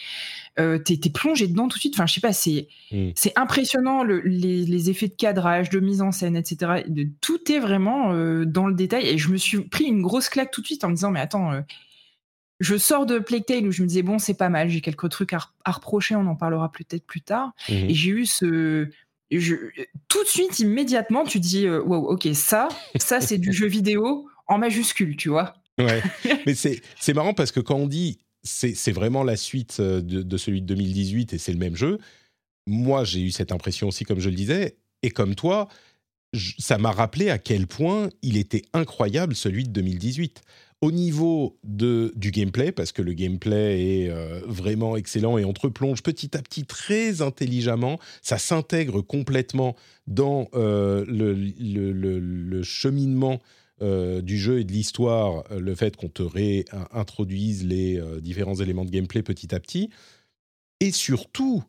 [0.59, 1.95] euh, t'es es plongé dedans tout de suite.
[1.95, 3.11] Enfin, je sais pas, c'est Mm.
[3.15, 6.83] c'est impressionnant le- les, les effets de cadrage, de mise en scène, etc.
[6.89, 9.07] De, tout est vraiment euh, dans le détail.
[9.07, 11.21] Et je me suis pris une grosse claque tout de suite en me disant, mais
[11.21, 11.53] attends.
[11.53, 11.61] euh,
[12.63, 15.09] je sors de Plague Tale où je me disais bon c'est pas mal j'ai quelques
[15.09, 17.77] trucs à, re- à reprocher on en parlera peut-être plus tard Mhm.
[17.89, 18.91] et j'ai eu ce
[19.39, 19.55] je,
[20.09, 22.69] tout de suite immédiatement tu dis euh, wow ok ça
[22.99, 26.03] ça c'est du jeu vidéo en majuscule tu vois Ouais.
[26.47, 30.01] Mais c'est c'est marrant parce que quand on dit c'est c'est vraiment la suite euh,
[30.03, 31.99] de, de celui de 2018 et c'est le même jeu,
[32.67, 35.69] moi j'ai eu cette impression aussi, comme je le disais, et comme toi,
[36.35, 40.43] je- ça m'a rappelé à quel point il était incroyable celui de 2018.
[40.83, 45.53] Au niveau de, du gameplay, parce que le gameplay est euh, vraiment excellent et on
[45.53, 49.77] te replonge petit à petit très intelligemment, ça s'intègre complètement
[50.07, 53.41] dans euh, le, cheminement
[53.83, 58.91] euh, du jeu et de l'histoire, le fait qu'on te réintroduise les différents éléments de
[58.91, 59.91] gameplay petit à petit,
[60.81, 61.63] et surtout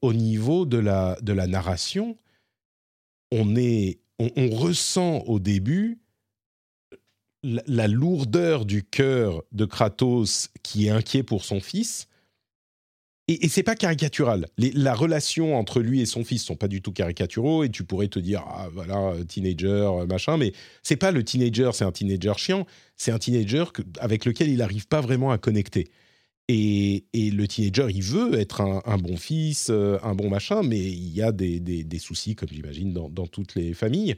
[0.00, 2.16] au niveau de la, de la narration,
[3.32, 5.98] on, est, on ressent au début
[7.42, 12.06] la, lourdeur du cœur de Kratos qui est inquiet pour son fils.
[13.28, 14.46] Et, et c'est pas caricatural.
[14.58, 17.64] La relation entre lui et son fils sont pas du tout caricaturaux.
[17.64, 20.36] Et tu pourrais te dire, ah voilà, euh, teenager, euh, machin.
[20.36, 22.66] Mais c'est pas le teenager, c'est un teenager chiant.
[22.96, 23.64] C'est un teenager
[24.00, 25.88] avec lequel il n'arrive pas vraiment à connecter.
[26.48, 31.14] Et, et, le teenager, il veut être un, bon fils, un bon machin, mais il
[31.14, 34.16] y a des, des, soucis, comme j'imagine, dans, dans, toutes les familles.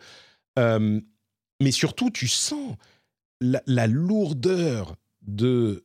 [0.57, 2.75] mais surtout, tu sens
[3.43, 5.84] la, lourdeur de,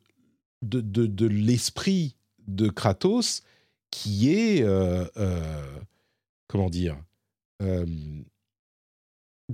[0.61, 2.15] l'esprit
[2.47, 3.43] de Kratos
[3.89, 5.79] qui est, euh, euh,
[6.47, 6.97] comment dire,
[7.61, 7.85] euh,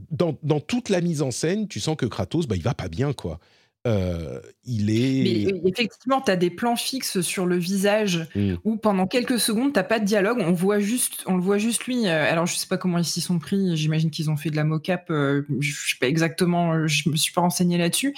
[0.09, 2.89] dans, dans, toute la mise en scène, tu sens que Kratos, bah, il va pas
[2.89, 3.39] bien, quoi.
[3.86, 5.51] Il est.
[5.53, 8.55] Mais effectivement, tu as des plans fixes sur le visage mmh.
[8.63, 10.43] où pendant quelques secondes, tu pas de dialogue.
[10.45, 12.07] On, voit juste, on le voit juste lui.
[12.07, 13.75] Alors, je sais pas comment ils s'y sont pris.
[13.75, 15.05] J'imagine qu'ils ont fait de la mocap.
[15.09, 16.88] je sais pas exactement.
[16.88, 18.13] Je me suis pas renseigné là-dessus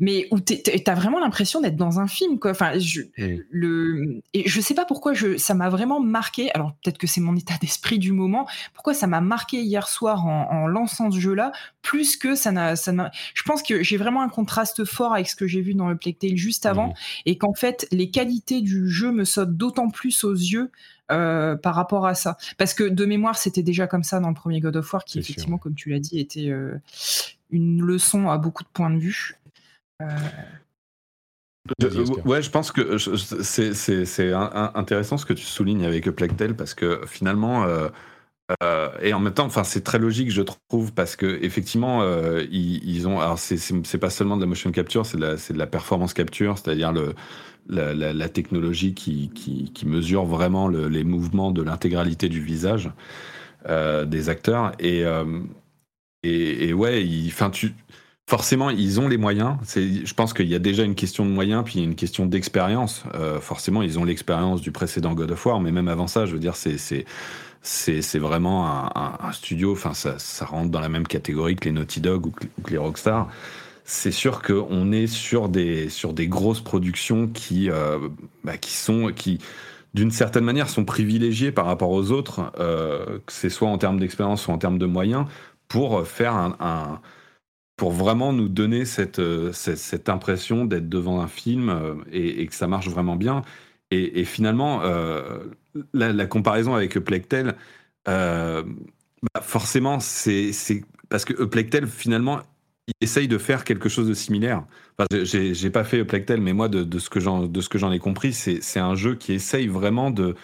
[0.00, 0.54] mais où tu
[0.86, 2.50] as vraiment l'impression d'être dans un film quoi.
[2.50, 3.02] Enfin je,
[3.50, 6.50] le et je sais pas pourquoi je ça m'a vraiment marqué.
[6.52, 8.48] Alors peut-être que c'est mon état d'esprit du moment.
[8.74, 12.76] Pourquoi ça m'a marqué hier soir en, lançant ce jeu là plus que ça n'a
[12.76, 12.92] ça
[13.34, 15.96] je pense que j'ai vraiment un contraste fort avec ce que j'ai vu dans le
[15.96, 16.94] Plague Tale juste avant
[17.26, 20.70] et qu'en fait les qualités du jeu me sautent d'autant plus aux yeux
[21.10, 22.36] euh, par rapport à ça.
[22.56, 25.18] Parce que de mémoire, c'était déjà comme ça dans le premier God of War, qui
[25.18, 26.80] effectivement, comme tu l'as dit, était euh,
[27.50, 29.34] une leçon à beaucoup de points de vue.
[31.82, 37.02] Euh, ouais, je pense que c'est intéressant ce que tu soulignes avec Plectel parce que
[37.06, 37.88] finalement, euh,
[38.62, 42.02] euh, et en même temps, enfin, c'est très logique, je trouve, parce que effectivement,
[42.50, 43.20] ils, ont.
[43.20, 46.92] Alors, c'est pas seulement de la motion capture, c'est de, de, la performance capture, c'est-à-dire
[46.92, 47.14] le,
[47.68, 52.90] la, la, technologie qui, qui, qui, mesure vraiment le, les mouvements de l'intégralité du visage
[53.68, 54.72] des acteurs.
[54.78, 55.04] Et,
[56.22, 57.74] et, et ouais, enfin, tu
[58.30, 59.56] forcément, ils ont les moyens.
[59.74, 63.02] Je pense qu'il y a déjà une question de moyens, puis une question d'expérience.
[63.16, 66.32] Euh, forcément, ils ont l'expérience du précédent God of War, mais même avant ça, je
[66.34, 69.72] veux dire, c'est vraiment un, studio.
[69.72, 73.28] Enfin, ça, rentre dans la même catégorie que les Naughty Dog ou que, les Rockstar.
[73.84, 75.88] C'est sûr qu'on est sur des
[76.28, 77.98] grosses productions qui euh,
[78.44, 79.40] bah, qui sont qui
[79.94, 83.98] d'une certaine manière sont privilégiées par rapport aux autres, euh, que ce soit en termes
[83.98, 85.26] d'expérience ou en termes de moyens,
[85.66, 87.00] pour faire un
[87.80, 92.54] pour vraiment nous donner cette, euh, cette, impression d'être devant un film euh, et, que
[92.54, 93.40] ça marche vraiment bien.
[93.90, 95.38] Et, finalement, euh,
[95.94, 97.56] la, comparaison avec Plectel,
[98.04, 98.62] bah
[99.40, 100.52] forcément, c'est
[101.08, 102.40] parce que Plectel, finalement,
[102.86, 104.64] il essaye de faire quelque chose de similaire.
[104.98, 108.80] Enfin, j'ai pas fait Plectel, mais moi, de, de ce que j'en ai compris, c'est
[108.80, 110.36] un jeu qui essaye vraiment de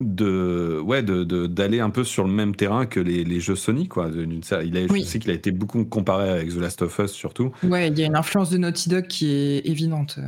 [0.00, 3.88] de ouais de d'aller un peu sur le même terrain que les, les jeux Sony
[3.88, 4.10] quoi.
[4.14, 7.52] Il a, je sais qu'il a été beaucoup comparé avec The Last of Us surtout.
[7.64, 10.20] Ouais il y a une influence de Naughty Dog qui est évidente.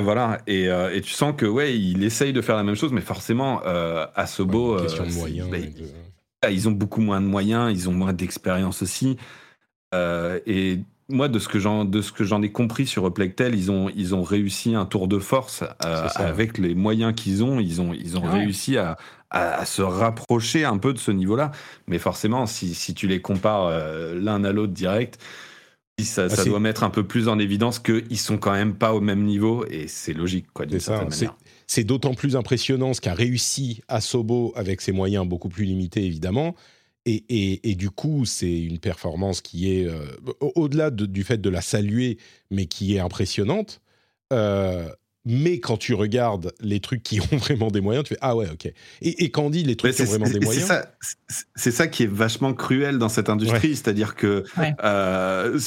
[0.00, 2.92] Voilà et, euh, et tu sens que ouais il essaye de faire la même chose
[2.92, 5.48] mais forcément euh, à ce beau euh, moyens
[6.42, 9.16] bah, ils ont beaucoup moins de moyens ils ont moins d'expérience aussi.
[9.94, 13.70] Et moi, de ce que j'en de ce que j'en ai compris sur Plectel, ils
[13.70, 17.60] ont ils ont réussi un tour de force euh, avec les moyens qu'ils ont.
[17.60, 18.96] Ils ont ils ont réussi à,
[19.30, 21.52] à, se rapprocher un peu de ce niveau-là.
[21.86, 25.18] Mais forcément, si, si tu les compares euh, l'un à l'autre direct,
[26.00, 28.92] ça, ah, ça doit mettre un peu plus en évidence qu'ils sont quand même pas
[28.92, 29.64] au même niveau.
[29.70, 31.36] Et c'est logique, quoi, d'une certaine manière.
[31.68, 36.54] C'est d'autant plus impressionnant ce qu'a réussi Asobo avec ses moyens beaucoup plus limités, évidemment
[37.06, 40.06] et, du coup, c'est une performance qui est, euh,
[40.40, 42.18] au-delà du fait de la saluer,
[42.50, 43.80] mais qui est impressionnante.
[44.32, 44.88] Euh,
[45.28, 48.48] mais quand tu regardes les trucs qui ont vraiment des moyens, tu fais Ah ouais,
[48.50, 48.72] ok.
[49.02, 50.72] Et, quand on dit les trucs qui ont vraiment des moyens.
[51.56, 54.44] C'est ça, qui est vachement cruel dans cette industrie, c'est-à-dire que
[54.84, 55.58] euh,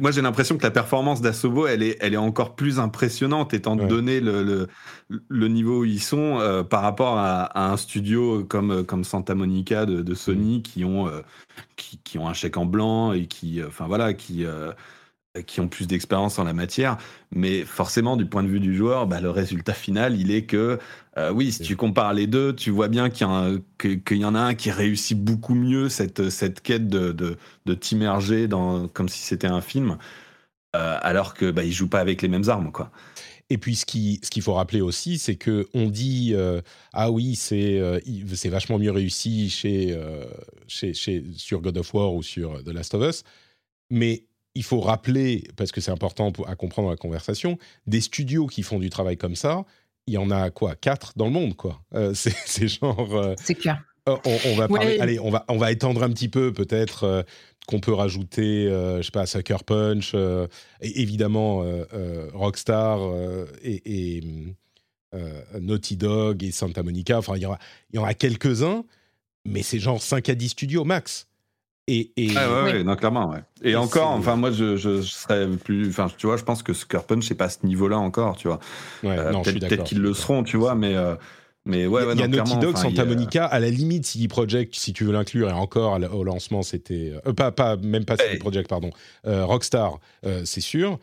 [0.00, 3.74] moi j'ai l'impression que la performance d'Asobo, elle est, elle est encore plus impressionnante étant
[3.74, 4.68] donné le,
[5.28, 9.86] le, niveau où ils sont euh, par rapport à, un studio comme, comme Santa Monica
[9.86, 10.62] de, Sony mm.
[10.62, 11.22] qui, ont, euh,
[11.74, 14.44] qui, qui, ont un chèque en blanc et qui, enfin voilà, qui
[15.42, 16.96] qui ont plus d'expérience en la matière,
[17.30, 20.78] mais forcément du point de vue du joueur, bah, le résultat final, il est que
[21.18, 24.54] euh, oui, si tu compares les deux, tu vois bien qu'il y, en a un
[24.54, 29.62] qui réussit beaucoup mieux cette, cette quête de, de, t'immerger dans comme si c'était un
[29.62, 29.96] film,
[30.76, 32.90] euh, alors que bah, il joue pas avec les mêmes armes, quoi.
[33.48, 36.60] Et puis ce qu'il ce qu'il faut rappeler aussi, c'est que on dit euh,
[36.92, 37.80] ah oui c'est
[38.34, 39.96] c'est vachement mieux réussi chez,
[40.66, 43.22] chez, chez sur God of War ou sur The Last of Us,
[43.90, 44.25] mais
[44.56, 48.78] il faut rappeler, parce que c'est important à comprendre la conversation, des studios qui font
[48.78, 49.64] du travail comme ça,
[50.06, 51.82] il y en a quoi Quatre dans le monde, quoi.
[51.94, 53.14] Euh, c'est genre.
[53.14, 53.82] Euh, c'est clair.
[54.08, 57.26] Euh, on, va parler, allez, on va, on va étendre un petit peu, peut-être
[57.66, 61.64] qu'on peut rajouter, je sais pas, Sucker Punch, et évidemment
[62.32, 63.00] Rockstar
[63.64, 64.22] et,
[65.60, 67.18] Naughty Dog et Santa Monica.
[67.18, 68.84] Enfin, il y, il y en a quelques-uns,
[69.44, 71.26] mais c'est genre 5 à 10 studios max.
[71.88, 72.34] Et, et...
[72.36, 73.42] Ah ouais, ouais, non, clairement, ouais.
[73.62, 75.88] Et, Et encore, enfin, moi, je, je, je serais plus.
[75.88, 78.48] Enfin, tu vois, je pense que Sucker Punch, c'est pas à ce niveau-là encore, tu
[78.48, 78.58] vois.
[79.04, 80.96] Ouais, Euh, non, peut-être peut-être qu'ils le seront, tu vois, mais.
[80.96, 81.14] euh,
[81.64, 83.12] mais ouais, ouais, il y a non, Naughty clairement, Dog, enfin, il y Santa a-
[83.12, 87.12] Monica, à la limite CD Projekt, si tu veux l'inclure, et encore au lancement, c'était
[87.26, 88.38] euh, pas, pas même pas CD Ouais.
[88.38, 88.90] Projekt, pardon,
[89.26, 90.98] euh, Rockstar, euh, c'est sûr.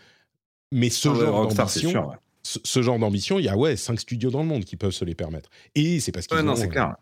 [0.74, 2.16] Mais ce Ah ouais, genre d'ambition, ouais.
[2.44, 4.92] ce, ce genre d'ambition, il y a ouais cinq studios dans le monde qui peuvent
[4.92, 5.50] se les permettre.
[5.76, 6.96] Et c'est parce qu'ils Ouais, non, ont, c'est euh, clair.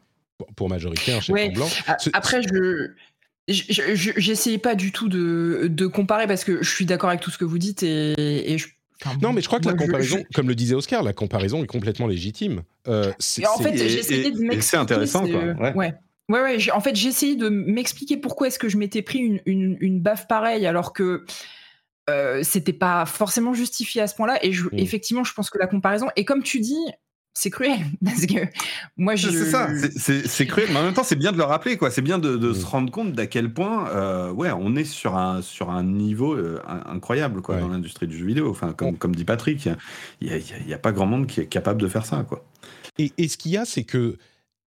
[0.56, 1.50] pour- majorité un chef Ouais.
[1.52, 1.68] blanc.
[1.88, 2.92] A- Après, je.
[3.48, 7.10] Je- je- je- J'essayais pas du tout de, de comparer parce que je suis d'accord
[7.10, 8.68] avec tout ce que vous dites et, et je,
[9.04, 11.14] enfin, Non, mais je crois que la je- comparaison, je- comme le disait Oscar, la
[11.14, 12.64] comparaison est complètement légitime.
[12.88, 15.74] Euh, c'est- en fait, j'ai essayé de c'est intéressant, quoi, ouais.
[15.74, 15.94] Ouais.
[16.30, 19.20] Ouais, ouais, j'ai- en fait, j'ai essayé de m'expliquer pourquoi est-ce que je m'étais pris
[19.20, 21.26] une, une, une baffe pareille alors que
[22.10, 24.44] euh, c'était pas forcément justifié à ce point-là.
[24.44, 24.70] Et je- Mm.
[24.80, 26.76] effectivement, je pense que la comparaison, et comme tu dis,
[27.34, 28.40] c'est cruel parce que
[28.98, 29.30] moi, je.
[29.30, 29.70] C'est ça,
[30.26, 31.90] c'est- cruel, mais en même temps, c'est bien de le rappeler, quoi.
[31.92, 32.56] C'est bien de, de Mm.
[32.56, 36.34] se rendre compte d'à quel point, euh, ouais, on est sur un, sur un niveau
[36.34, 37.62] euh, in- incroyable, quoi, Ouais.
[37.62, 38.50] dans l'industrie du jeu vidéo.
[38.50, 39.68] Enfin, comme, comme dit Patrick,
[40.22, 42.46] il n'y a, pas grand monde qui est capable de faire ça, quoi.
[42.98, 44.18] Et, et ce qu'il y a, c'est que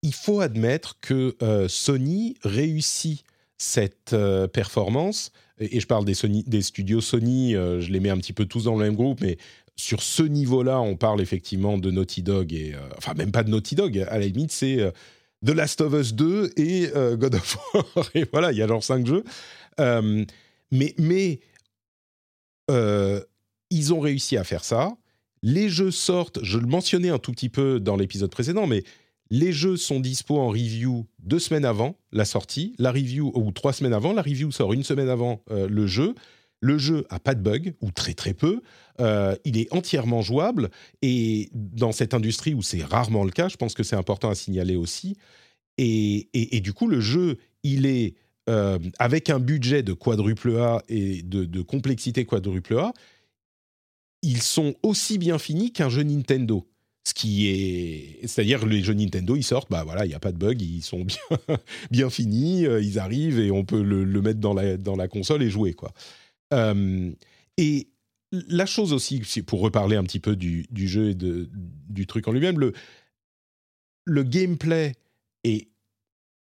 [0.03, 3.23] il faut admettre que euh, Sony réussit
[3.57, 5.31] cette euh, performance.
[5.59, 8.33] Et, et je parle des, Sony, des studios Sony, euh, je les mets un petit
[8.33, 9.37] peu tous dans le même groupe, mais
[9.75, 13.49] sur ce niveau-là, on parle effectivement de Naughty Dog et euh, enfin même pas de
[13.49, 13.97] Naughty Dog.
[14.09, 14.91] À la limite, c'est euh,
[15.45, 18.09] The Last of Us 2 et euh, God of War.
[18.15, 19.23] et voilà, il y a genre cinq jeux.
[20.73, 21.41] Mais mais
[23.69, 24.91] ils ont réussi à faire ça.
[25.43, 28.83] Les jeux sortent, je le mentionnais un tout petit peu dans l'épisode précédent, mais
[29.29, 33.73] les jeux sont dispo en review deux semaines avant la sortie, la review ou trois
[33.73, 36.13] semaines avant, la review sort une semaine avant le jeu.
[36.61, 38.61] Le jeu a pas de bug ou très très peu.
[39.01, 40.69] Euh, il est entièrement jouable
[41.01, 44.35] et dans cette industrie où c'est rarement le cas, je pense que c'est important à
[44.35, 45.17] signaler aussi.
[45.77, 48.13] Et, et- du coup, le jeu, il est
[48.49, 52.93] euh, avec un budget de quadruple A et de, complexité quadruple A,
[54.21, 56.67] ils sont aussi bien finis qu'un jeu Nintendo.
[57.03, 60.31] Ce qui est, c'est-à-dire les jeux Nintendo, ils sortent, bah voilà, il n'y a pas
[60.31, 61.57] de bug, ils sont bien,
[61.89, 65.41] bien finis, euh, ils arrivent et on peut le, mettre dans la, dans la console
[65.41, 65.91] et jouer quoi.
[67.57, 67.90] Et
[68.31, 72.71] la chose aussi, pour reparler un petit peu du, jeu et du truc en lui-même,
[74.05, 74.93] le, gameplay
[75.43, 75.67] est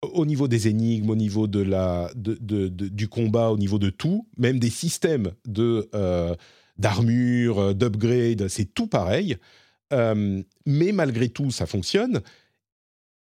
[0.01, 4.59] au niveau des énigmes, au niveau de la, du combat, au niveau de tout, même
[4.59, 6.35] des systèmes de euh,
[6.77, 9.37] d'armure, euh, d'upgrade, c'est tout pareil.
[9.93, 12.21] Euh, mais malgré tout, ça fonctionne.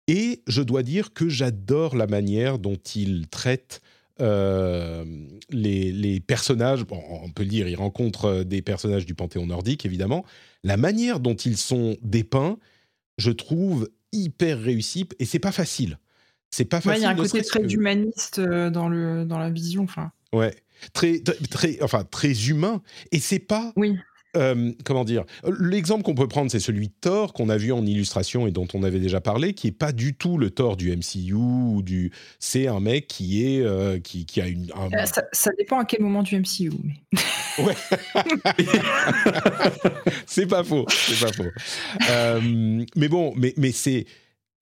[0.08, 3.82] Et je dois dire que j'adore la manière dont il traite
[4.22, 5.04] euh,
[5.50, 6.86] les, les personnages.
[6.86, 10.26] Bon, on peut le dire, il rencontre euh, des personnages du panthéon nordique, évidemment.
[10.64, 12.58] La manière dont ils sont dépeints,
[13.18, 15.08] je trouve hyper réussie.
[15.20, 15.98] Et c'est pas facile.
[16.50, 17.02] C'est pas facile.
[17.02, 19.84] il y a un côté très que- humaniste euh, dans, le, dans la vision.
[19.84, 20.56] Enfin, Ouais,
[20.94, 22.82] très, très, très- enfin très humain.
[23.12, 23.98] Et c'est pas, oui.
[24.38, 25.26] Euh, comment dire,
[25.60, 28.68] l'exemple qu'on peut prendre, c'est celui de Thor qu'on a vu en illustration et dont
[28.74, 32.12] on avait déjà parlé, qui est pas du tout le Thor du MCU ou du.
[32.40, 34.72] C'est un mec qui est, euh, qui, qui a une.
[34.76, 36.72] un- Euh, ça, ça dépend à quel moment du MCU.
[36.84, 37.20] Mais...
[37.66, 37.76] Ouais.
[40.26, 41.50] c'est pas faux, c'est pas faux.
[42.96, 44.06] Mais bon, mais, mais c'est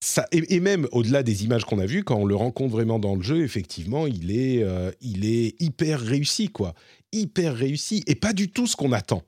[0.00, 2.98] ça, et, et même au-delà des images qu'on a vues, quand on le rencontre vraiment
[2.98, 4.64] dans le jeu, effectivement, il est,
[5.00, 6.74] il est hyper réussi, quoi,
[7.12, 9.22] hyper réussi, et pas du tout ce qu'on attend.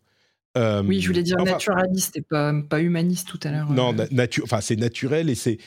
[0.58, 3.70] Euh, Oui, je voulais dire enfin, naturaliste et pas, pas humaniste tout à l'heure.
[3.70, 4.06] Non, euh.
[4.10, 5.58] natu- enfin c'est naturel et c'est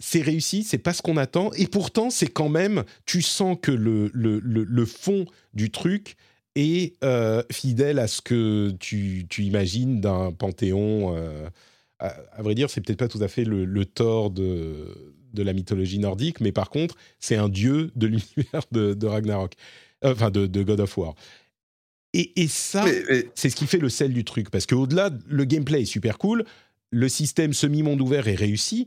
[0.00, 3.70] c'est réussi, c'est pas ce qu'on attend et pourtant c'est quand même tu sens que
[3.72, 6.16] le le, le, le fond du truc
[6.56, 11.16] est euh, fidèle à ce que tu, tu imagines d'un panthéon.
[11.16, 11.48] euh,
[11.98, 15.42] à, à vrai dire, c'est peut-être pas tout à fait le, le Thor de de
[15.42, 19.54] la mythologie nordique, mais par contre c'est un dieu de l'univers de, de Ragnarok,
[20.04, 21.14] enfin de, de God of War.
[22.14, 24.48] Et, et ça, Mais- c'est ce qui fait le sel du truc.
[24.48, 26.44] Parce qu'au-delà, le gameplay est super cool,
[26.90, 28.86] le système semi-monde ouvert est réussi,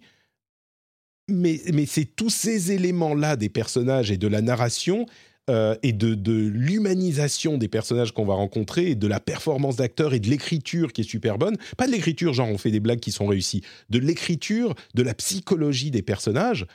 [1.30, 5.06] mais, mais c'est tous ces éléments-là des personnages et de la narration
[5.50, 10.14] euh, et de, de l'humanisation des personnages qu'on va rencontrer et de la performance d'acteur
[10.14, 11.58] et de l'écriture qui est super bonne.
[11.78, 15.14] Pas de l'écriture, genre on fait des blagues qui sont réussies, de l'écriture, de la
[15.14, 16.66] psychologie des personnages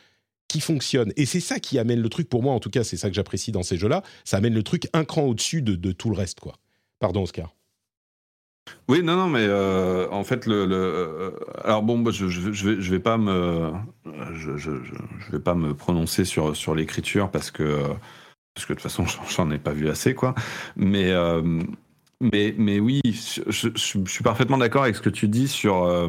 [0.52, 1.12] qui fonctionne.
[1.16, 3.14] Et c'est ça qui amène le truc, pour moi en tout cas, c'est ça que
[3.14, 6.16] j'apprécie dans ces jeux-là, ça amène le truc un cran au-dessus de, de tout le
[6.16, 6.40] reste.
[6.40, 6.56] quoi.
[7.00, 7.54] Pardon Oscar.
[8.88, 11.30] Oui, non, non, mais euh, en fait, le, euh,
[11.64, 13.72] alors bon, je, je, vais, je vais pas me,
[14.34, 14.70] je, je,
[15.32, 17.80] vais pas me prononcer sur sur l'écriture parce que
[18.54, 19.04] parce que de toute façon,
[19.36, 20.34] j'en ai pas vu assez, quoi.
[20.76, 21.62] Mais euh,
[22.22, 25.84] mais mais oui, je, suis parfaitement d'accord avec ce que tu dis sur.
[25.84, 26.08] euh,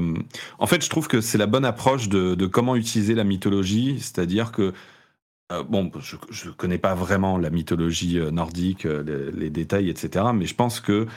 [0.60, 4.52] en fait, je trouve que c'est la bonne approche de, comment utiliser la mythologie, c'est-à-dire
[4.52, 4.74] que
[5.70, 5.92] bon,
[6.32, 10.26] je ne connais pas vraiment la mythologie nordique, les, détails, etc.
[10.34, 11.08] Mais je pense que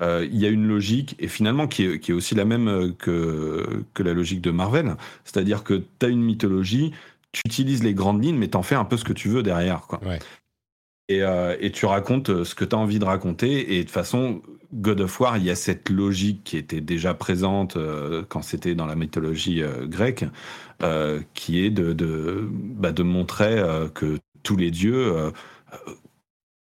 [0.00, 4.12] il y a une logique, et finalement qui est, aussi la même que, que la
[4.12, 4.96] logique de Marvel.
[5.24, 6.92] C'est-à-dire que tu as une mythologie,
[7.32, 9.42] tu utilises les grandes lignes, mais tu en fais un peu ce que tu veux
[9.42, 9.82] derrière.
[9.82, 10.00] Quoi.
[11.08, 11.22] Et,
[11.60, 13.76] et, tu racontes ce que tu as envie de raconter.
[13.76, 14.42] Et de toute façon,
[14.72, 18.74] God of War, il y a cette logique qui était déjà présente euh, quand c'était
[18.74, 20.24] dans la mythologie euh, grecque,
[20.82, 23.62] euh, qui est de, de, bah, de montrer
[23.94, 25.14] que tous les dieux,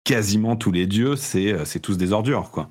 [0.04, 2.50] quasiment tous les dieux, c'est, tous des ordures.
[2.52, 2.70] Quoi.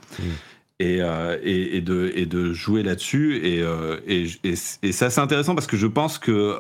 [0.81, 3.37] Et, et, et, de, et de jouer là-dessus.
[3.37, 3.65] Et,
[4.07, 6.57] et, et, c'est assez intéressant parce que je pense que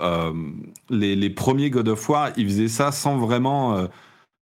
[0.88, 3.88] les, les, premiers God of War, ils faisaient ça sans vraiment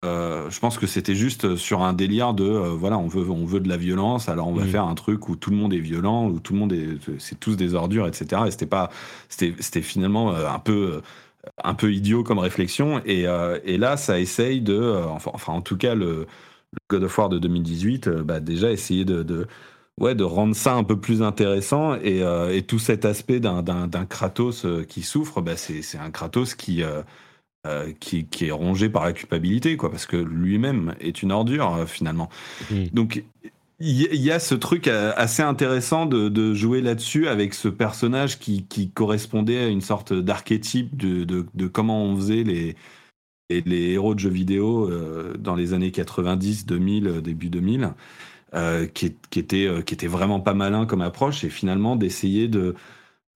[0.04, 3.44] euh, je pense que c'était juste sur un délire de euh, voilà on veut on
[3.44, 4.68] veut de la violence alors on va mm.
[4.68, 7.38] faire un truc où tout le monde est violent où tout le monde est c'est
[7.38, 8.90] tous des ordures etc et c'était pas
[9.28, 11.02] c'était finalement euh, un peu
[11.62, 13.02] un peu idiot comme réflexion.
[13.04, 13.22] Et,
[13.64, 14.80] et là ça essaye de
[15.10, 16.26] enfin, en tout cas le,
[16.88, 19.48] God of War de 2018 bah déjà essayer de, de
[20.00, 21.96] ouais, de rendre ça un peu plus intéressant.
[21.96, 26.84] Et, et tout cet aspect d'un Kratos qui souffre, bah c'est un Kratos qui,
[27.64, 31.86] euh, qui, est rongé par la culpabilité, quoi, parce que lui-même est une ordure euh,
[31.86, 32.28] finalement.
[32.72, 32.86] Mm.
[32.92, 33.22] Donc
[33.78, 38.90] il y, a ce truc euh, assez intéressant de, jouer là-dessus avec ce personnage qui,
[38.92, 42.74] correspondait à une sorte d'archétype de, comment on faisait les,
[43.48, 44.90] les, héros de jeux vidéo
[45.38, 47.92] dans les années 90, 2000, début 2000,
[48.92, 52.74] qui, qui, était, qui était vraiment pas malin comme approche, et finalement d'essayer de,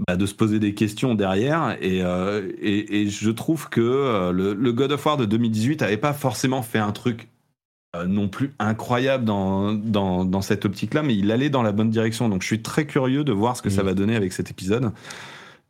[0.06, 1.76] bah, de se poser des questions derrière.
[1.80, 6.12] Et, euh, et, je trouve que euh, le, God of War de 2018 n'avait pas
[6.12, 7.28] forcément fait un truc
[7.94, 11.88] euh, non plus incroyable dans, dans, dans cette optique-là, mais il allait dans la bonne
[11.88, 12.28] direction.
[12.28, 13.86] Donc je suis très curieux de voir ce que ça mm.
[13.86, 14.92] va donner avec cet épisode.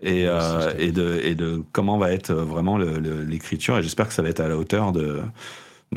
[0.01, 0.25] Et,
[0.79, 3.79] et, de, et de comment va être vraiment l'écriture.
[3.79, 5.23] Et j'espère que ça va être à la hauteur de,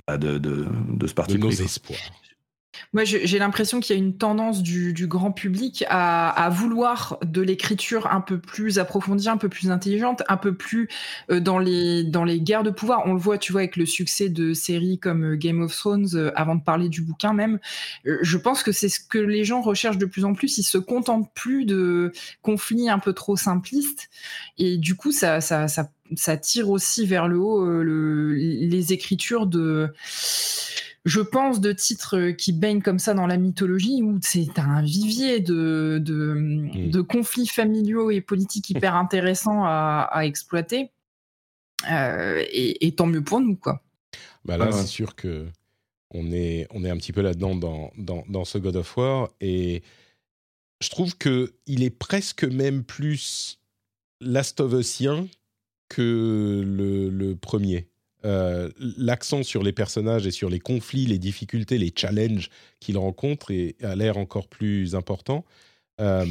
[0.07, 1.33] bah, de, de, de, ce parti.
[1.33, 1.99] De nos espoirs.
[2.91, 8.07] Moi, j'ai l'impression qu'il y a une tendance du, grand public à, vouloir de l'écriture
[8.11, 10.89] un peu plus approfondie, un peu plus intelligente, un peu plus
[11.29, 13.03] euh, dans les dans les guerres de pouvoir.
[13.05, 16.07] On le voit, tu vois, avec le succès de séries comme euh, Game of Thrones,
[16.15, 17.59] euh, avant de parler du bouquin même.
[18.05, 20.57] je pense que c'est ce que les gens recherchent de plus en plus.
[20.57, 22.11] Ils se contentent plus de
[22.41, 24.09] conflits un peu trop simplistes,
[24.57, 29.45] et du coup, ça ça ça, ça tire aussi vers le haut le, les écritures
[29.45, 29.93] de
[31.05, 35.39] je pense, de titres qui baignent comme ça dans la mythologie, où c'est un vivier
[35.39, 40.91] de, de, conflits familiaux et politiques hyper intéressants à, exploiter.
[41.89, 43.81] Euh, et, tant mieux pour nous, quoi.
[44.45, 45.47] Bah là, c'est sûr que
[46.11, 49.29] on est, on est un petit peu là-dedans dans, dans, ce God of War.
[49.39, 49.83] Et
[50.81, 53.59] je trouve que il est presque même plus
[54.19, 55.27] Last of Usien
[55.87, 57.88] que le, le premier.
[58.25, 62.49] Euh, l'accent sur les personnages et sur les conflits, les difficultés, les challenges
[62.81, 65.45] qu'ils rencontrent et a l'air encore plus important.
[66.01, 66.25] Euh,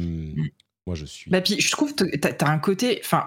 [0.85, 1.31] moi, je suis.
[1.31, 2.99] Bah, puis, je trouve que tu as, un côté.
[3.03, 3.25] Enfin,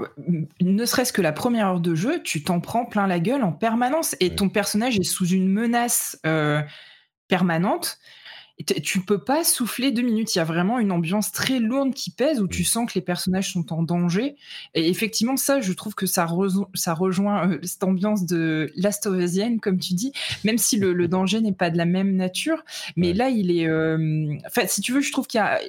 [0.61, 3.53] ne serait-ce que la première heure de jeu, tu t'en prends plein la gueule en
[3.53, 6.63] permanence et ton personnage est sous une menace euh,
[7.27, 7.99] permanente
[8.83, 10.35] tu peux pas souffler deux minutes.
[10.35, 13.05] Il y a vraiment une ambiance très lourde qui pèse où tu sens que les
[13.05, 14.37] personnages sont en danger.
[14.75, 16.27] Et effectivement, ça, je trouve que ça,
[16.75, 19.17] ça rejoint euh, cette ambiance de Last of
[19.61, 20.13] comme tu dis,
[20.45, 22.65] même si le, danger n'est pas de la même nature.
[22.97, 23.69] Mais là, il est.
[23.69, 25.61] Euh, enfin, si tu veux, je trouve qu'il y a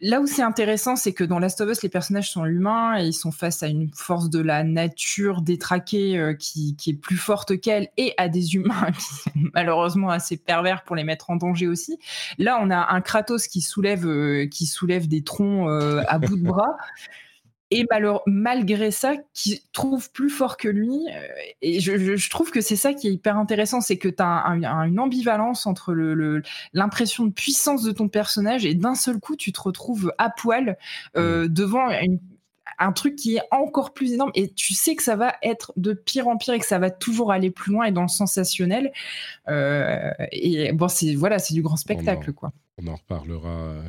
[0.00, 3.06] là où c'est intéressant, c'est que dans Last of Us, les personnages sont humains et
[3.06, 7.60] ils sont face à une force de la nature détraquée euh, qui, est plus forte
[7.60, 11.68] qu'elle et à des humains qui sont malheureusement assez pervers pour les mettre en danger
[11.68, 11.98] aussi.
[12.38, 16.36] Là, on a un Kratos qui soulève, euh, qui soulève des troncs euh, à bout
[16.36, 16.76] de bras
[17.70, 17.86] et
[18.26, 20.90] malgré ça, qui trouve plus fort que lui.
[20.90, 21.26] Euh,
[21.62, 24.44] et je, trouve que c'est ça qui est hyper intéressant, c'est que tu as
[24.86, 25.94] une ambivalence entre
[26.72, 30.76] l'impression de puissance de ton personnage et d'un seul coup, tu te retrouves à poil
[31.16, 31.48] euh, mmh.
[31.48, 31.88] devant
[32.78, 35.92] un truc qui est encore plus énorme et tu sais que ça va être de
[35.92, 38.90] pire en pire et que ça va toujours aller plus loin et dans le sensationnel.
[39.48, 42.52] Euh, et bon, c'est voilà, c'est du grand spectacle, quoi.
[42.82, 43.82] On en reparlera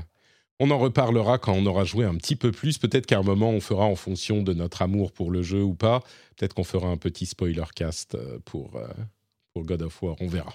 [0.61, 2.77] on en reparlera quand on aura joué un petit peu plus.
[2.77, 5.73] Peut-être qu'à un moment, on fera en fonction de notre amour pour le jeu ou
[5.73, 6.01] pas.
[6.37, 8.87] Peut-être qu'on fera un petit spoiler cast euh, pour, euh,
[9.53, 10.15] pour God of War.
[10.19, 10.53] On verra.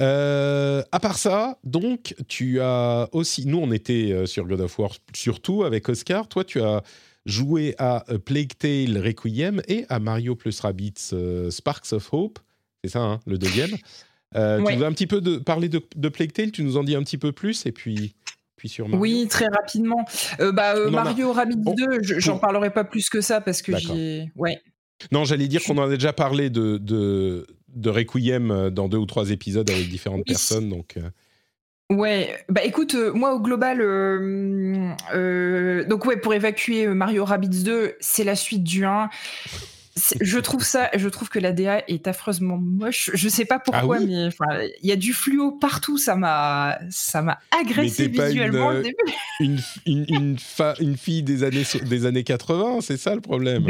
[0.00, 3.44] Euh, à part ça, donc, tu as aussi.
[3.44, 6.26] Nous, on était sur God of War surtout avec Oscar.
[6.26, 6.82] Toi, tu as
[7.26, 11.12] joué à Plague Tale Requiem et à Mario plus Rabbids
[11.50, 12.38] Sparks of Hope.
[12.82, 13.76] C'est ça, hein, le deuxième.
[14.34, 16.94] Tu veux un petit peu de, parler de, de Plague Tale Tu nous en dis
[16.94, 18.14] un petit peu plus et puis
[18.92, 20.04] oui, très rapidement.
[20.40, 24.30] Euh, bah, euh, Mario Rabbids 2, j'en parlerai pas plus que ça parce que j'ai.
[24.36, 24.60] Ouais.
[25.12, 29.06] Non, j'allais dire qu'on en a déjà parlé de, de, de Requiem dans deux ou
[29.06, 30.96] trois épisodes avec différentes personnes, donc.
[31.90, 33.78] Ouais, bah écoute, moi au global,
[35.88, 39.08] donc ouais, pour évacuer Mario Rabbids 2, c'est la suite du 1
[40.20, 43.10] je trouve ça, je trouve que la DA est affreusement moche.
[43.12, 44.28] Je sais pas pourquoi, ah mais
[44.82, 45.98] il y a du fluo partout.
[45.98, 48.72] Ça m'a, ça m'a agressé visuellement.
[48.72, 48.92] Une,
[49.40, 50.36] une, une, une,
[50.78, 53.66] une, fille des années des années 80, c'est ça le problème?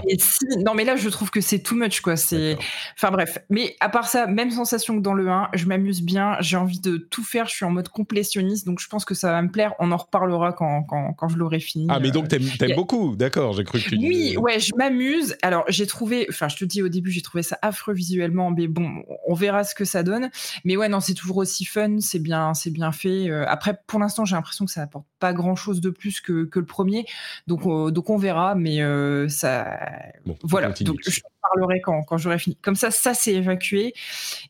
[0.64, 2.16] non, mais là, je trouve que c'est too much, quoi.
[2.16, 2.59] C'est,
[2.97, 3.39] enfin bref.
[3.49, 6.37] Mais à part ça, même sensation que dans le 1, je m'amuse bien.
[6.41, 7.47] J'ai envie de tout faire.
[7.47, 9.73] Je suis en mode complétionniste, donc je pense que ça va me plaire.
[9.79, 11.87] On en reparlera quand, quand, quand je l'aurai fini.
[11.89, 13.97] Ah, mais donc t'aimes, aimes beaucoup, d'accord J'ai cru que tu.
[13.97, 15.37] Oui, ouais, je m'amuse.
[15.43, 18.68] Alors j'ai trouvé enfin, je te dis au début, j'ai trouvé ça affreux visuellement, mais
[18.68, 20.30] bon, on verra ce que ça donne.
[20.64, 23.30] Mais ouais, non, c'est toujours aussi fun, c'est bien, c'est bien fait.
[23.30, 26.44] Euh, après, pour l'instant, j'ai l'impression que ça apporte pas grand chose de plus que,
[26.44, 27.04] que le premier,
[27.46, 29.78] donc, donc on verra, mais euh, ça,
[30.42, 30.70] voilà.
[30.80, 32.57] Donc, je parlerai quand, quand j'aurai fini.
[32.57, 33.95] Comme ça, ça c'est évacué.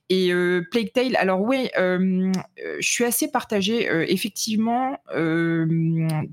[0.09, 0.33] Et
[0.71, 2.31] Plague Tale, alors ouais, je
[2.81, 3.89] suis assez partagée.
[4.13, 4.99] effectivement,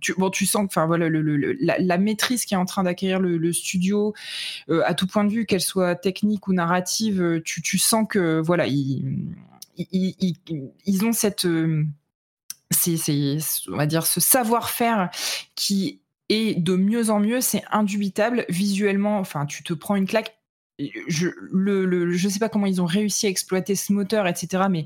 [0.02, 1.22] tu, bon, tu sens que, voilà, le,
[1.60, 4.14] la, maîtrise qui est en train d'acquérir le, studio
[4.70, 8.68] à tout point de vue, qu'elle soit technique ou narrative, tu, tu sens que voilà,
[8.68, 9.36] ils,
[9.78, 10.36] ils,
[10.86, 11.48] ils, ont cette
[12.72, 13.38] c'est,
[13.70, 15.10] on va dire, ce savoir-faire
[15.56, 18.46] qui est de mieux en mieux, c'est indubitable.
[18.50, 20.37] Visuellement, enfin, tu te prends une claque.
[20.80, 21.30] Je
[22.12, 24.66] je sais pas comment ils ont réussi à exploiter ce moteur, etc.
[24.70, 24.86] Mais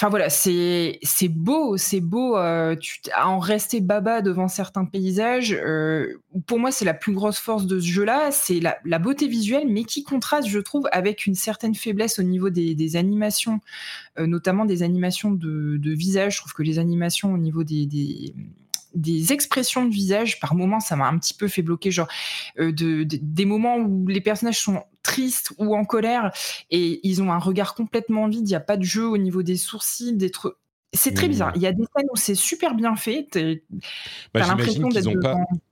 [0.00, 0.98] Enfin voilà, c'est
[1.28, 2.34] beau, c'est beau.
[2.38, 5.52] Euh, tu à en rester baba devant certains paysages.
[5.52, 9.68] Euh, pour moi, c'est la plus grosse force de ce jeu-là, c'est la, beauté visuelle,
[9.68, 13.60] mais qui contraste, je trouve, avec une certaine faiblesse au niveau des, animations,
[14.18, 16.36] euh, notamment des animations de, visage.
[16.36, 18.32] Je trouve que les animations au niveau des
[19.30, 22.08] expressions de visage, par moments, ça m'a un petit peu fait bloquer, genre
[22.58, 26.30] euh, de, des moments où les personnages sont tristes ou en colère
[26.70, 29.42] et ils ont un regard complètement vide, il n'y a pas de jeu au niveau
[29.42, 30.58] des sourcils, d'être
[30.92, 31.50] c'est très bizarre.
[31.50, 31.56] Mmh.
[31.56, 33.28] Il y a des scènes où c'est super bien fait.
[34.34, 34.56] Bah,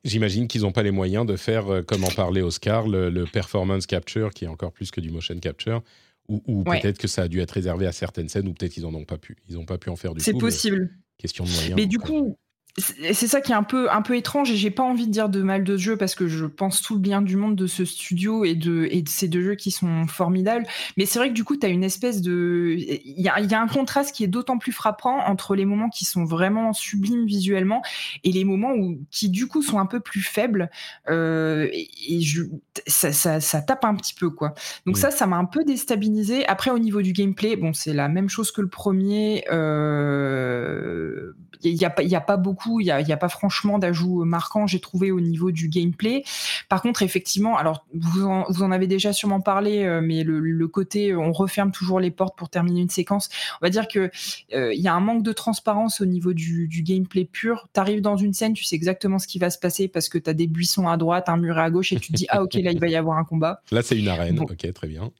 [0.04, 3.86] j'imagine qu'ils n'ont pas les moyens de faire, euh, comme en parlait Oscar, le, performance
[3.86, 5.82] capture, qui est encore plus que du motion capture,
[6.28, 8.94] ou, peut-être que ça a dû être réservé à certaines scènes, ou peut-être qu'ils n'en
[8.94, 9.36] ont pas pu.
[9.48, 10.90] Ils n'ont pas pu en faire du C'est possible.
[11.16, 11.74] Question de moyens.
[11.74, 12.38] Mais du coup,
[12.78, 15.28] c'est ça qui est un peu, un peu étrange et j'ai pas envie de dire
[15.28, 17.66] de mal de ce jeu parce que je pense tout le bien du monde de
[17.66, 20.66] ce studio et de, et de ces deux jeux qui sont formidables.
[20.96, 22.76] Mais c'est vrai que du coup, tu as une espèce de.
[22.78, 25.88] Il y a, y a, un contraste qui est d'autant plus frappant entre les moments
[25.88, 27.82] qui sont vraiment sublimes visuellement
[28.24, 30.70] et les moments où, qui du coup sont un peu plus faibles.
[31.08, 32.42] Euh, et, je,
[32.86, 34.54] ça, ça, ça, tape un petit peu, quoi.
[34.86, 36.46] Donc ça, ça m'a un peu déstabilisé.
[36.46, 39.44] Après, au niveau du gameplay, bon, c'est la même chose que le premier.
[39.50, 44.66] Euh, il n'y a, y a pas beaucoup il n'y a, pas franchement d'ajout marquant,
[44.66, 46.22] j'ai trouvé au niveau du gameplay.
[46.68, 51.32] Par contre, effectivement, alors vous en, avez déjà sûrement parlé, euh, mais le, côté on
[51.32, 54.10] referme toujours les portes pour terminer une séquence, on va dire que
[54.52, 57.68] euh, il y a un manque de transparence au niveau du, gameplay pur.
[57.72, 60.18] Tu arrives dans une scène, tu sais exactement ce qui va se passer parce que
[60.18, 62.42] tu as des buissons à droite, un mur à gauche et tu te dis ah
[62.42, 63.62] ok là il va y avoir un combat.
[63.70, 65.10] Là c'est une arène, ok très bien.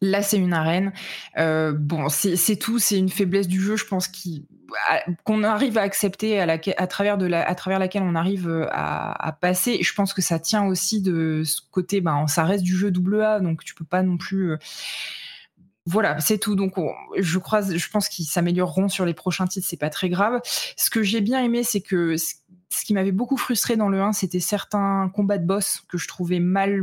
[0.00, 0.92] Là, c'est une arène.
[1.38, 2.78] Euh, bon, c'est tout.
[2.78, 4.08] C'est une faiblesse du jeu, je pense,
[5.24, 7.18] qu'on arrive à accepter, à, travers
[7.78, 9.82] laquelle on arrive euh, à, passer.
[9.82, 13.22] je pense que ça tient aussi de ce côté, ben, ça reste du jeu double
[13.22, 14.52] A, donc tu peux pas non plus.
[14.52, 14.56] Euh,
[15.88, 16.56] voilà, c'est tout.
[16.56, 16.74] Donc,
[17.16, 19.68] je crois, je pense qu'ils s'amélioreront sur les prochains titres.
[19.70, 20.40] C'est pas très grave.
[20.76, 22.16] Ce que j'ai bien aimé, c'est que
[22.84, 26.40] qui m'avait beaucoup frustré dans le 1, c'était certains combats de boss que je trouvais
[26.40, 26.82] mal,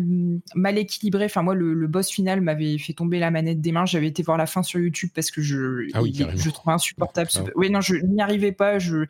[0.55, 1.25] mal équilibrés.
[1.25, 3.85] Enfin, moi, le, boss final m'avait fait tomber la manette des mains.
[3.85, 5.99] J'avais été voir la fin sur YouTube parce que je, ah
[6.35, 7.29] je trouvais insupportable.
[7.55, 8.79] Oui, non, je n'y arrivais pas.
[8.79, 9.05] Je,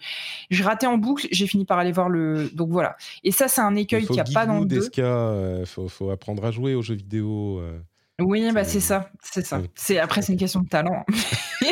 [0.50, 1.28] je ratais en boucle.
[1.32, 2.50] J'ai fini par aller voir le.
[2.54, 2.98] Donc voilà.
[3.24, 4.90] Et ça, c'est un écueil qu'il n'y a pas dans le 2.
[4.98, 7.60] Il euh, faut, faut, apprendre à jouer aux jeux vidéo.
[7.60, 7.80] Euh.
[8.22, 9.60] Oui, bah c'est ça, c'est ça.
[9.74, 11.04] C'est après c'est une question de talent.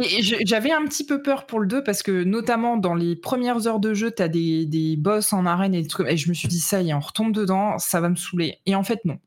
[0.00, 3.66] et j'avais un petit peu peur pour le 2 parce que notamment dans les premières
[3.66, 6.48] heures de jeu, tu as des, des boss en arène et, et je me suis
[6.48, 8.60] dit ça y est, on retombe dedans, ça va me saouler.
[8.64, 9.18] Et en fait non.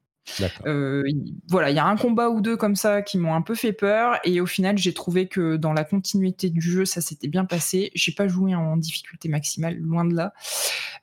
[0.65, 1.03] Euh,
[1.47, 3.73] voilà, il y a un combat ou deux comme ça qui m'ont un peu fait
[3.73, 7.45] peur et au final j'ai trouvé que dans la continuité du jeu ça s'était bien
[7.45, 7.91] passé.
[7.95, 10.33] J'ai pas joué en difficulté maximale, loin de là.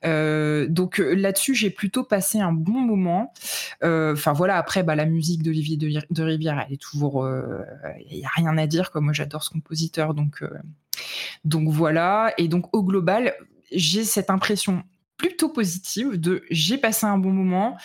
[0.05, 3.33] Euh, donc euh, là-dessus j'ai plutôt passé un bon moment.
[3.81, 7.27] Enfin voilà, après bah, la musique d'Olivier de, Rivière elle est toujours,
[8.09, 8.91] il y a rien à dire.
[8.91, 10.43] Comme moi j'adore ce compositeur donc
[11.45, 13.33] donc voilà et donc au global
[13.71, 14.83] j'ai cette impression
[15.17, 17.77] plutôt positive de j'ai passé un bon moment.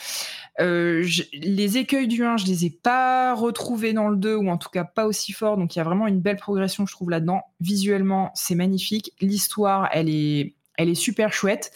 [0.60, 4.58] Euh, les écueils du 1, je les ai pas retrouvés dans le 2 ou en
[4.58, 5.56] tout cas pas aussi fort.
[5.56, 7.42] Donc il y a vraiment une belle progression, je trouve là-dedans.
[7.60, 9.12] Visuellement, c'est magnifique.
[9.20, 11.70] L'histoire, elle est Elle est super chouette,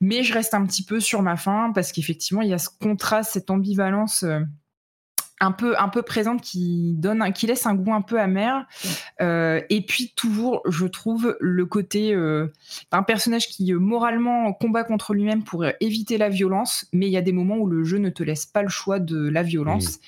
[0.00, 2.68] mais je reste un petit peu sur ma faim parce qu'effectivement, il y a ce
[2.80, 4.40] contraste, cette ambivalence euh,
[5.42, 8.66] un peu, un peu présente qui donne, qui laisse un goût un peu amer.
[9.20, 12.46] Euh, et puis toujours, je trouve le côté euh,
[12.92, 17.22] d'un personnage qui moralement combat contre lui-même pour éviter la violence, mais il y a
[17.22, 19.98] des moments où le jeu ne te laisse pas le choix de la violence.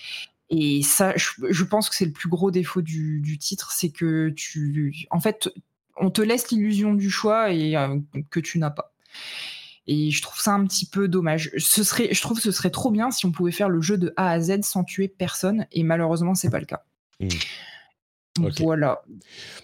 [0.50, 4.28] Et ça, je, pense que c'est le plus gros défaut du, du titre, c'est que
[4.36, 5.48] tu, en fait,
[5.96, 7.98] on te laisse l'illusion du choix et euh,
[8.30, 8.92] que tu n'as pas.
[9.86, 11.50] Et je trouve ça un petit peu dommage.
[11.58, 13.98] Ce serait, je trouve que ce serait trop bien si on pouvait faire le jeu
[13.98, 16.84] de A à Z sans tuer personne, et malheureusement, c'est pas le cas.
[17.20, 17.28] Hmm.
[18.58, 19.02] Voilà.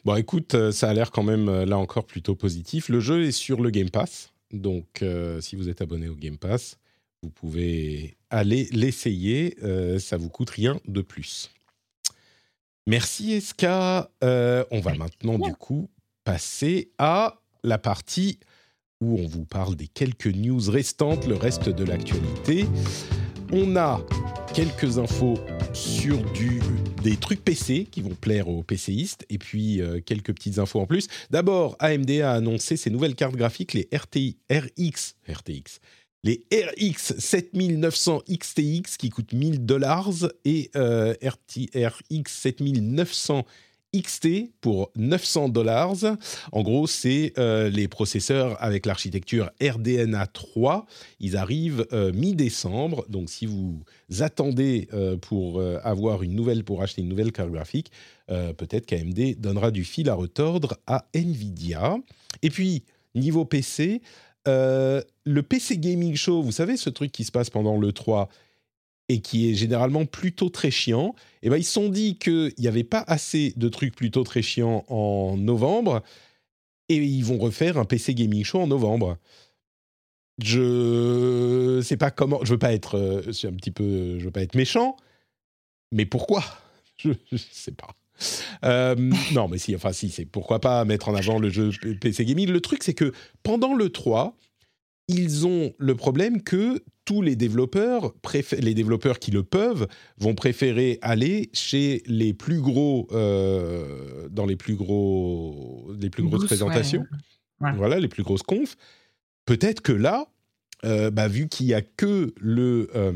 [0.05, 2.89] Bon, écoute, euh, ça a l'air quand même euh, là encore plutôt positif.
[2.89, 5.05] Le jeu est sur le Game Pass, donc
[5.41, 6.79] si vous êtes abonné au Game Pass,
[7.23, 9.57] vous pouvez aller l'essayer.
[9.99, 11.51] ça vous coûte rien de plus.
[12.87, 14.11] Merci Eska.
[14.23, 15.89] on va maintenant du coup
[16.25, 18.39] passer à la partie
[19.01, 22.67] où on vous parle des quelques news restantes, le reste de l'actualité.
[23.51, 24.05] On a
[24.55, 25.39] quelques infos
[25.73, 26.19] sur
[27.03, 30.87] des trucs PC qui vont plaire aux PCistes et puis euh, quelques petites infos en
[30.87, 31.09] plus.
[31.31, 35.81] D'abord, AMD a annoncé ses nouvelles cartes graphiques, les RTI, RX, RTX,
[36.23, 43.47] les RX 7900 XTX qui coûtent 1000 dollars et euh, RX 7900
[43.95, 45.95] XT pour 900 dollars.
[46.53, 50.87] En gros, c'est euh, les processeurs avec l'architecture RDNA 3.
[51.19, 53.05] Ils arrivent euh, mi-décembre.
[53.09, 53.83] Donc, si vous
[54.21, 57.91] attendez euh, pour avoir une nouvelle, pour acheter une nouvelle carte graphique,
[58.29, 61.97] peut-être qu'AMD donnera du fil à retordre à Nvidia.
[62.43, 62.85] Et puis,
[63.17, 64.03] niveau PC,
[64.47, 68.29] le PC Gaming Show, vous savez, ce truc qui se passe pendant le 3
[69.11, 72.69] et qui est généralement plutôt très chiant, eh ben ils se sont dit qu'il n'y
[72.69, 76.05] avait pas assez de trucs plutôt très chiants en novembre,
[76.89, 79.19] et ils vont refaire un PC Gaming Show en novembre.
[80.41, 84.43] Je sais pas comment, je veux pas être, euh, un petit peu, je veux pas
[84.43, 84.97] être méchant,
[85.91, 86.45] mais pourquoi?
[86.99, 87.97] Je, ne sais pas.
[88.65, 88.95] Euh,
[89.33, 92.51] non, mais si, enfin si, c'est pourquoi pas mettre en avant le jeu PC Gaming.
[92.51, 93.13] Le truc, c'est que
[93.43, 94.37] pendant le 3,
[95.09, 98.15] ils ont le problème que tous les développeurs,
[98.61, 99.89] les développeurs qui le peuvent,
[100.19, 106.45] vont préférer aller chez les plus gros, euh, dans les plus gros, les plus grosses
[106.45, 107.05] présentations.
[107.59, 108.77] Voilà, les plus grosses confs.
[109.45, 110.29] Peut-être que là,
[110.85, 113.13] euh, bah, vu qu'il n'y a que le, euh,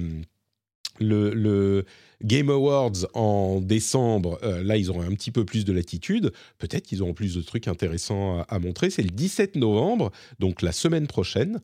[0.99, 1.85] le, le,
[2.25, 6.33] Game Awards en décembre, là, ils auront un petit peu plus de latitude.
[6.59, 8.91] Peut-être qu'ils auront plus de trucs intéressants à, à montrer.
[8.91, 10.11] C'est le 17 novembre,
[10.41, 11.61] donc la semaine prochaine.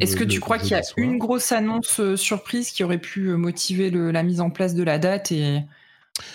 [0.00, 3.28] Est-ce que tu crois qu'il y a une grosse annonce euh, surprise qui aurait pu
[3.28, 5.60] euh, motiver la mise en place de la date et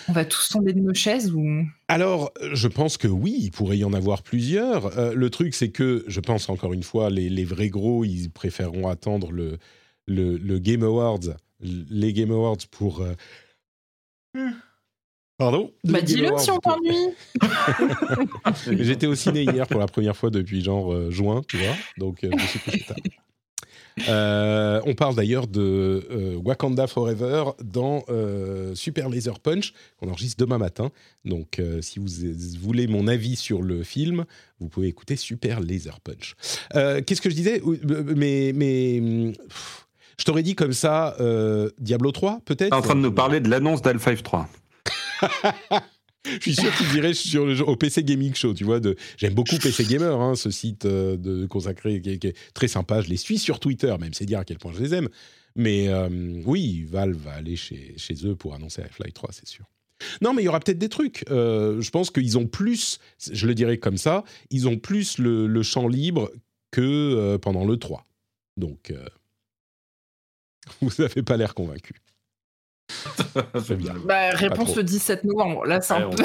[0.08, 1.64] on va tous tomber de nos chaises ou?
[1.88, 4.98] Alors, je pense que oui, il pourrait y en avoir plusieurs.
[4.98, 8.88] Euh, le truc, c'est que je pense encore une fois, les, vrais gros, ils préféreront
[8.88, 9.58] attendre le,
[10.06, 13.04] le, Game Awards, les Game Awards pour.
[15.38, 15.72] Pardon?
[15.84, 17.08] Bah dis-le si on t'ennuie
[18.84, 22.46] J'étais au ciné hier pour la première fois depuis genre juin, tu vois, donc je
[22.46, 22.96] suis couché tard.
[24.08, 30.42] Euh, on parle d'ailleurs de euh, Wakanda Forever dans euh, Super Laser Punch, qu'on enregistre
[30.44, 30.90] demain matin.
[31.24, 32.08] Donc, si vous
[32.60, 34.24] voulez mon avis sur le film,
[34.60, 36.34] vous pouvez écouter Super Laser Punch.
[36.72, 37.62] Qu'est-ce que je disais?
[38.16, 39.32] Mais, mais
[40.18, 41.16] je t'aurais dit comme ça,
[41.78, 42.72] Diablo 3, peut-être?
[42.72, 44.48] En train de nous parler de l'annonce d'Al5 3.
[46.24, 48.80] Je suis sûr qu'il dirait sur le, au PC Gaming Show, tu vois.
[49.16, 53.00] J'aime beaucoup PC Gamer, hein, ce site euh, de, consacré qui est, très sympa.
[53.00, 55.08] Je les suis sur Twitter, même c'est dire à quel point je les aime.
[55.56, 56.08] Mais euh,
[56.46, 59.64] oui, Valve va aller chez, eux pour annoncer Half-Life 3, c'est sûr.
[60.20, 61.24] Non, mais il y aura peut-être des trucs.
[61.30, 62.98] Euh, je pense qu'ils ont plus,
[63.30, 66.30] je le dirais comme ça, ils ont plus le, le champ libre
[66.70, 68.06] que pendant le 3.
[68.56, 68.92] Donc,
[70.80, 71.94] vous n'avez pas l'air convaincu.
[74.06, 75.64] Bah, réponse le 17 novembre.
[75.66, 76.22] Là, c'est un peu.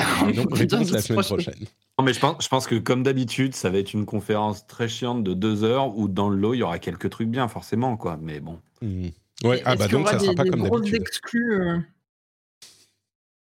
[0.52, 1.54] réponse la semaine prochaine.
[1.98, 4.88] Non, mais je pense, je pense que comme d'habitude, ça va être une conférence très
[4.88, 7.98] chiante de deux heures où dans le lot, il y aura quelques trucs bien, forcément,
[7.98, 8.18] quoi.
[8.22, 8.60] Mais bon.
[8.82, 9.08] Mmh.
[9.44, 11.04] Ouais, ah bah donc ça sera pas comme d'habitude.
[11.36, 11.80] Euh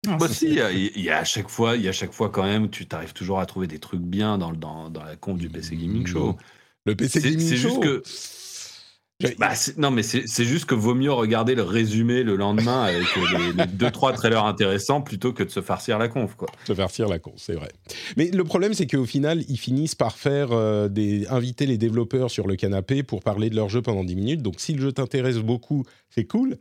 [0.07, 2.45] bah si, il y, a à chaque fois, il y a à chaque fois quand
[2.45, 5.49] même, tu t'arrives toujours à trouver des trucs bien dans, dans, dans la compte du
[5.49, 6.37] PC Gaming Show.
[6.87, 7.47] Le PC Gaming Show.
[7.49, 8.03] C'est juste que
[9.39, 13.53] bah, non, mais c'est juste que vaut mieux regarder le résumé le lendemain avec euh,
[13.57, 16.49] les, deux trois trailers intéressants plutôt que de se farcir la conf, quoi.
[16.65, 17.69] Se farcir la conf, c'est vrai.
[18.17, 22.31] Mais le problème, c'est qu'au final, ils finissent par faire euh, des inviter les développeurs
[22.31, 24.43] sur le canapé pour parler de leur jeu pendant 10 minutes.
[24.43, 26.57] Donc, si le jeu t'intéresse beaucoup, c'est cool.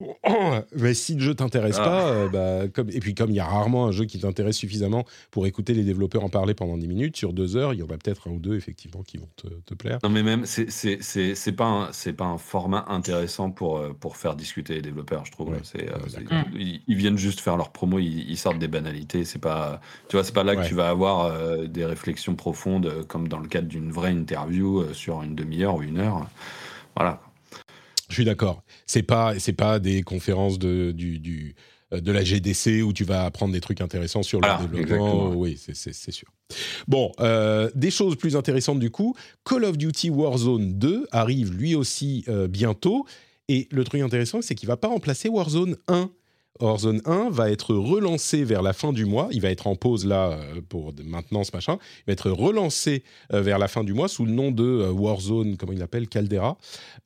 [0.76, 1.84] Mais si le jeu t'intéresse Ah.
[1.84, 4.56] pas, euh, bah, comme, et puis comme il y a rarement un jeu qui t'intéresse
[4.56, 7.82] suffisamment pour écouter les développeurs en parler pendant 10 minutes, sur deux heures, il y
[7.82, 9.98] en a peut-être un ou deux effectivement qui vont te, te plaire.
[10.04, 14.74] Non mais même c'est pas un, pas un format intéressant pour euh, pour faire discuter
[14.74, 15.98] les développeurs je trouve Ouais, euh,
[16.30, 19.80] ouais, ils, ils viennent juste faire leur promo ils, ils sortent des banalités c'est pas
[20.08, 20.62] tu vois c'est pas là Ouais.
[20.62, 24.84] que tu vas avoir euh, des réflexions profondes comme dans le cadre d'une vraie interview
[24.94, 26.26] sur une demi-heure ou une heure
[26.96, 27.20] voilà
[28.08, 28.62] Je suis d'accord.
[28.88, 31.54] C'est pas, c'est pas des conférences de, du, du,
[31.92, 34.78] euh, de la GDC où tu vas apprendre des trucs intéressants sur le développement.
[34.78, 35.30] exactement.
[35.34, 36.28] Oui, c'est sûr.
[36.86, 39.14] Bon, euh, des choses plus intéressantes du coup.
[39.44, 43.06] Call of Duty Warzone 2 arrive lui aussi euh, bientôt.
[43.48, 46.10] Et le truc intéressant, c'est qu'il va pas remplacer Warzone 1.
[46.60, 49.28] Warzone 1 va être relancé vers la fin du mois.
[49.30, 51.78] Il va être en pause là euh, pour maintenance, machin.
[52.00, 54.90] Il va être relancé euh, vers la fin du mois sous le nom de euh,
[54.90, 56.58] Warzone, comment il l'appelle, Caldera.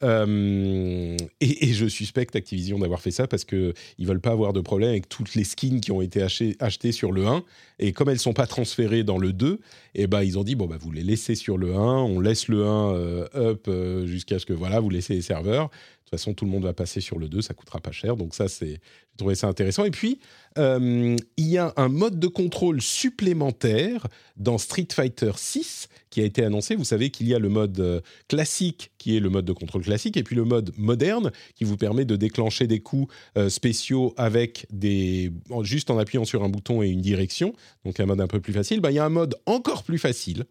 [0.03, 4.91] Et, je suspecte Activision d'avoir fait ça parce que ils veulent pas avoir de problème
[4.91, 7.45] avec toutes les skins qui ont été achetées sur le 1.
[7.83, 9.59] Et comme elles sont pas transférées dans le 2,
[9.97, 12.47] et ben ils ont dit bon bah vous les laissez sur le 1, on laisse
[12.47, 13.69] le 1 euh, up
[14.07, 15.69] jusqu'à ce que voilà vous laissez les serveurs.
[15.69, 18.17] De toute façon tout le monde va passer sur le 2, ça coûtera pas cher.
[18.17, 18.81] Donc ça c'est
[19.13, 19.85] j'ai trouvé ça intéressant.
[19.85, 20.19] Et puis
[20.59, 24.07] euh, il y a un mode de contrôle supplémentaire
[24.37, 26.77] dans Street Fighter 6 qui a été annoncé.
[26.77, 29.83] Vous savez qu'il y a le mode euh, classique qui est le mode de contrôle
[29.83, 34.15] classique et puis le mode moderne qui vous permet de déclencher des coups euh, spéciaux
[34.17, 35.31] avec des
[35.63, 37.55] juste en appuyant sur un bouton et une direction.
[37.85, 38.81] Donc un mode un peu plus facile.
[38.81, 40.45] Bah, il y a un mode encore plus facile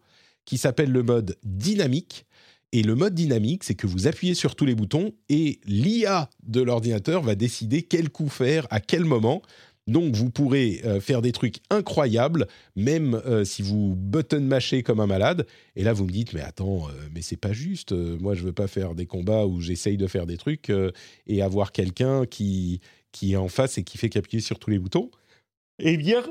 [0.44, 2.26] qui s'appelle le mode dynamique.
[2.72, 6.62] Et le mode dynamique, c'est que vous appuyez sur tous les boutons et l'IA de
[6.62, 9.42] l'ordinateur va décider quel coup faire à quel moment.
[9.86, 12.46] Donc vous pourrez euh, faire des trucs incroyables,
[12.76, 15.46] même euh, si vous button mâchez comme un malade.
[15.76, 17.92] Et là vous me dites mais attends, euh, mais c'est pas juste.
[17.92, 20.72] Moi je veux pas faire des combats où j'essaye de faire des trucs
[21.26, 22.80] et avoir quelqu'un qui
[23.10, 25.10] qui est en face et qui fait qu'appuyer sur tous les boutons.
[25.78, 26.22] Eh bien,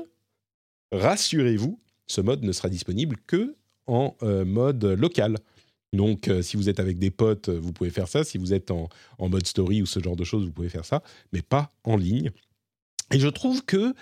[0.90, 1.78] rassurez-vous,
[2.08, 3.54] ce mode ne sera disponible que
[3.86, 5.36] en mode local.
[5.92, 8.24] Donc, euh, si vous êtes avec des potes, euh, vous pouvez faire ça.
[8.24, 8.88] Si vous êtes en,
[9.18, 11.02] mode story ou ce genre de choses, vous pouvez faire ça,
[11.32, 12.30] mais pas en ligne.
[13.12, 13.94] Et je trouve que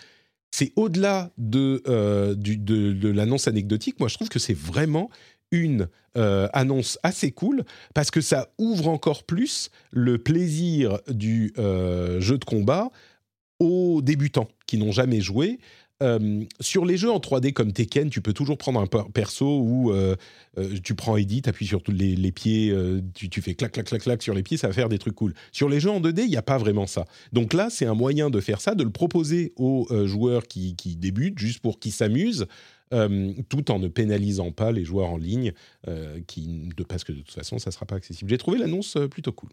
[0.52, 3.98] c'est au-delà de, euh, de, l'annonce anecdotique.
[3.98, 5.10] Moi, je trouve que c'est vraiment
[5.52, 12.44] une annonce assez cool parce que ça ouvre encore plus le plaisir du jeu de
[12.44, 12.90] combat
[13.60, 15.58] aux débutants qui n'ont jamais joué.
[16.02, 19.60] Euh, sur les jeux en 3D comme Tekken, tu peux toujours prendre un per- perso
[19.60, 20.16] où euh,
[20.56, 22.74] euh, tu prends Edit, tu appuies sur les, les pieds,
[23.14, 25.34] tu, fais clac, clac, clac, clac sur les pieds, ça va faire des trucs cool.
[25.52, 27.04] Sur les jeux en 2D, il n'y a pas vraiment ça.
[27.32, 31.38] Donc là, c'est un moyen de faire ça, de le proposer aux joueurs qui, débutent,
[31.38, 32.46] juste pour qu'ils s'amusent,
[32.90, 35.52] tout en ne pénalisant pas les joueurs en ligne,
[36.26, 38.30] qui, parce que de toute façon, ça ne sera pas accessible.
[38.30, 39.50] J'ai trouvé l'annonce plutôt cool.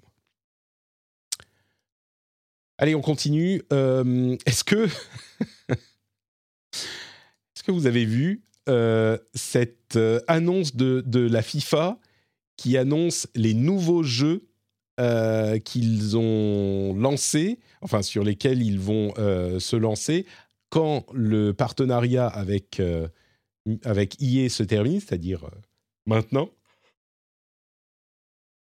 [2.78, 3.62] Allez, on continue.
[3.72, 4.88] Est-ce que...
[7.56, 11.98] Est-ce que vous avez vu euh, cette euh, annonce de, de la FIFA
[12.58, 14.48] qui annonce les nouveaux jeux
[15.00, 20.26] euh, qu'ils ont lancés, enfin sur lesquels ils vont euh, se lancer
[20.70, 23.08] quand le partenariat avec, euh,
[23.84, 25.46] avec EA se termine, c'est-à-dire
[26.08, 26.50] maintenant?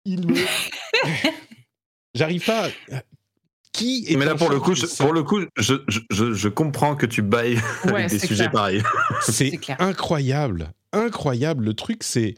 [0.04, 0.34] Il me...
[2.16, 2.70] J'arrive pas.
[3.76, 6.34] À- Qui est mais là pour le coup je, pour le coup je, je, je,
[6.34, 8.82] je comprends que tu bailles Ouais, avec des c'est sujets pareils
[9.22, 11.66] C'est incroyable, incroyable.
[11.66, 12.36] Le truc, c'est.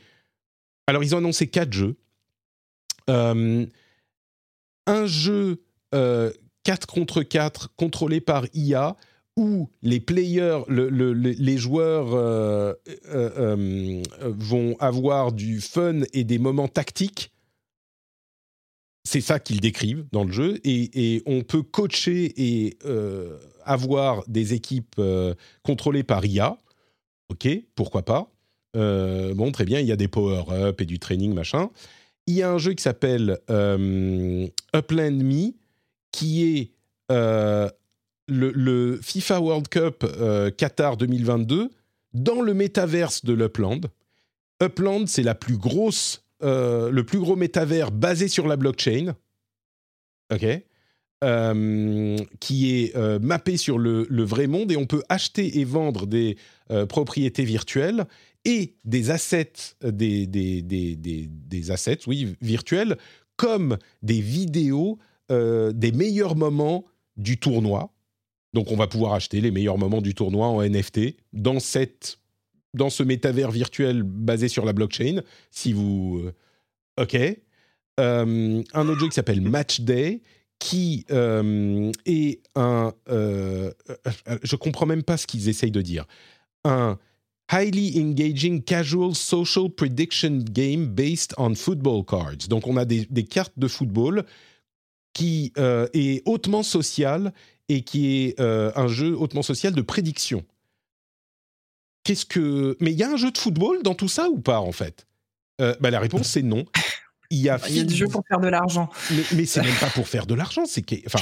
[0.88, 1.96] Alors, ils ont annoncé quatre jeux.
[3.10, 3.66] Euh,
[4.86, 5.62] un jeu
[5.94, 6.32] euh,
[6.64, 8.96] 4 contre 4 contrôlé par IA
[9.38, 12.74] où les players, le- le- le- les joueurs euh,
[13.10, 17.32] euh, euh, vont avoir du fun et des moments tactiques.
[19.08, 20.60] C'est ça qu'ils décrivent dans le jeu.
[20.66, 26.58] Et, on peut coacher et euh, avoir des équipes euh, contrôlées par IA.
[27.30, 28.30] Ok, pourquoi pas.
[28.76, 31.70] Euh, bon, très bien, il y a des power-up et du training, machin.
[32.26, 35.54] Il y a un jeu qui s'appelle Upland Me,
[36.12, 36.72] qui est
[37.10, 37.72] le,
[38.28, 40.06] le FIFA World Cup
[40.58, 41.70] Qatar 2022
[42.14, 43.86] dans le métaverse de l'Upland.
[44.62, 49.16] Upland, c'est la plus grosse, euh, le plus gros métavers basé sur la blockchain.
[50.34, 50.46] Ok.
[51.24, 56.06] Euh, qui est euh, mappé sur le, vrai monde et on peut acheter et vendre
[56.06, 56.38] des
[56.90, 58.06] propriétés virtuelles
[58.46, 62.98] et des assets, des, assets, oui, virtuels,
[63.36, 65.00] comme des vidéos
[65.30, 66.86] des meilleurs moments
[67.18, 67.92] du tournoi.
[68.54, 72.20] Donc, on va pouvoir acheter les meilleurs moments du tournoi en NFT dans, cette,
[72.78, 75.22] dans ce métavers virtuel basé sur la blockchain.
[75.52, 76.22] Si vous.
[76.24, 76.32] euh,
[76.98, 77.16] OK.
[78.00, 80.22] Euh, un autre jeu qui s'appelle Match Day,
[80.60, 82.94] qui euh, est un...
[83.10, 83.72] Euh,
[84.44, 86.06] je comprends même pas ce qu'ils essayent de dire.
[86.64, 86.98] Un
[87.52, 92.48] highly engaging casual social prediction game based on football cards.
[92.50, 94.26] Donc on a des, cartes de football
[95.14, 97.34] qui est hautement social
[97.70, 100.44] et qui est un jeu hautement social de prédiction.
[102.08, 102.78] Qu'est-ce que...
[102.80, 105.06] Mais il y a un jeu de football dans tout ça ou pas en fait?
[105.60, 106.64] Euh, bah, La réponse c'est non.
[107.30, 108.90] Il y a, il y a des jeux pour faire de l'argent.
[109.12, 110.96] Mais, mais c'est même pas pour faire de l'argent, c'est que...
[111.06, 111.20] Enfin,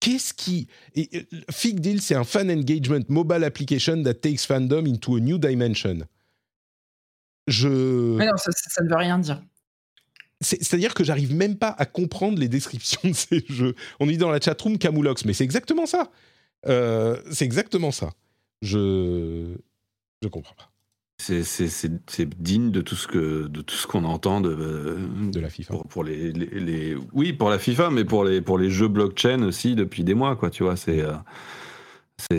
[0.00, 0.68] qu'est-ce qui.
[0.94, 5.38] Et, Fig Deal, c'est un fan engagement mobile application that takes fandom into a new
[5.38, 6.00] dimension.
[7.46, 7.68] Je.
[8.18, 9.42] Mais non, ça, ça ne veut rien dire.
[10.42, 13.74] C'est-à-dire que j'arrive même pas à comprendre les descriptions de ces jeux.
[14.00, 16.10] On dit dans la chatroom Camoulox, mais c'est exactement ça.
[16.66, 18.12] Euh, c'est exactement ça.
[18.62, 19.56] Je.
[20.22, 20.72] Je comprends pas.
[21.18, 24.98] C'est digne de tout ce que de tout ce qu'on entend de,
[25.30, 28.40] de la FIFA pour, pour les, les, les, oui pour la FIFA mais pour les
[28.40, 31.12] pour les jeux blockchain aussi depuis des mois quoi tu vois c'est euh,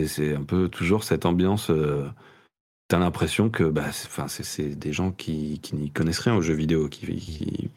[0.06, 2.06] c'est un peu toujours cette ambiance euh,
[2.88, 6.54] t'as l'impression que bah enfin c'est des gens qui, qui n'y connaissent rien aux jeux
[6.54, 7.70] vidéo qui, qui,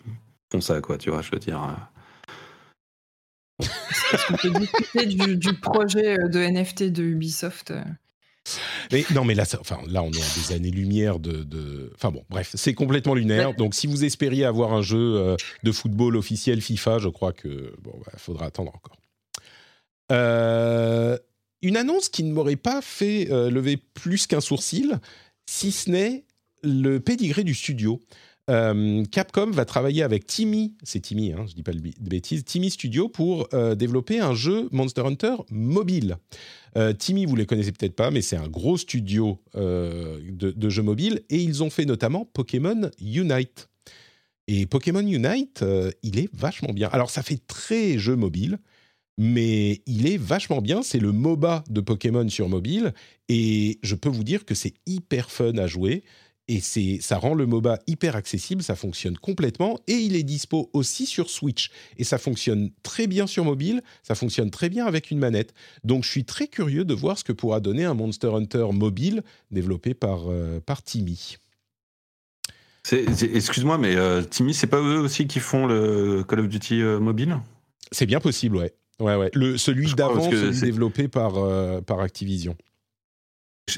[0.51, 1.87] font ça quoi tu vois je veux dire
[3.59, 7.73] est-ce qu'on peut discuter du, du, projet de NFT de Ubisoft
[8.91, 12.51] mais non, mais là, enfin, là, on est à des années-lumière de, Enfin bon, bref,
[12.53, 13.53] c'est complètement lunaire.
[13.53, 17.73] Donc, si vous espériez avoir un jeu euh, de football officiel FIFA, je crois que
[17.81, 18.97] bon, bah, faudra attendre encore.
[20.11, 21.17] Euh,
[21.61, 24.99] une annonce qui ne m'aurait pas fait euh, lever plus qu'un sourcil,
[25.45, 26.23] si ce n'est
[26.63, 27.99] le pédigré du studio.
[28.49, 32.69] Euh, Capcom va travailler avec Timmy, c'est Timmy, hein, je dis pas de bêtises, Timmy
[32.69, 36.17] Studio pour euh, développer un jeu Monster Hunter mobile.
[36.77, 40.83] Euh, Timmy, vous les connaissez peut-être pas, mais c'est un gros studio de, de, jeux
[40.83, 43.67] mobiles et ils ont fait notamment Pokémon Unite.
[44.47, 45.65] Et Pokémon Unite,
[46.03, 46.87] il est vachement bien.
[46.93, 48.59] Alors ça fait très jeu mobile,
[49.17, 50.83] mais il est vachement bien.
[50.83, 52.93] C'est le MOBA de Pokémon sur mobile
[53.27, 56.03] et je peux vous dire que c'est hyper fun à jouer
[56.47, 60.69] et c'est ça rend le MOBA hyper accessible, ça fonctionne complètement et il est dispo
[60.73, 65.11] aussi sur Switch et ça fonctionne très bien sur mobile, ça fonctionne très bien avec
[65.11, 65.53] une manette.
[65.83, 69.23] Donc je suis très curieux de voir ce que pourra donner un Monster Hunter mobile
[69.51, 71.37] développé par euh, par Timmy.
[72.89, 76.99] Excuse-moi, mais euh, Timmy, c'est pas eux aussi qui font le Call of Duty euh,
[77.01, 77.37] mobile?
[77.91, 78.73] C'est bien possible, ouais.
[78.99, 79.29] Ouais, ouais.
[79.33, 81.33] Le, celui d'avant, celui développé par,
[81.83, 82.55] par Activision.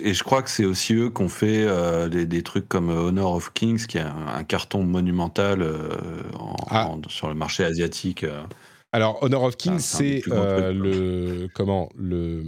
[0.03, 2.89] Et je crois que c'est aussi eux qui ont fait euh, des, des, trucs comme
[2.89, 5.89] Honor of Kings, qui est un, carton monumental euh,
[6.37, 6.87] en, ah.
[6.89, 8.23] en, sur le marché asiatique.
[8.23, 8.43] Euh.
[8.91, 12.43] Alors, Honor of Kings, c'est le comment le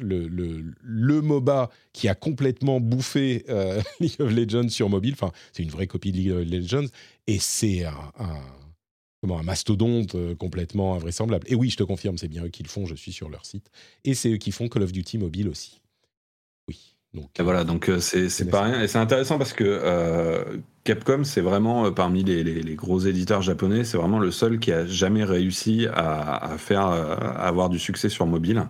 [0.00, 3.44] le, le, le, MOBA qui a complètement bouffé
[4.00, 5.14] League of Legends sur mobile.
[5.14, 6.88] Enfin, c'est une vraie copie de League of Legends
[7.28, 8.40] et c'est un, un,
[9.20, 11.46] comment, un mastodonte complètement invraisemblable.
[11.48, 12.86] Et oui, je te confirme, c'est bien eux qui le font.
[12.86, 13.70] Je suis sur leur site
[14.04, 15.80] et c'est eux qui font Call of Duty mobile aussi.
[17.14, 18.82] Donc, et voilà, donc euh, c'est pas rien.
[18.82, 22.98] Et c'est intéressant parce que euh, Capcom, c'est vraiment, euh, parmi les, les, les, gros
[22.98, 27.68] éditeurs japonais, c'est vraiment le seul qui a jamais réussi à, à faire à avoir
[27.68, 28.66] du succès sur mobile.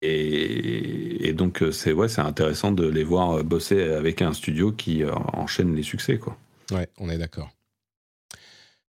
[0.00, 5.04] Et, et donc, c'est ouais, intéressant de les voir bosser avec un studio qui
[5.34, 6.18] enchaîne les succès.
[6.18, 6.38] Quoi.
[6.70, 7.50] Ouais, on est d'accord.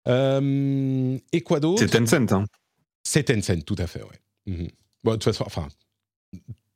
[0.07, 1.81] et quoi d'autre?
[1.81, 2.33] C'est Tencent.
[2.33, 2.45] Hein.
[3.03, 4.21] C'est Tencent, tout à fait, ouais.
[4.47, 4.69] Mhm.
[5.05, 5.69] Bon, de toute façon, enfin,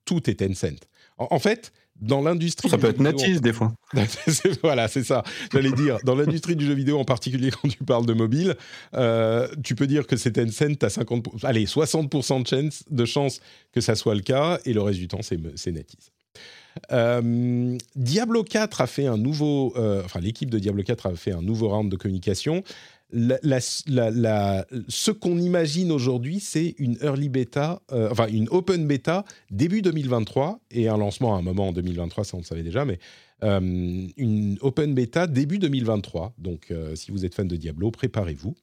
[0.07, 0.87] tout est Tencent.
[1.21, 2.71] En, fait, dans l'industrie.
[2.71, 3.73] Ça peut être natif des fois.
[4.63, 5.23] voilà, c'est ça.
[5.53, 8.57] J'allais dire, dans l'industrie du jeu vidéo, en particulier quand tu parles de mobile,
[8.95, 13.05] euh, tu peux dire que c'est Tencent, tu as 50, allez, 60% de chance, de
[13.05, 13.41] chance
[13.73, 16.11] que ça soit le cas, et le reste du temps, c'est NetEase.
[16.93, 21.33] Euh, Diablo 4 a fait un nouveau, euh, enfin l'équipe de Diablo 4 a fait
[21.33, 22.63] un nouveau round de communication
[23.13, 23.61] la,
[24.89, 30.61] ce qu'on imagine aujourd'hui, c'est une early beta, euh, enfin une open beta début 2023
[30.71, 32.99] et un lancement à un moment en 2023, ça on le savait déjà, mais
[33.43, 36.35] euh, une open beta début 2023.
[36.39, 38.55] Donc euh, si vous êtes fan de Diablo, préparez-vous.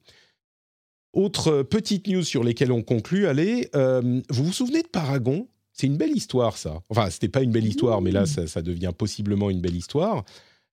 [1.12, 5.48] Autre petite news sur lesquelles on conclut, allez, vous vous souvenez de Paragon?
[5.72, 6.82] C'est une belle histoire ça.
[6.90, 10.24] Enfin, c'était pas une belle histoire, mais là ça, ça, devient possiblement une belle histoire.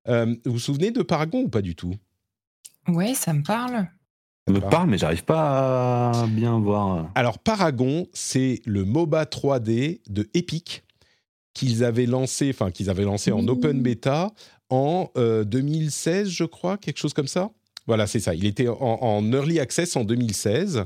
[0.07, 1.95] vous vous souvenez de Paragon ou pas du tout?
[2.87, 3.87] Ouais, ça me parle.
[4.47, 7.11] Ça me parle, mais j'arrive pas à bien voir.
[7.15, 10.83] Alors, Paragon, c'est le MOBA 3D de Epic
[11.53, 14.31] qu'ils avaient lancé, enfin qu'ils avaient lancé en open beta
[14.69, 17.49] en 2016, euh, je crois, quelque chose comme ça.
[17.87, 18.35] Voilà, c'est ça.
[18.35, 20.85] Il était en, early access en 2016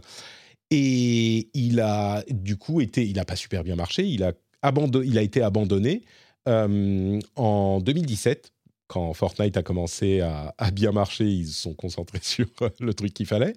[0.70, 4.06] et il a du coup été, il n'a pas super bien marché.
[4.06, 6.04] Il a abandonné, il a été abandonné
[6.48, 8.52] euh, en 2017
[8.90, 12.48] quand Fortnite a commencé à, bien marcher, ils se sont concentrés sur
[12.80, 13.54] le truc qu'il fallait.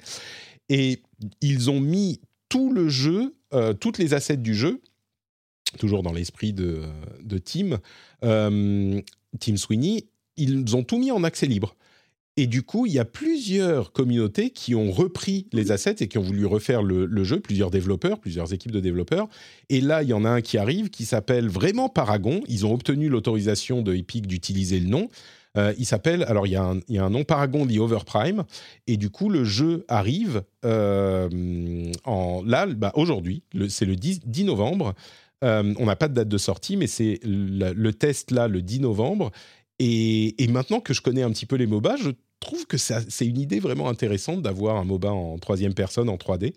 [0.68, 1.02] et
[1.40, 4.82] ils ont mis tout le jeu, euh, toutes les assets du jeu,
[5.78, 6.82] toujours dans l'esprit de,
[7.22, 7.78] de Tim,
[8.24, 9.00] euh,
[9.40, 10.06] Tim Sweeney,
[10.36, 11.74] ils ont tout mis en accès libre.
[12.36, 16.16] Et du coup, il y a plusieurs communautés qui ont repris les assets et qui
[16.16, 19.28] ont voulu refaire le, le jeu, plusieurs développeurs, plusieurs équipes de développeurs.
[19.68, 22.40] Et là, il y en a un qui arrive qui s'appelle vraiment Paragon.
[22.48, 25.10] Ils ont obtenu l'autorisation de Epic d'utiliser le nom.
[25.56, 27.76] Euh, il s'appelle, alors il y, a un, il y, a un, nom Paragon The
[27.76, 28.44] Overprime,
[28.86, 34.44] et du coup le jeu arrive euh, en, là, bah, aujourd'hui, c'est le 10, 10
[34.44, 34.94] novembre.
[35.44, 38.62] Euh, on n'a pas de date de sortie, mais c'est le, le, test là le
[38.62, 39.32] 10 novembre.
[39.84, 43.38] Et, maintenant que je connais un petit peu les MOBA, je trouve que c'est une
[43.38, 46.54] idée vraiment intéressante d'avoir un MOBA en troisième personne, en 3D.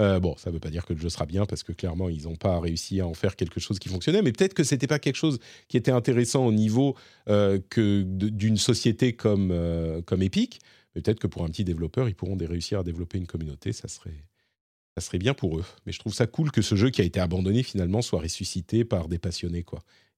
[0.00, 2.08] Euh, bon, ça ne veut pas dire que le jeu sera bien parce que clairement
[2.08, 4.88] ils n'ont pas réussi à en faire quelque chose qui fonctionnait, mais peut-être que c'était
[4.88, 5.38] pas quelque chose
[5.68, 6.96] qui était intéressant au niveau
[7.28, 10.58] euh, d'une société comme euh, Epic.
[10.94, 15.18] Peut-être que pour un petit développeur, ils pourront réussir à développer une communauté, ça serait
[15.18, 15.64] bien pour eux.
[15.86, 18.84] Mais je trouve ça cool que ce jeu qui a été abandonné finalement soit ressuscité
[18.84, 19.64] par des passionnés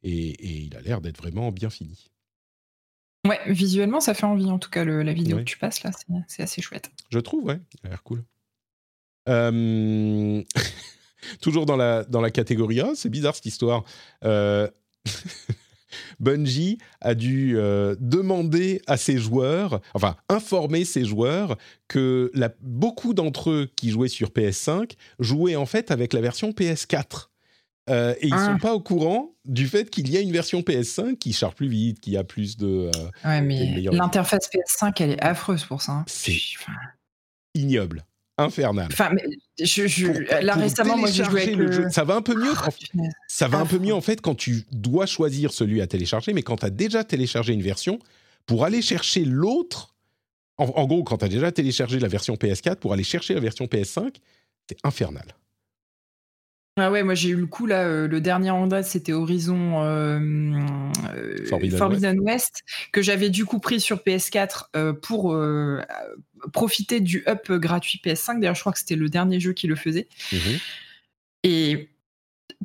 [0.02, 2.10] et il a l'air d'être vraiment bien fini.
[3.26, 5.90] Ouais, visuellement ça fait envie en tout cas le, la vidéo que tu passes là,
[6.28, 6.90] c'est assez chouette.
[7.10, 8.24] Je trouve, ouais, ça a l'air cool.
[9.28, 10.42] Euh...
[11.40, 13.84] toujours dans la, dans la catégorie A, c'est bizarre cette histoire.
[14.24, 14.68] Euh...
[16.20, 21.56] Bungie a dû euh, demander à ses joueurs, enfin informer ses joueurs
[21.88, 26.50] que la, beaucoup d'entre eux qui jouaient sur PS5 jouaient en fait avec la version
[26.50, 27.28] PS4.
[27.88, 28.46] Euh, et ils ne ah.
[28.46, 31.68] sont pas au courant du fait qu'il y a une version PS5 qui charge plus
[31.68, 32.90] vite, qui a plus de.
[32.94, 35.92] Euh, ouais, mais l'interface PS5, elle est affreuse pour ça.
[35.92, 36.04] Hein.
[36.08, 36.36] C'est
[37.54, 38.04] ignoble
[38.38, 38.88] infernal.
[38.92, 39.22] Enfin, mais
[39.58, 41.72] je, je, pour, là pour récemment, moi j'ai joué avec le...
[41.72, 41.86] jeu.
[41.90, 42.52] Ça va un peu mieux.
[42.52, 43.08] En...
[43.28, 46.32] ça va ah, un peu mieux en fait quand tu dois choisir celui à télécharger,
[46.32, 47.98] mais quand tu as déjà téléchargé une version,
[48.44, 49.94] pour aller chercher l'autre,
[50.58, 53.40] en, en, gros, quand tu as déjà téléchargé la version PS4, pour aller chercher la
[53.40, 54.16] version PS5,
[54.68, 55.24] c'est infernal.
[56.78, 59.82] Ah ouais, moi j'ai eu le coup là, euh, le dernier en date c'était Horizon
[59.82, 60.18] euh,
[61.14, 62.62] euh, Forbidden, Forbidden West.
[62.62, 62.90] West.
[62.92, 65.34] que j'avais du coup pris sur PS4 euh, pour
[66.52, 68.40] profiter du up gratuit PS5.
[68.40, 70.06] D'ailleurs, je crois que c'était le dernier jeu qui le faisait.
[70.32, 70.36] Mmh.
[71.44, 71.88] Et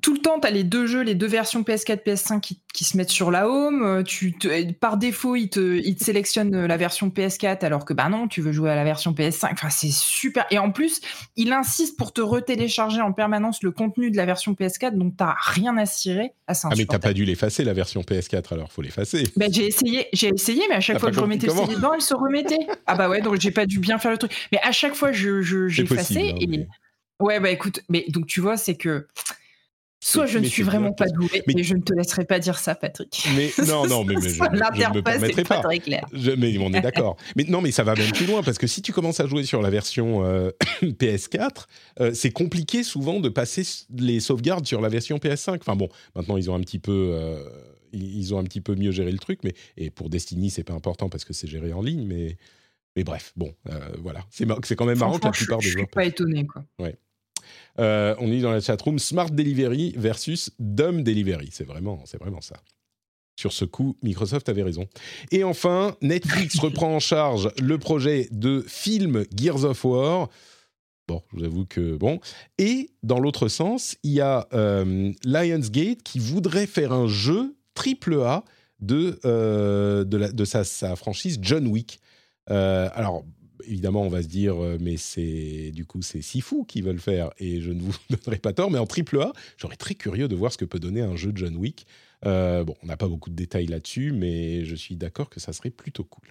[0.02, 2.84] tout le temps, tu as les deux jeux, les deux versions PS4, PS5 qui, qui
[2.84, 4.04] se mettent sur la home.
[4.06, 8.10] Tu te, par défaut, ils te, ils te sélectionnent la version PS4 alors que bah
[8.10, 9.50] non, tu veux jouer à la version PS5.
[9.54, 10.46] Enfin, c'est super.
[10.50, 11.02] Et en plus,
[11.36, 15.36] il insiste pour te retélécharger en permanence le contenu de la version PS4, donc t'as
[15.38, 16.34] rien à cirer.
[16.48, 19.24] Ah, ah mais t'as pas dû l'effacer la version PS4 alors, faut l'effacer.
[19.36, 21.94] Bah, j'ai essayé, j'ai essayé, mais à chaque fois que je remettais le CD dedans,
[21.94, 22.60] elle se remettait.
[22.88, 24.32] ah bah ouais, donc j'ai pas dû bien faire le truc.
[24.52, 26.34] Mais à chaque fois, je, je, j'ai effacé.
[26.40, 26.48] et...
[26.48, 26.68] mais...
[27.20, 29.06] Ouais, bah écoute, mais donc tu vois, c'est que
[30.04, 32.74] Soit je ne suis vraiment pas doué, mais je ne te laisserai pas dire ça,
[32.74, 33.24] Patrick.
[33.36, 35.60] Mais non, non, mais, mais je, je ne me permettrai pas.
[35.60, 36.08] Très clair.
[36.12, 37.18] Je, mais on est d'accord.
[37.36, 39.44] mais non, mais ça va même plus loin parce que si tu commences à jouer
[39.44, 40.50] sur la version euh,
[40.82, 41.66] PS4,
[42.00, 43.62] euh, c'est compliqué souvent de passer
[43.96, 45.58] les sauvegardes sur la version PS5.
[45.60, 47.44] Enfin bon, maintenant ils ont un petit peu, euh,
[47.94, 50.74] ils ont un petit peu mieux géré le truc, mais et pour Destiny c'est pas
[50.74, 52.38] important parce que c'est géré en ligne, mais
[52.96, 53.54] mais bref, bon,
[54.00, 55.86] voilà, c'est c'est quand même marrant que la plupart des joueurs.
[55.86, 56.66] Je suis pas étonné quoi.
[56.80, 56.98] Ouais.
[57.80, 61.50] Euh, on dit dans la chatroom Smart Delivery versus Dumb Delivery.
[61.52, 62.58] C'est vraiment, c'est vraiment ça.
[63.40, 64.88] Sur ce coup, Microsoft avait raison.
[65.32, 70.30] Et enfin, Netflix reprend en charge le projet de film Gears of War.
[71.08, 72.20] Bon, je vous avoue que bon.
[72.58, 78.22] Et dans l'autre sens, il y a euh, Lionsgate qui voudrait faire un jeu triple
[78.22, 78.44] A
[78.80, 82.00] de, euh, de, la, de sa, sa, franchise John Wick.
[82.50, 83.24] Euh, alors,
[83.66, 87.00] évidemment, on va se dire, euh, mais c'est du coup, c'est si fou qu'ils veulent
[87.00, 90.28] faire, et je ne vous donnerai pas tort, mais en triple A, j'aurais très curieux
[90.28, 91.86] de voir ce que peut donner un jeu de John Wick.
[92.26, 95.54] Euh, bon, on n'a pas beaucoup de détails là-dessus, mais je suis d'accord que ça
[95.54, 96.30] serait plutôt cool.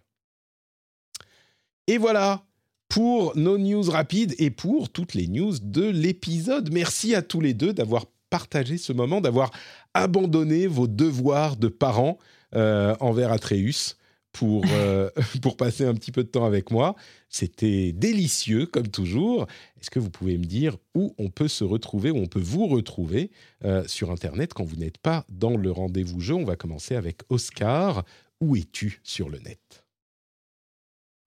[1.86, 2.44] Et voilà
[2.88, 6.72] pour nos news rapides et pour toutes les news de l'épisode.
[6.72, 9.50] Merci à tous les deux d'avoir partagé ce moment, d'avoir
[9.94, 12.18] abandonné vos devoirs de parents
[12.54, 13.96] euh, envers Atreus
[14.32, 15.10] pour, euh,
[15.42, 16.94] pour passer un petit peu de temps avec moi.
[17.28, 19.46] C'était délicieux, comme toujours.
[19.80, 22.66] Est-ce que vous pouvez me dire où on peut se retrouver, où on peut vous
[22.66, 23.30] retrouver
[23.64, 26.34] euh, sur Internet quand vous n'êtes pas dans le rendez-vous jeu?
[26.34, 28.04] On va commencer avec Oscar.
[28.40, 29.84] Où es-tu sur le net?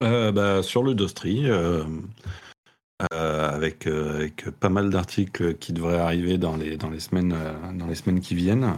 [0.01, 1.47] Euh, bah, Sur le Dostri.
[3.11, 3.89] Avec,
[4.61, 7.35] pas mal d'articles qui devraient arriver dans les, semaines,
[7.77, 8.73] dans les semaines qui viennent.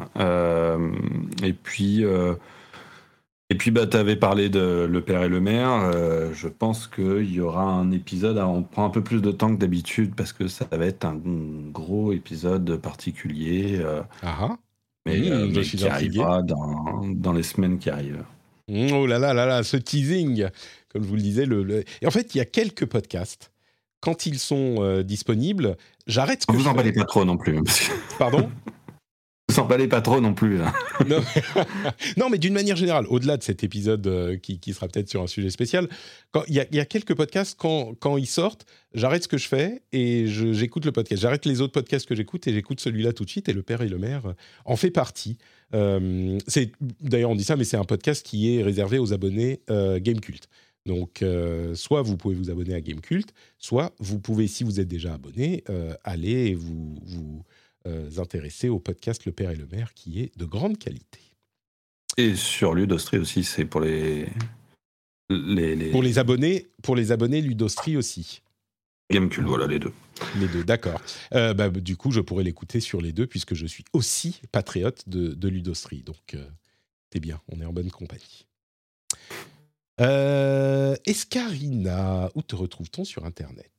[1.44, 2.04] et puis,
[3.50, 5.72] et puis, bah, tu avais parlé de Le Père et le Maire.
[5.94, 8.38] Euh, je pense qu'il y aura un épisode.
[8.40, 11.20] on prend un peu plus de temps que d'habitude parce que ça va être un
[11.72, 13.78] gros épisode particulier.
[13.80, 14.58] Euh, ah,
[15.06, 18.24] mais, mmh, euh, mais qui arrivera dans, dans, les semaines qui arrivent.
[18.68, 20.48] Mmh, oh là là là là, ce teasing,
[20.90, 21.46] comme je vous le disais.
[21.46, 21.84] Le, le...
[22.02, 23.52] Et en fait, il y a quelques podcasts
[24.06, 27.58] quand ils sont euh, disponibles, j'arrête ce que Vous je emballez pas trop non plus.
[27.58, 27.64] hein,
[28.20, 28.50] Pardon?
[29.50, 30.60] Vous emballez pas trop non plus.
[32.18, 35.22] non, mais d'une manière générale, au-delà de cet épisode euh, qui, qui sera peut-être sur
[35.22, 35.88] un sujet spécial,
[36.48, 40.86] il y, a- quelques podcasts, quand, ils sortent, j'arrête ce que je fais et j'écoute
[40.86, 41.22] le podcast.
[41.22, 43.48] J'arrête les autres podcasts que j'écoute et j'écoute celui-là tout de suite.
[43.48, 44.34] Et Le Père et le Maire euh,
[44.66, 45.38] en fait partie.
[45.74, 46.38] Euh,
[47.02, 50.48] D'ailleurs, on dit ça, mais c'est un podcast qui est réservé aux abonnés euh, Gamecult.
[50.86, 51.24] Donc,
[51.74, 55.64] soit vous pouvez vous abonner à Gamecult, soit vous pouvez, si vous êtes déjà abonné,
[56.04, 57.44] aller et vous, vous
[58.18, 61.20] intéresser au podcast Le Père et le Maire, qui est de grande qualité.
[62.18, 64.28] Et sur Ludostri aussi, c'est pour les.
[65.30, 65.92] Les, les...
[65.92, 68.42] Pour les abonnés, pour les abonnés Ludostri aussi.
[69.12, 69.92] Gamecube, voilà les deux.
[70.40, 71.02] Les deux, d'accord.
[71.34, 75.08] Euh, bah, du coup, je pourrais l'écouter sur les deux puisque je suis aussi patriote
[75.08, 76.02] de, de Ludostri.
[76.02, 76.48] Donc, euh,
[77.12, 78.46] c'est bien, on est en bonne compagnie.
[80.02, 83.72] Euh, Escarina, où te retrouve-t-on sur Internet?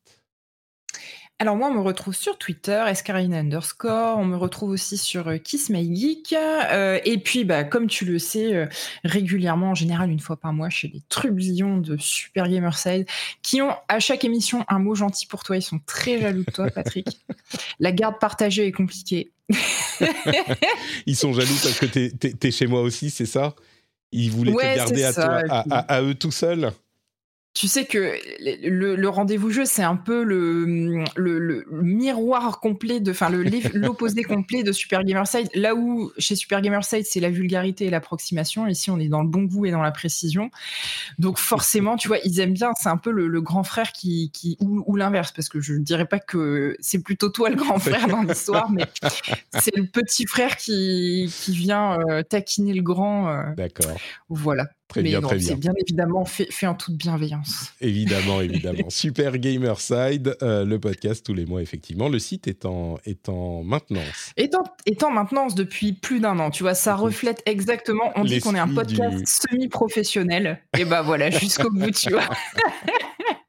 [1.39, 4.17] Alors moi, on me retrouve sur Twitter, escarina underscore.
[4.17, 6.33] On me retrouve aussi sur euh, Kiss My Geek.
[6.33, 8.67] Euh, et puis, bah, comme tu le sais, euh,
[9.05, 13.07] régulièrement, en général une fois par mois, chez les trublions de Super Gamerside,
[13.43, 15.59] qui ont à chaque émission un mot gentil pour toi.
[15.59, 17.07] Ils sont très jaloux de toi, Patrick.
[17.81, 19.31] La garde partagée est compliquée.
[21.07, 23.55] Ils sont jaloux parce que t'es t'es chez moi aussi, c'est ça?
[24.11, 26.73] Ils voulaient Ouais, te garder toi, à- à eux tout seuls?
[27.57, 28.13] Tu sais que
[28.69, 30.67] le, le rendez-vous jeu, c'est un peu le,
[31.17, 33.31] le, le miroir complet de, enfin,
[33.75, 35.49] l'opposé complet de Super Gamerside.
[35.55, 38.67] Là où chez Super Gamerside, c'est la vulgarité et l'approximation.
[38.67, 40.51] Ici, on est dans le bon goût et dans la précision.
[41.19, 42.73] Donc, forcément, tu vois, ils aiment bien.
[42.79, 45.73] C'est un peu le, le grand frère qui, qui ou, ou l'inverse, parce que je
[45.73, 48.85] ne dirais pas que c'est plutôt toi le grand frère dans l'histoire, mais
[49.59, 53.31] c'est le petit frère qui, qui vient euh, taquiner le grand.
[53.31, 53.97] euh, D'accord.
[54.29, 54.67] voilà.
[54.89, 55.49] Très mais bien, non, très bien.
[55.49, 57.73] c'est bien évidemment fait, fait en toute bienveillance.
[57.81, 58.89] Évidemment, évidemment.
[58.89, 62.09] Super Gamerside, euh, le podcast tous les mois, effectivement.
[62.09, 64.33] Le site est en, est en maintenance.
[65.11, 68.13] Maintenance depuis plus d'un an, tu vois, ça reflète exactement.
[68.17, 70.63] On dit qu'on est un podcast du- semi-professionnel.
[70.79, 72.23] Et bah voilà, jusqu'au bout, tu vois.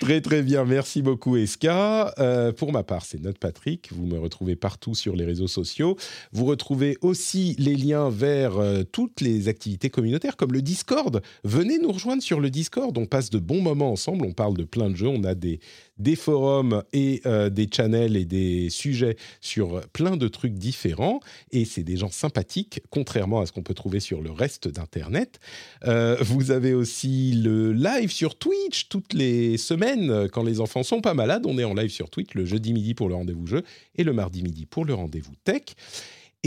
[0.00, 2.14] Très très bien, merci beaucoup Eska.
[2.18, 3.90] Euh, pour ma part, c'est Note Patrick.
[3.92, 5.96] Vous me retrouvez partout sur les réseaux sociaux.
[6.32, 11.22] Vous retrouvez aussi les liens vers euh, toutes les activités communautaires comme le Discord.
[11.44, 12.96] Venez nous rejoindre sur le Discord.
[12.96, 14.24] On passe de bons moments ensemble.
[14.24, 15.08] On parle de plein de jeux.
[15.08, 15.60] On a des,
[15.98, 21.20] des forums et euh, des channels et des sujets sur plein de trucs différents.
[21.52, 25.38] Et c'est des gens sympathiques, contrairement à ce qu'on peut trouver sur le reste d'Internet.
[25.84, 31.00] Euh, vous avez aussi le live sur Twitch toutes les semaines quand les enfants sont
[31.00, 31.46] pas malades.
[31.46, 33.62] On est en live sur Twitch le jeudi midi pour le rendez-vous jeu
[33.96, 35.62] et le mardi midi pour le rendez-vous tech.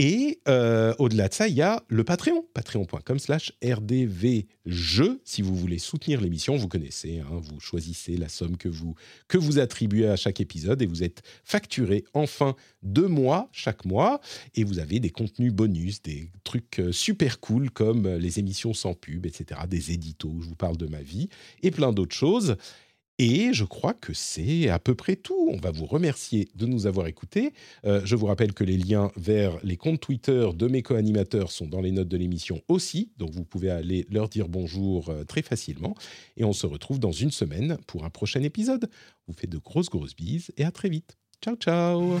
[0.00, 5.20] Et euh, au-delà de ça, il y a le Patreon, patreon.com slash rdvjeux.
[5.24, 8.94] Si vous voulez soutenir l'émission, vous connaissez, hein, vous choisissez la somme que vous,
[9.26, 12.54] que vous attribuez à chaque épisode et vous êtes facturé en fin
[12.84, 14.20] de mois, chaque mois.
[14.54, 18.74] Et vous avez des contenus bonus, des trucs euh, super cool comme euh, les émissions
[18.74, 21.28] sans pub, etc., des éditos où je vous parle de ma vie
[21.64, 22.56] et plein d'autres choses.
[23.18, 25.48] Et je crois que c'est à peu près tout.
[25.50, 27.52] On va vous remercier de nous avoir écoutés.
[27.84, 31.66] Euh, je vous rappelle que les liens vers les comptes Twitter de mes co-animateurs sont
[31.66, 33.10] dans les notes de l'émission aussi.
[33.18, 35.94] Donc vous pouvez aller leur dire bonjour euh, très facilement.
[36.36, 38.88] Et on se retrouve dans une semaine pour un prochain épisode.
[39.26, 41.16] Vous fait de grosses, grosses bises et à très vite.
[41.42, 42.20] Ciao, ciao